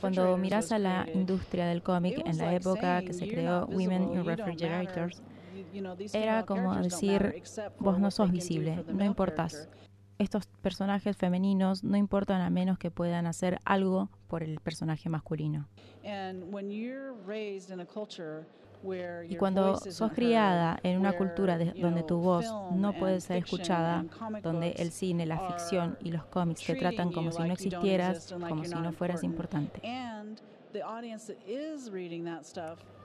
Cuando 0.00 0.36
miras 0.36 0.72
a 0.72 0.78
la 0.78 1.06
industria 1.14 1.66
del 1.66 1.82
cómic 1.82 2.22
en 2.24 2.38
la 2.38 2.54
época 2.54 3.02
que 3.02 3.12
se 3.12 3.28
creó 3.28 3.66
Women 3.66 4.14
in 4.14 4.24
Refrigerators, 4.24 5.22
era 6.12 6.44
como 6.46 6.74
decir, 6.82 7.42
vos 7.78 7.98
no 7.98 8.10
sos 8.10 8.30
visible, 8.30 8.84
no 8.92 9.04
importás. 9.04 9.68
Estos 10.18 10.46
personajes 10.62 11.16
femeninos 11.16 11.82
no 11.82 11.96
importan 11.96 12.40
a 12.40 12.48
menos 12.50 12.78
que 12.78 12.90
puedan 12.90 13.26
hacer 13.26 13.58
algo 13.64 14.08
por 14.28 14.42
el 14.44 14.60
personaje 14.60 15.08
masculino. 15.08 15.66
Y 19.28 19.36
cuando 19.36 19.76
sos 19.78 20.12
criada 20.12 20.78
en 20.82 21.00
una 21.00 21.14
cultura 21.16 21.56
de- 21.58 21.72
donde 21.72 22.02
tu 22.02 22.18
voz 22.18 22.44
no 22.72 22.92
puede 22.92 23.20
ser 23.22 23.38
escuchada, 23.38 24.04
donde 24.42 24.70
el 24.72 24.92
cine, 24.92 25.24
la 25.26 25.38
ficción 25.48 25.96
y 26.02 26.10
los 26.12 26.24
cómics 26.26 26.60
te 26.64 26.74
tratan 26.76 27.10
como 27.10 27.32
si 27.32 27.38
no 27.38 27.52
existieras, 27.54 28.32
como 28.48 28.64
si 28.64 28.74
no 28.74 28.92
fueras 28.92 29.24
importante. 29.24 29.80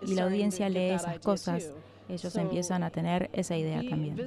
Y 0.02 0.14
la 0.16 0.24
audiencia 0.24 0.70
lee 0.70 0.90
esas 0.90 1.20
cosas, 1.20 1.74
ellos 2.10 2.36
empiezan 2.36 2.84
a 2.84 2.90
tener 2.90 3.30
esa 3.34 3.56
idea 3.56 3.82
también. 3.88 4.18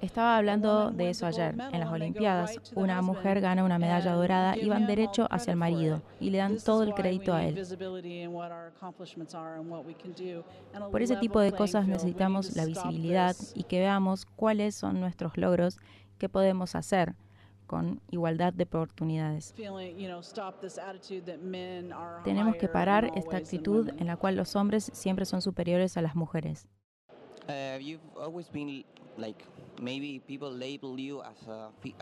Estaba 0.00 0.36
hablando 0.36 0.90
de 0.90 1.10
eso 1.10 1.26
ayer. 1.26 1.54
En 1.72 1.80
las 1.80 1.90
Olimpiadas, 1.90 2.60
una 2.74 3.02
mujer 3.02 3.40
gana 3.40 3.64
una 3.64 3.78
medalla 3.78 4.12
dorada 4.12 4.56
y 4.56 4.68
van 4.68 4.86
derecho 4.86 5.26
hacia 5.30 5.52
el 5.52 5.56
marido 5.56 6.02
y 6.20 6.30
le 6.30 6.38
dan 6.38 6.58
todo 6.58 6.82
el 6.82 6.94
crédito 6.94 7.34
a 7.34 7.44
él. 7.44 7.54
Por 10.90 11.02
ese 11.02 11.16
tipo 11.16 11.40
de 11.40 11.52
cosas 11.52 11.88
necesitamos 11.88 12.54
la 12.54 12.66
visibilidad 12.66 13.34
y 13.54 13.64
que 13.64 13.80
veamos 13.80 14.26
cuáles 14.26 14.74
son 14.74 15.00
nuestros 15.00 15.36
logros, 15.36 15.78
qué 16.18 16.28
podemos 16.28 16.74
hacer 16.74 17.14
con 17.66 18.00
igualdad 18.10 18.52
de 18.52 18.64
oportunidades. 18.64 19.54
Tenemos 22.24 22.56
que 22.56 22.68
parar 22.68 23.10
esta 23.14 23.36
actitud 23.36 23.90
en 23.98 24.06
la 24.06 24.16
cual 24.16 24.36
los 24.36 24.56
hombres 24.56 24.90
siempre 24.92 25.24
son 25.24 25.42
superiores 25.42 25.96
a 25.96 26.02
las 26.02 26.14
mujeres. 26.14 26.66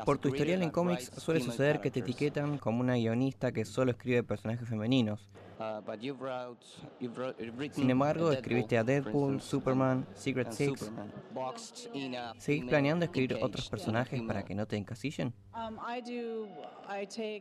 Por 0.05 0.18
tu 0.18 0.29
historial 0.29 0.62
en 0.62 0.70
cómics 0.70 1.11
suele 1.16 1.41
suceder 1.41 1.81
que 1.81 1.91
te 1.91 2.01
etiquetan 2.01 2.59
como 2.59 2.81
una 2.81 2.95
guionista 2.95 3.53
que 3.53 3.64
solo 3.64 3.91
escribe 3.91 4.22
personajes 4.22 4.68
femeninos. 4.68 5.29
Sin 7.72 7.91
embargo, 7.91 8.33
escribiste 8.33 8.77
a 8.77 8.85
Deadpool, 8.85 9.41
Superman, 9.41 10.07
Secret 10.14 10.51
Six. 10.51 10.93
¿Seguís 12.39 12.64
planeando 12.64 13.05
escribir 13.05 13.39
otros 13.41 13.68
personajes 13.68 14.20
para 14.22 14.45
que 14.45 14.55
no 14.55 14.66
te 14.66 14.77
encasillen? 14.77 15.33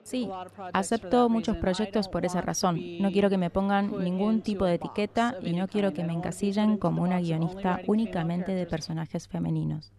Sí, 0.04 0.30
acepto 0.74 1.30
muchos 1.30 1.58
proyectos 1.58 2.08
por 2.08 2.26
esa 2.26 2.42
razón. 2.42 2.80
No 3.00 3.12
quiero 3.12 3.30
que 3.30 3.38
me 3.38 3.50
pongan 3.50 3.92
ningún 4.04 4.42
tipo 4.42 4.66
de 4.66 4.76
etiqueta 4.76 5.36
y 5.42 5.54
no 5.54 5.68
quiero 5.68 5.94
que 5.94 6.04
me 6.04 6.14
encasillen 6.14 6.78
como 6.78 7.02
una 7.02 7.20
guionista 7.20 7.82
únicamente 7.88 8.54
de 8.54 8.66
personajes 8.66 9.28
femeninos. 9.28 9.92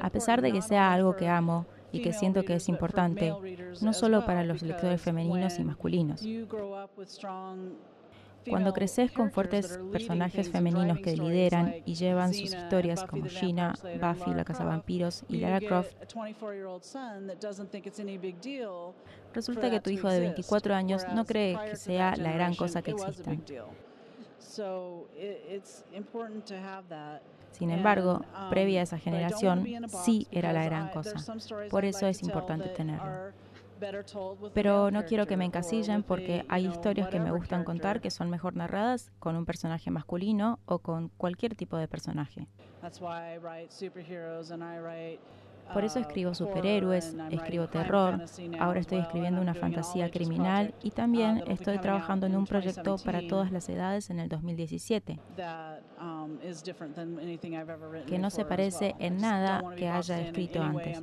A 0.00 0.10
pesar 0.10 0.42
de 0.42 0.52
que 0.52 0.62
sea 0.62 0.92
algo 0.92 1.16
que 1.16 1.28
amo 1.28 1.66
y 1.92 2.02
que 2.02 2.12
siento 2.12 2.44
que 2.44 2.54
es 2.54 2.68
importante, 2.68 3.32
no 3.82 3.92
solo 3.92 4.24
para 4.24 4.44
los 4.44 4.62
lectores 4.62 5.00
femeninos 5.00 5.58
y 5.58 5.64
masculinos. 5.64 6.22
Cuando 8.48 8.72
creces 8.72 9.10
con 9.10 9.30
fuertes 9.30 9.80
personajes 9.90 10.50
femeninos 10.50 11.00
que 11.00 11.16
lideran 11.16 11.76
y 11.86 11.94
llevan 11.94 12.34
sus 12.34 12.54
historias 12.54 13.04
como 13.04 13.24
Gina, 13.26 13.74
Buffy 14.00 14.34
la 14.34 14.44
cazavampiros 14.44 15.24
y 15.28 15.38
Lara 15.38 15.60
Croft, 15.60 15.94
resulta 19.32 19.70
que 19.70 19.80
tu 19.80 19.90
hijo 19.90 20.08
de 20.08 20.20
24 20.20 20.74
años 20.74 21.02
no 21.14 21.24
cree 21.24 21.56
que 21.70 21.76
sea 21.76 22.16
la 22.16 22.32
gran 22.32 22.54
cosa 22.54 22.82
que 22.82 22.90
existan. 22.90 23.42
Sin 27.54 27.70
embargo, 27.70 28.20
previa 28.50 28.80
a 28.80 28.82
esa 28.82 28.98
generación, 28.98 29.64
sí 30.04 30.26
era 30.32 30.52
la 30.52 30.64
gran 30.64 30.88
cosa. 30.88 31.14
Por 31.70 31.84
eso 31.84 32.06
es 32.06 32.22
importante 32.22 32.68
tenerlo. 32.68 33.32
Pero 34.54 34.90
no 34.90 35.04
quiero 35.04 35.26
que 35.26 35.36
me 35.36 35.44
encasillen 35.44 36.02
porque 36.02 36.44
hay 36.48 36.66
historias 36.66 37.08
que 37.08 37.20
me 37.20 37.30
gustan 37.30 37.64
contar 37.64 38.00
que 38.00 38.10
son 38.10 38.28
mejor 38.28 38.56
narradas 38.56 39.12
con 39.20 39.36
un 39.36 39.44
personaje 39.44 39.90
masculino 39.90 40.58
o 40.66 40.78
con 40.80 41.10
cualquier 41.16 41.54
tipo 41.54 41.76
de 41.76 41.86
personaje. 41.86 42.48
Por 45.72 45.84
eso 45.84 45.98
escribo 45.98 46.34
superhéroes, 46.34 47.16
escribo 47.30 47.66
terror, 47.68 48.20
ahora 48.60 48.80
estoy 48.80 48.98
escribiendo 48.98 49.40
una 49.40 49.54
fantasía 49.54 50.10
criminal 50.10 50.74
y 50.82 50.90
también 50.90 51.42
estoy 51.46 51.78
trabajando 51.78 52.26
en 52.26 52.36
un 52.36 52.46
proyecto 52.46 52.96
para 53.04 53.26
todas 53.26 53.50
las 53.50 53.68
edades 53.68 54.10
en 54.10 54.20
el 54.20 54.28
2017, 54.28 55.18
que 58.06 58.18
no 58.18 58.30
se 58.30 58.44
parece 58.44 58.94
en 58.98 59.18
nada 59.18 59.62
que 59.76 59.88
haya 59.88 60.20
escrito 60.20 60.62
antes. 60.62 61.02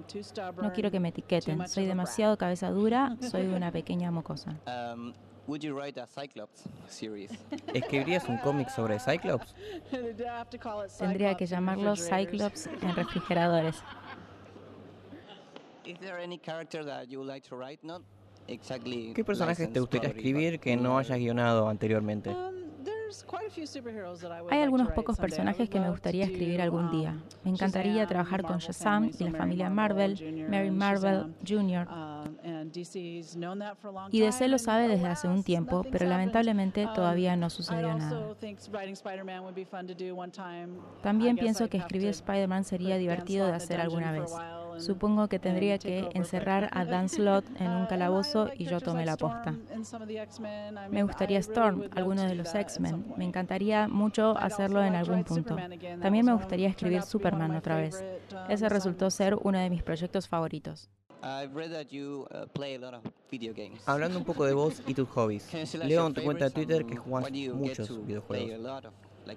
No 0.61 0.71
quiero 0.73 0.91
que 0.91 0.99
me 0.99 1.09
etiqueten, 1.09 1.67
soy 1.67 1.85
demasiado 1.85 2.37
cabeza 2.37 2.69
dura, 2.69 3.15
soy 3.21 3.47
una 3.47 3.71
pequeña 3.81 4.11
mocosa. 4.11 4.57
Um, 4.67 5.13
would 5.47 5.61
you 5.61 5.77
write 5.77 5.99
a 5.99 6.05
Cyclops 6.05 6.63
series? 6.87 7.31
¿Escribirías 7.73 8.27
un 8.29 8.37
cómic 8.37 8.69
sobre 8.69 8.99
Cyclops? 8.99 9.55
Tendría 10.99 11.35
que 11.35 11.45
llamarlo 11.45 11.95
Cyclops 11.95 12.67
en 12.67 12.95
refrigeradores. 12.95 13.75
Is 13.75 13.79
there 13.79 13.79
any 13.79 13.79
character 13.79 13.79
that 13.81 13.81
you 13.81 13.81
would 13.81 13.81
like 13.81 13.81
to 13.81 14.59
write? 14.89 15.39
Not 15.41 15.49
exactly. 15.49 15.70
¿Qué 19.13 19.23
personajes 19.25 19.71
te 19.71 19.79
gustaría 19.79 20.09
escribir 20.09 20.59
que 20.59 20.75
no 20.75 20.97
hayas 20.97 21.17
guionado 21.17 21.67
anteriormente? 21.69 22.35
Hay 24.49 24.61
algunos 24.61 24.91
pocos 24.91 25.17
personajes 25.17 25.69
que 25.69 25.79
me 25.79 25.89
gustaría 25.89 26.25
escribir 26.25 26.61
algún 26.61 26.91
día. 26.91 27.17
Me 27.43 27.51
encantaría 27.51 28.07
trabajar 28.07 28.41
con 28.43 28.59
Shazam 28.59 29.11
y 29.19 29.23
la 29.23 29.31
familia 29.31 29.69
Marvel, 29.69 30.47
Mary 30.49 30.71
Marvel 30.71 31.33
Jr. 31.47 31.87
Y 34.11 34.19
DC 34.21 34.47
lo 34.47 34.57
sabe 34.57 34.87
desde 34.87 35.07
hace 35.07 35.27
un 35.27 35.43
tiempo, 35.43 35.83
pero 35.91 36.05
lamentablemente 36.05 36.87
todavía 36.95 37.35
no 37.35 37.49
sucedió 37.49 37.95
nada. 37.95 38.35
También 41.01 41.35
pienso 41.35 41.67
que 41.67 41.77
escribir 41.77 42.09
Spider-Man 42.09 42.63
sería 42.63 42.97
divertido 42.97 43.47
de 43.47 43.53
hacer 43.53 43.81
alguna 43.81 44.11
vez. 44.11 44.31
Supongo 44.77 45.27
que 45.27 45.39
tendría 45.39 45.77
que 45.77 46.09
encerrar 46.13 46.69
a 46.71 46.85
Dan 46.85 47.09
Slott 47.09 47.45
en 47.59 47.71
un 47.71 47.85
calabozo 47.85 48.49
y 48.57 48.65
yo 48.65 48.79
tomé 48.79 49.05
la 49.05 49.17
posta. 49.17 49.55
Me 50.89 51.03
gustaría 51.03 51.39
Storm, 51.39 51.89
alguno 51.95 52.23
de 52.23 52.35
los 52.35 52.53
X-Men. 52.53 53.13
Me 53.17 53.25
encantaría 53.25 53.87
mucho 53.87 54.37
hacerlo 54.37 54.83
en 54.83 54.95
algún 54.95 55.23
punto. 55.23 55.55
También 56.01 56.25
me 56.25 56.33
gustaría 56.33 56.69
escribir 56.69 57.03
Superman 57.03 57.55
otra 57.55 57.77
vez. 57.77 58.03
Ese 58.49 58.69
resultó 58.69 59.09
ser 59.09 59.35
uno 59.41 59.59
de 59.59 59.69
mis 59.69 59.83
proyectos 59.83 60.27
favoritos. 60.27 60.89
I've 61.23 61.53
read 61.53 61.71
that 61.71 61.91
you 61.91 62.27
play 62.53 62.75
a 62.75 62.79
lot 62.79 62.95
of 62.95 63.03
video 63.29 63.53
games. 63.53 63.81
Hablando 63.85 64.17
un 64.17 64.25
poco 64.25 64.43
de 64.45 64.53
vos 64.53 64.81
y 64.87 64.95
tus 64.95 65.07
hobbies. 65.09 65.47
Leo 65.75 66.07
en 66.07 66.13
tu 66.13 66.23
cuenta 66.23 66.45
de 66.45 66.51
Twitter 66.51 66.83
que 66.83 66.95
and 66.95 67.03
jugás 67.03 67.31
muchos 67.53 68.05
videojuegos. 68.05 68.91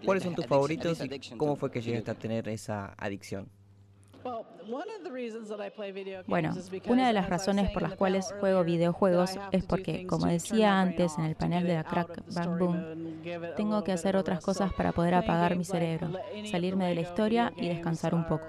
¿Cuáles 0.05 0.25
son 0.25 0.35
tus 0.35 0.47
favoritos 0.47 0.99
this 0.99 1.01
y 1.01 1.09
addiction 1.09 1.39
cómo 1.39 1.57
fue 1.57 1.71
que 1.71 1.83
llegaste 1.83 2.11
a 2.11 2.15
tener 2.15 2.49
esa 2.49 2.95
adicción? 2.97 3.51
Bueno, 6.27 6.55
una 6.89 7.07
de 7.07 7.13
las 7.13 7.29
razones 7.29 7.71
por 7.71 7.83
las 7.83 7.95
cuales 7.95 8.35
juego 8.41 8.65
videojuegos 8.65 9.39
es 9.53 9.65
porque, 9.65 10.07
como 10.07 10.27
decía 10.27 10.81
antes 10.81 11.19
en 11.19 11.25
el 11.25 11.35
panel 11.37 11.67
de 11.67 11.75
la 11.75 11.85
Crack 11.85 12.23
Bang 12.35 12.59
Boom, 12.59 12.85
tengo 13.57 13.85
que 13.85 13.93
hacer 13.93 14.17
otras 14.17 14.41
cosas 14.41 14.73
para 14.73 14.93
poder 14.93 15.15
apagar 15.15 15.57
mi 15.57 15.65
cerebro, 15.65 16.11
salirme 16.51 16.89
de 16.89 16.95
la 16.95 17.01
historia 17.03 17.53
y 17.57 17.69
descansar 17.69 18.15
un 18.15 18.27
poco. 18.27 18.47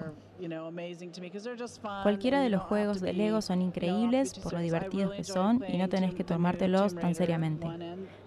Cualquiera 2.02 2.40
de 2.42 2.50
los 2.50 2.62
juegos 2.62 3.00
de 3.00 3.14
Lego 3.14 3.40
son 3.40 3.62
increíbles 3.62 4.34
por 4.38 4.52
lo 4.52 4.58
divertidos 4.58 5.14
que 5.14 5.24
son 5.24 5.64
y 5.66 5.78
no 5.78 5.88
tenés 5.88 6.14
que 6.14 6.24
tomártelos 6.24 6.94
tan 6.94 7.14
seriamente. 7.14 7.66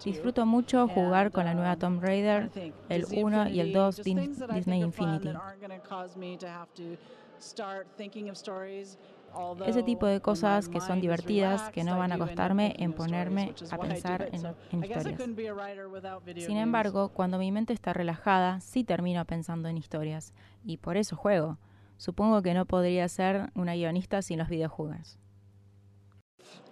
Disfruto 0.04 0.44
mucho 0.44 0.88
jugar 0.88 1.30
con 1.30 1.44
la 1.44 1.54
nueva 1.54 1.76
Tomb 1.76 2.02
Raider, 2.02 2.50
el 2.88 3.04
1 3.16 3.48
y 3.48 3.60
el 3.60 3.72
2 3.72 4.02
Din- 4.02 4.32
Disney 4.52 4.80
Infinity. 4.82 5.28
Ese 9.66 9.82
tipo 9.82 10.06
de 10.06 10.20
cosas 10.20 10.68
que 10.68 10.80
son 10.80 11.00
divertidas, 11.00 11.70
que 11.70 11.84
no 11.84 11.96
van 11.96 12.12
a 12.12 12.18
costarme 12.18 12.74
en 12.78 12.92
ponerme 12.92 13.54
a 13.70 13.78
pensar 13.78 14.28
en, 14.32 14.44
en 14.72 14.84
historias. 14.84 15.22
Sin 16.44 16.56
embargo, 16.56 17.10
cuando 17.10 17.38
mi 17.38 17.52
mente 17.52 17.72
está 17.72 17.92
relajada, 17.92 18.60
sí 18.60 18.82
termino 18.82 19.24
pensando 19.24 19.68
en 19.68 19.78
historias, 19.78 20.34
y 20.64 20.78
por 20.78 20.96
eso 20.96 21.16
juego. 21.16 21.58
Supongo 21.96 22.42
que 22.42 22.54
no 22.54 22.64
podría 22.66 23.06
ser 23.08 23.50
una 23.54 23.74
guionista 23.74 24.22
sin 24.22 24.38
los 24.38 24.48
videojuegos. 24.48 25.18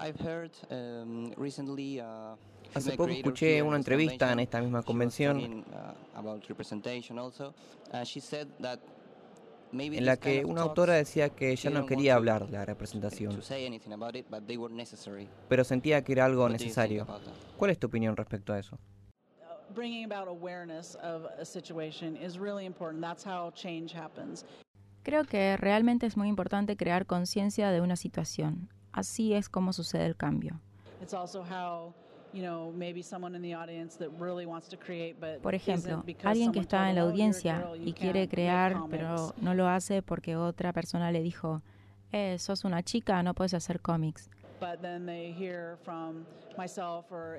I've 0.01 0.19
heard, 0.19 0.53
um, 0.71 1.31
recently, 1.37 2.01
uh, 2.01 2.37
Hace 2.75 2.97
poco 2.97 3.11
escuché 3.11 3.63
una 3.63 3.77
entrevista 3.77 4.33
en 4.33 4.41
esta 4.41 4.61
misma 4.61 4.79
She 4.79 4.83
was 4.83 4.87
convención 4.87 5.65
en 9.73 10.07
la 10.07 10.17
que 10.17 10.45
una 10.45 10.63
autora 10.63 10.95
decía 10.95 11.29
que 11.31 11.55
ya 11.57 11.71
no 11.71 11.87
quería 11.87 12.15
hablar 12.15 12.47
de 12.47 12.53
la 12.53 12.65
representación, 12.65 13.41
pero 15.49 15.65
sentía 15.65 16.03
que 16.03 16.13
era 16.13 16.25
algo 16.25 16.49
necesario. 16.49 17.07
¿Cuál 17.57 17.71
es 17.71 17.79
tu 17.79 17.87
opinión 17.87 18.17
respecto 18.17 18.53
a 18.53 18.59
eso? 18.59 18.79
bringing 19.75 20.05
about 20.05 20.29
awareness 20.29 20.97
of 21.03 21.27
a 21.39 21.45
situation 21.45 22.17
is 22.17 22.39
really 22.39 22.65
important. 22.65 23.03
That's 23.03 23.25
how 23.25 23.53
change 23.53 23.95
happens. 23.95 24.45
Creo 25.03 25.25
que 25.25 25.57
realmente 25.57 26.07
es 26.07 26.17
muy 26.17 26.29
importante 26.29 26.77
crear 26.77 27.07
conciencia 27.07 27.71
de 27.71 27.81
una 27.81 27.97
situación. 27.97 28.69
Así 28.93 29.33
es 29.35 29.49
como 29.49 29.73
sucede 29.73 30.07
el 30.07 30.17
cambio. 30.17 30.61
Por 35.43 35.55
ejemplo, 35.55 36.05
alguien 36.25 36.53
que 36.53 36.61
está 36.61 36.91
en 36.91 36.97
la 36.97 37.03
them, 37.03 37.11
"Oh, 37.11 37.15
you're 37.15 37.51
a 37.53 37.59
audiencia 37.59 37.71
y 37.85 37.93
quiere 37.93 38.29
crear, 38.29 38.73
comics." 38.73 38.91
pero 38.91 39.35
no 39.41 39.55
lo 39.55 39.69
hace 39.69 40.03
porque 40.03 40.37
otra 40.37 40.73
persona 40.73 41.11
le 41.11 41.23
dijo, 41.23 41.63
eh, 42.13 42.39
sos 42.39 42.65
una 42.65 42.83
chica, 42.83 43.23
no 43.23 43.35
puedes 43.35 43.55
hacer 43.55 43.81
cómics. 43.81 44.31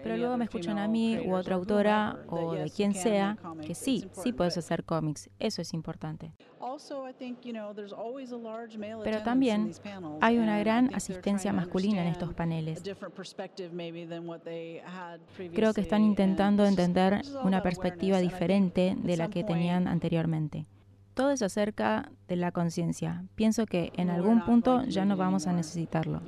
Pero 0.04 0.18
luego 0.18 0.38
me 0.38 0.46
escuchan 0.46 0.78
a 0.78 0.88
mí 0.88 1.20
u 1.20 1.34
otra 1.34 1.56
or 1.56 1.62
autora 1.62 2.20
o 2.28 2.54
de 2.54 2.70
quien 2.70 2.94
sea 2.94 3.38
que 3.66 3.76
sí, 3.76 4.10
sí 4.14 4.32
puedes 4.34 4.58
hacer 4.58 4.84
cómics. 4.84 5.30
Eso 5.40 5.62
es 5.62 5.74
importante. 5.74 6.32
Pero 9.04 9.24
también 9.24 9.72
hay 10.22 10.38
una 10.38 10.60
gran 10.60 10.94
asistencia 10.94 11.54
masculina 11.54 12.02
en 12.02 12.08
estos 12.08 12.34
paneles. 12.34 12.82
Creo 15.54 15.74
que 15.74 15.82
están 15.82 16.04
intentando 16.04 16.66
entender 16.66 17.22
una 17.44 17.62
perspectiva 17.62 18.20
diferente 18.20 18.96
de 18.98 19.18
la 19.18 19.30
que 19.30 19.44
tenían 19.44 19.88
anteriormente. 19.88 20.66
Todo 21.20 21.32
es 21.32 21.42
acerca 21.42 22.10
de 22.30 22.38
la 22.38 22.54
conciencia. 22.54 23.26
Pienso 23.36 23.66
que 23.66 23.92
en 23.98 24.10
algún 24.10 24.40
punto 24.46 24.86
ya 24.86 25.04
no 25.04 25.18
vamos 25.18 25.48
a 25.48 25.52
necesitarlo. 25.52 26.22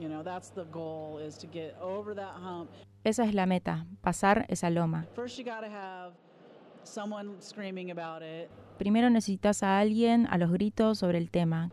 Esa 3.05 3.23
es 3.23 3.33
la 3.33 3.45
meta, 3.45 3.85
pasar 4.01 4.45
esa 4.49 4.69
loma. 4.69 5.07
Primero 8.77 9.09
necesitas 9.09 9.63
a 9.63 9.79
alguien 9.79 10.27
a 10.29 10.37
los 10.37 10.51
gritos 10.51 10.97
sobre 10.97 11.19
el 11.19 11.31
tema, 11.31 11.71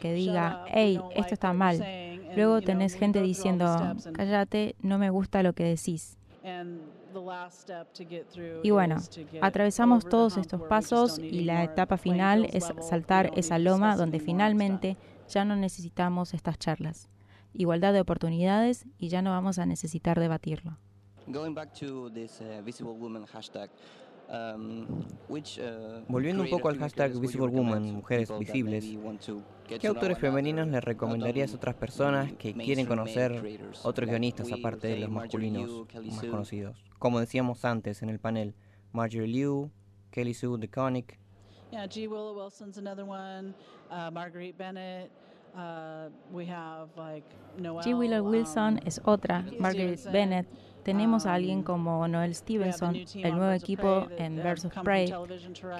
que 0.00 0.08
"Shut 0.08 0.16
diga, 0.16 0.64
hey, 0.66 1.00
esto 1.14 1.34
está 1.34 1.52
mal. 1.52 1.76
saying," 1.76 2.26
and, 2.26 2.36
Luego 2.36 2.60
tenés 2.60 2.94
gente 2.94 3.22
diciendo, 3.22 3.94
cállate, 4.14 4.74
no 4.80 4.98
me 4.98 5.10
gusta 5.10 5.44
lo 5.44 5.52
que 5.52 5.62
decís. 5.62 6.18
And 7.16 7.24
the 7.24 7.28
last 7.28 7.60
step 7.60 7.92
to 7.92 8.04
get 8.04 8.26
through 8.30 8.60
Y 8.62 8.70
bueno, 8.70 8.96
is 8.96 9.08
to 9.08 9.20
get 9.30 9.42
atravesamos 9.42 10.08
todos 10.08 10.36
estos 10.36 10.62
pasos 10.62 11.18
y 11.18 11.44
la 11.44 11.64
etapa 11.64 11.96
final 11.96 12.46
es 12.52 12.72
saltar 12.80 13.30
esa 13.36 13.58
loma 13.58 13.96
donde 13.96 14.20
finalmente 14.20 14.96
ya 15.28 15.44
no 15.44 15.56
necesitamos 15.56 16.34
estas 16.34 16.58
charlas. 16.58 17.08
Igualdad 17.52 17.92
de 17.92 18.00
oportunidades 18.00 18.86
y 18.98 19.08
ya 19.08 19.22
no 19.22 19.30
vamos 19.30 19.58
a 19.58 19.66
necesitar 19.66 20.20
debatirlo. 20.20 20.78
Going 21.28 21.54
back 21.54 21.72
to 21.80 22.10
this 22.10 22.40
Visible 22.64 22.94
Woman 22.94 23.24
hashtag, 23.26 23.68
which, 23.68 23.72
uh, 23.72 24.05
Volviendo 26.08 26.42
un 26.42 26.50
poco 26.50 26.68
al 26.68 26.78
hashtag 26.78 27.12
creators 27.12 27.16
would 27.16 27.22
you 27.22 27.28
Visible 27.28 27.48
Woman, 27.48 27.82
recommend 27.82 27.92
to 27.92 27.96
mujeres 27.96 28.38
visibles, 28.38 28.84
¿Qué 29.80 29.86
autores 29.86 30.18
femeninos 30.18 30.68
le 30.68 30.80
recomendarías 30.80 31.50
a 31.50 31.52
only, 31.52 31.58
otras 31.58 31.74
personas 31.76 32.32
que 32.34 32.54
quieren 32.54 32.86
conocer 32.86 33.32
otros 33.82 34.08
like 34.08 34.10
guionistas 34.10 34.48
we, 34.50 34.54
aparte 34.54 34.88
de 34.88 34.96
los 34.98 35.10
masculinos 35.10 35.86
más 36.04 36.24
conocidos? 36.24 36.76
Como 36.98 37.20
decíamos 37.20 37.64
antes 37.64 38.02
en 38.02 38.10
el 38.10 38.18
panel, 38.18 38.54
Marjorie 38.92 39.28
Liu, 39.28 39.70
Kelly 40.10 40.34
Sue 40.34 40.58
DeConnick, 40.58 41.18
Yeah, 41.72 41.86
G. 41.86 42.08
Willow 42.08 42.32
Wilson's 42.32 42.78
another 42.78 43.04
one. 43.04 43.54
Uh, 43.90 44.10
Marguerite 44.10 44.56
Bennett. 44.56 45.10
Uh, 45.56 46.08
we 46.30 46.46
have 46.46 46.88
like 46.96 47.24
Noel. 47.58 47.82
G. 47.82 47.94
Willow 47.94 48.22
Wilson 48.22 48.78
um, 48.78 48.86
es 48.86 49.00
otra, 49.04 49.44
Margaret 49.58 49.98
Stevenson. 49.98 50.12
Bennett. 50.12 50.46
Tenemos 50.86 51.26
a 51.26 51.34
alguien 51.34 51.58
Um, 51.58 51.64
como 51.64 52.06
Noel 52.06 52.32
Stevenson, 52.32 52.92
new 52.92 53.04
team 53.04 53.26
el 53.26 53.34
nuevo 53.36 53.52
equipo 53.52 54.06
en 54.18 54.36
Birds 54.36 54.64
of 54.66 54.72
Prey, 54.84 55.12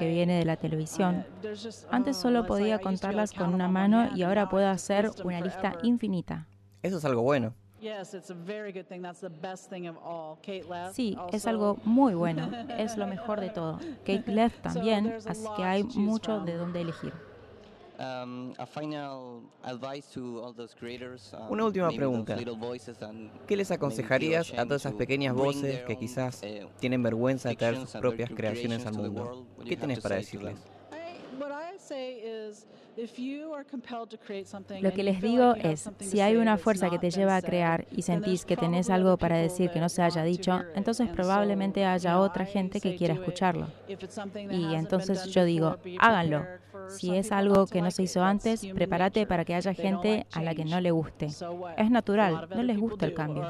que 0.01 0.09
viene 0.09 0.37
de 0.41 0.45
la 0.45 0.55
Uh, 0.55 0.57
televisión. 0.57 1.25
just- 1.45 1.87
Antes 1.93 2.17
oh, 2.19 2.23
solo 2.23 2.45
podía 2.45 2.81
contarlas 2.81 3.31
count 3.31 3.39
con 3.39 3.47
them 3.51 3.55
una 3.55 3.69
mano 3.69 4.01
hand, 4.01 4.19
y 4.19 4.23
and 4.23 4.29
ahora 4.29 4.43
now 4.43 4.49
I 4.49 4.51
puedo 4.51 4.69
hacer 4.69 5.11
una 5.23 5.41
lista 5.41 5.77
infinita. 5.85 6.49
eso 6.83 6.99
es 6.99 7.05
algo 7.05 7.23
bueno. 7.23 7.55
Yes, 7.81 8.15
it's 8.15 8.31
a 8.31 8.35
very 8.35 8.73
good 8.73 8.87
thing. 8.89 9.01
That's 9.03 9.21
the 9.21 9.29
best 9.29 9.71
thing 9.71 9.87
of 9.87 9.97
all. 10.05 10.39
Kate 10.39 10.65
left. 10.69 10.95
Sí, 10.95 11.17
es 11.29 11.47
also- 11.47 11.51
algo 11.51 11.79
muy 11.85 12.15
bueno, 12.15 12.49
es 12.77 12.97
lo 12.97 13.07
mejor 13.07 13.39
de 13.39 13.51
todo. 13.51 13.79
Kate 14.05 14.25
Left 14.33 14.61
también, 14.63 15.15
así 15.25 15.47
que 15.57 15.63
hay 15.63 15.85
mucho 15.85 16.41
de 16.41 16.55
dónde 16.55 16.81
elegir. 16.81 17.13
Una 21.49 21.65
última 21.65 21.87
maybe 21.87 21.97
those 21.97 21.97
pregunta. 21.97 22.37
¿Qué 23.47 23.57
les 23.57 23.71
aconsejarías 23.71 24.53
a 24.53 24.65
todas 24.65 24.83
esas 24.83 24.93
to 24.93 24.99
pequeñas 24.99 25.35
voces 25.35 25.83
que 25.85 25.97
quizás 25.97 26.43
eh, 26.43 26.67
tienen 26.79 27.03
vergüenza 27.03 27.49
de 27.49 27.57
traer 27.57 27.77
sus 27.77 27.91
propias 27.93 28.31
creaciones 28.31 28.85
al 28.87 28.95
mundo? 28.95 29.47
¿Qué 29.65 29.77
to 29.77 30.01
para 30.01 30.17
decirles? 30.17 30.59
Lo 34.81 34.89
and 34.89 34.95
que 34.95 35.03
you 35.03 35.05
les 35.05 35.21
feel 35.21 35.31
digo 35.31 35.53
like 35.53 35.61
you 35.61 35.67
have 35.67 35.73
es, 35.75 35.81
something 35.81 36.05
to 36.07 36.11
si 36.11 36.21
hay 36.21 36.33
say 36.33 36.41
una 36.41 36.57
fuerza 36.57 36.89
que 36.89 36.97
not 36.97 37.01
te 37.03 37.11
been 37.11 37.21
lleva 37.21 37.37
a 37.37 37.41
said, 37.41 37.51
crear 37.51 37.87
y 37.91 38.03
sentís 38.03 38.45
que 38.47 38.57
tenés 38.57 38.89
probably 38.89 38.91
algo 38.91 39.17
para 39.19 39.37
decir 39.37 39.71
que 39.71 39.81
no 39.81 39.89
se 39.91 40.03
haya 40.03 40.23
dicho, 40.23 40.63
entonces 40.75 41.09
And 41.09 41.17
probablemente 41.17 41.85
haya 41.85 42.19
otra 42.19 42.45
I 42.45 42.53
gente 42.53 42.81
que 42.81 42.91
say 42.91 42.97
quiera 42.97 43.15
escucharlo. 43.15 43.69
Y 43.87 44.75
entonces 44.75 45.27
yo 45.27 45.45
digo, 45.45 45.77
háganlo. 45.99 46.47
Si 46.89 47.15
es 47.15 47.33
algo 47.33 47.67
que 47.67 47.83
no 47.83 47.91
se 47.91 48.05
hizo 48.05 48.23
antes, 48.23 48.67
prepárate 48.75 49.27
para 49.27 49.45
que 49.45 49.55
haya 49.55 49.75
gente 49.75 50.27
a 50.33 50.43
la 50.43 50.55
que 50.55 50.65
no 50.65 50.81
le 50.81 50.91
guste. 50.91 51.27
Es 51.77 51.91
natural, 51.91 52.49
no 52.55 52.63
les 52.63 52.79
gusta 52.79 53.07
el 53.07 53.15
cambio. 53.15 53.45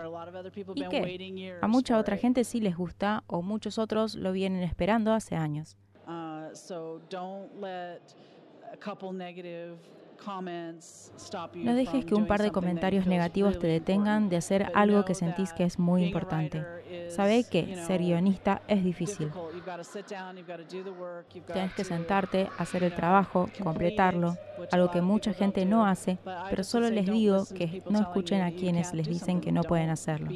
¿Y 0.75 0.89
qué? 0.89 1.59
A 1.61 1.69
mucha 1.69 1.99
otra 1.99 2.17
gente 2.17 2.45
sí 2.45 2.61
les 2.61 2.77
gusta 2.77 3.25
o 3.27 3.43
muchos 3.43 3.79
otros 3.79 4.15
lo 4.15 4.33
vienen 4.33 4.63
esperando 4.63 5.13
hace 5.13 5.37
años. 5.37 5.77
No 11.55 11.75
dejes 11.75 12.05
que 12.05 12.15
un 12.15 12.27
par 12.27 12.43
de 12.43 12.51
comentarios 12.51 13.07
negativos 13.07 13.59
te 13.59 13.67
detengan 13.67 14.29
de 14.29 14.37
hacer 14.37 14.71
algo 14.75 15.05
que 15.05 15.15
sentís 15.15 15.53
que 15.53 15.65
es 15.65 15.79
muy 15.79 16.05
importante. 16.05 16.65
is, 16.91 17.49
que 17.49 17.77
ser 17.87 18.01
guionista 18.01 18.63
es 18.69 18.85
difícil. 18.85 19.31
got 19.31 19.83
que 21.75 21.85
sentarte, 21.85 22.49
hacer 22.59 22.85
el 22.85 22.95
trabajo, 22.95 23.49
completarlo, 23.63 24.37
algo 24.73 24.91
que 24.91 25.01
mucha 25.01 25.33
gente 25.33 25.65
no 25.65 25.87
hace, 25.87 26.19
pero 26.51 26.65
solo 26.65 26.91
les 26.91 27.07
digo 27.07 27.45
que 27.55 27.83
no 27.91 28.01
escuchen 28.01 28.43
a 28.43 28.53
quienes 28.53 28.95
les 28.95 29.09
dicen 29.09 29.41
que 29.41 29.53
no 29.53 29.63
pueden 29.63 29.91
hacerlo. 29.91 30.31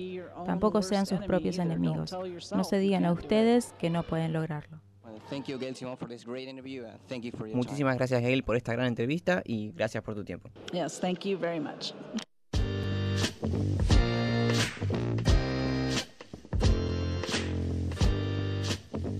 Tampoco 0.44 0.82
sean 0.82 1.06
sus 1.06 1.20
propios 1.20 1.58
enemigos. 1.58 2.16
No 2.54 2.64
se 2.64 2.78
digan 2.78 3.04
a 3.04 3.12
ustedes 3.12 3.74
que 3.78 3.90
no 3.90 4.02
pueden 4.02 4.32
lograrlo. 4.32 4.80
Well, 5.20 5.28
thank 5.28 5.48
you, 5.48 5.58
Gail 5.58 5.74
Simon, 5.74 5.96
for 5.96 6.06
this 6.06 6.24
great 6.24 6.48
interview. 6.48 6.84
and 6.84 6.98
thank 7.08 7.24
you 7.24 7.32
for 7.32 7.46
your 7.46 7.54
time. 7.54 7.58
Muchísimas 7.58 7.96
gracias, 7.96 8.22
Gail, 8.22 8.42
por 8.42 8.56
esta 8.56 8.72
gran 8.72 8.86
entrevista 8.86 9.42
y 9.44 9.70
gracias 9.72 10.02
por 10.02 10.14
tu 10.14 10.24
tiempo. 10.24 10.50
Yes, 10.72 10.98
thank 11.00 11.24
you 11.24 11.38
very 11.38 11.60
much. 11.60 11.92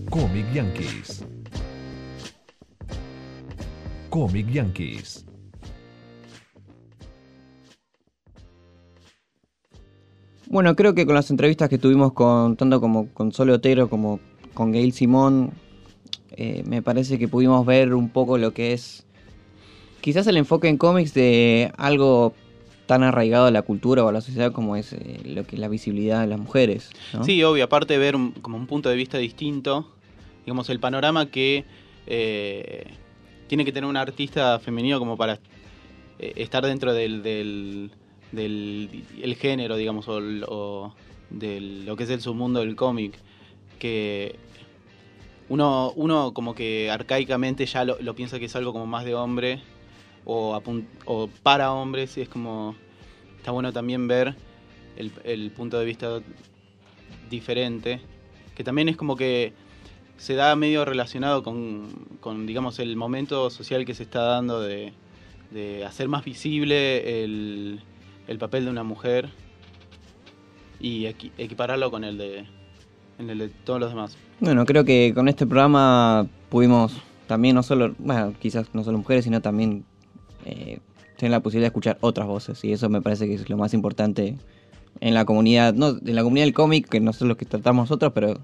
Comic 0.09 0.45
Yankees. 0.53 1.23
Comic 4.09 4.47
Yankees. 4.51 5.25
Bueno, 10.49 10.75
creo 10.75 10.93
que 10.93 11.05
con 11.05 11.15
las 11.15 11.31
entrevistas 11.31 11.69
que 11.69 11.77
tuvimos 11.77 12.11
con 12.11 12.57
tanto 12.57 12.81
como 12.81 13.07
con 13.13 13.31
Sole 13.31 13.53
Otero 13.53 13.89
como 13.89 14.19
con 14.53 14.73
Gail 14.73 14.91
Simón, 14.91 15.53
eh, 16.37 16.63
me 16.65 16.81
parece 16.81 17.17
que 17.19 17.27
pudimos 17.27 17.65
ver 17.65 17.93
un 17.93 18.09
poco 18.09 18.37
lo 18.37 18.53
que 18.53 18.73
es 18.73 19.03
quizás 20.01 20.25
el 20.27 20.37
enfoque 20.37 20.67
en 20.67 20.77
cómics 20.77 21.13
de 21.13 21.71
algo 21.77 22.33
tan 22.87 23.03
arraigado 23.03 23.45
a 23.45 23.51
la 23.51 23.61
cultura 23.61 24.03
o 24.03 24.07
a 24.09 24.11
la 24.11 24.21
sociedad 24.21 24.51
como 24.51 24.75
es 24.75 24.93
eh, 24.93 25.19
lo 25.25 25.45
que 25.45 25.55
es 25.55 25.59
la 25.61 25.67
visibilidad 25.67 26.21
de 26.21 26.27
las 26.27 26.39
mujeres. 26.39 26.89
Sí, 27.23 27.41
obvio, 27.43 27.63
aparte 27.63 27.93
de 27.93 27.99
ver 27.99 28.15
un- 28.15 28.31
como 28.31 28.57
un 28.57 28.67
punto 28.67 28.89
de 28.89 28.95
vista 28.95 29.17
distinto, 29.17 29.87
digamos, 30.45 30.69
el 30.69 30.79
panorama 30.79 31.27
que 31.29 31.63
eh, 32.07 32.85
tiene 33.47 33.63
que 33.63 33.71
tener 33.71 33.87
un 33.89 33.95
artista 33.97 34.59
femenino 34.59 34.97
como 34.99 35.15
para 35.17 35.39
estar 36.19 36.65
dentro 36.65 36.93
del, 36.93 37.21
del, 37.23 37.91
del- 38.31 39.03
el 39.21 39.35
género, 39.35 39.75
digamos, 39.77 40.05
o 40.07 40.93
de 41.29 41.61
lo 41.61 41.95
que 41.95 42.03
es 42.03 42.09
el 42.09 42.21
submundo 42.21 42.59
del 42.61 42.75
cómic, 42.75 43.17
que 43.79 44.35
uno, 45.49 45.91
uno 45.95 46.33
como 46.33 46.55
que 46.55 46.89
arcaicamente 46.89 47.65
ya 47.65 47.83
lo, 47.85 48.15
piensa 48.15 48.39
que 48.39 48.45
es 48.45 48.55
algo 48.55 48.71
como 48.73 48.85
más 48.85 49.05
de 49.05 49.15
hombre 49.15 49.61
o, 50.25 50.59
para 51.43 51.71
hombres 51.71 52.17
y 52.17 52.21
es 52.21 52.29
como 52.29 52.75
está 53.37 53.51
bueno 53.51 53.73
también 53.73 54.07
ver 54.07 54.35
el, 54.95 55.51
punto 55.51 55.79
de 55.79 55.85
vista 55.85 56.21
diferente 57.29 58.01
que 58.55 58.63
también 58.63 58.87
es 58.89 58.97
como 58.97 59.15
que 59.15 59.53
se 60.17 60.35
da 60.35 60.55
medio 60.55 60.85
relacionado 60.85 61.41
con, 61.41 61.89
con, 62.19 62.45
digamos 62.45 62.77
el 62.79 62.95
momento 62.95 63.49
social 63.49 63.85
que 63.85 63.95
se 63.95 64.03
está 64.03 64.21
dando 64.21 64.61
de, 64.61 64.93
de 65.49 65.83
hacer 65.83 66.07
más 66.07 66.23
visible 66.23 67.23
el, 67.23 67.81
el 68.27 68.37
papel 68.37 68.65
de 68.65 68.71
una 68.71 68.83
mujer 68.83 69.29
y 70.79 71.03
equi- 71.05 71.31
equipararlo 71.37 71.89
con 71.89 72.03
el 72.03 72.17
de 72.17 72.45
en 73.17 73.29
el 73.29 73.39
de 73.39 73.49
todos 73.49 73.79
los 73.79 73.89
demás 73.89 74.17
Bueno, 74.41 74.65
creo 74.65 74.83
que 74.83 75.13
con 75.15 75.27
este 75.29 75.45
programa 75.45 76.27
pudimos 76.49 76.93
también 77.27 77.55
no 77.55 77.63
solo, 77.63 77.93
bueno, 77.99 78.33
quizás 78.41 78.67
no 78.73 78.83
solo 78.83 78.97
mujeres, 78.97 79.23
sino 79.23 79.39
también 79.41 79.85
eh, 80.45 80.79
tener 81.17 81.31
la 81.31 81.39
posibilidad 81.41 81.65
de 81.65 81.69
escuchar 81.69 81.97
otras 82.01 82.27
voces. 82.27 82.63
Y 82.65 82.73
eso 82.73 82.89
me 82.89 83.01
parece 83.01 83.27
que 83.27 83.35
es 83.35 83.49
lo 83.49 83.55
más 83.57 83.73
importante 83.73 84.35
en 84.99 85.13
la 85.13 85.25
comunidad, 85.25 85.73
no 85.75 85.89
en 85.89 86.15
la 86.15 86.23
comunidad 86.23 86.45
del 86.45 86.53
cómic, 86.53 86.89
que 86.89 86.99
no 86.99 87.11
es 87.11 87.21
lo 87.21 87.37
que 87.37 87.45
tratamos 87.45 87.83
nosotros, 87.83 88.11
pero 88.13 88.39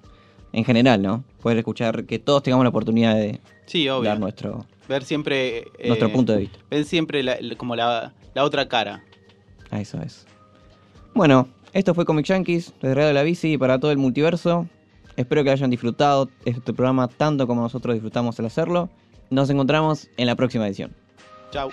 en 0.54 0.64
general, 0.64 1.02
¿no? 1.02 1.24
Poder 1.42 1.58
escuchar, 1.58 2.06
que 2.06 2.20
todos 2.20 2.44
tengamos 2.44 2.64
la 2.64 2.70
oportunidad 2.70 3.16
de 3.16 3.40
sí 3.66 3.90
obvio 3.90 4.10
dar 4.12 4.20
nuestro, 4.20 4.66
ver 4.88 5.04
siempre 5.04 5.58
eh, 5.80 5.88
nuestro 5.88 6.12
punto 6.14 6.32
de 6.34 6.40
vista. 6.40 6.60
ver 6.70 6.86
siempre 6.86 7.24
la- 7.24 7.38
como 7.58 7.76
la, 7.76 8.14
la 8.34 8.44
otra 8.44 8.70
cara 8.70 9.04
Eso 9.72 10.00
es. 10.02 10.26
Bueno, 11.14 11.50
esto 11.74 11.94
fue 11.96 12.06
Comic 12.06 12.26
Yankees, 12.28 12.72
desde 12.82 12.94
Radio 12.96 13.08
de 13.08 13.14
la 13.16 13.24
Bici 13.24 13.58
para 13.58 13.80
todo 13.80 13.92
el 13.92 13.98
multiverso. 13.98 14.68
Espero 15.18 15.44
que 15.44 15.50
hayan 15.50 15.70
disfrutado 15.70 16.30
este 16.46 16.74
programa 16.74 17.08
tanto 17.08 17.48
como 17.48 17.62
nosotros 17.62 17.96
disfrutamos 17.96 18.40
al 18.40 18.46
hacerlo. 18.46 18.90
Nos 19.30 19.50
encontramos 19.50 20.08
en 20.16 20.28
la 20.28 20.36
próxima 20.36 20.66
edición. 20.68 20.96
chao 21.52 21.70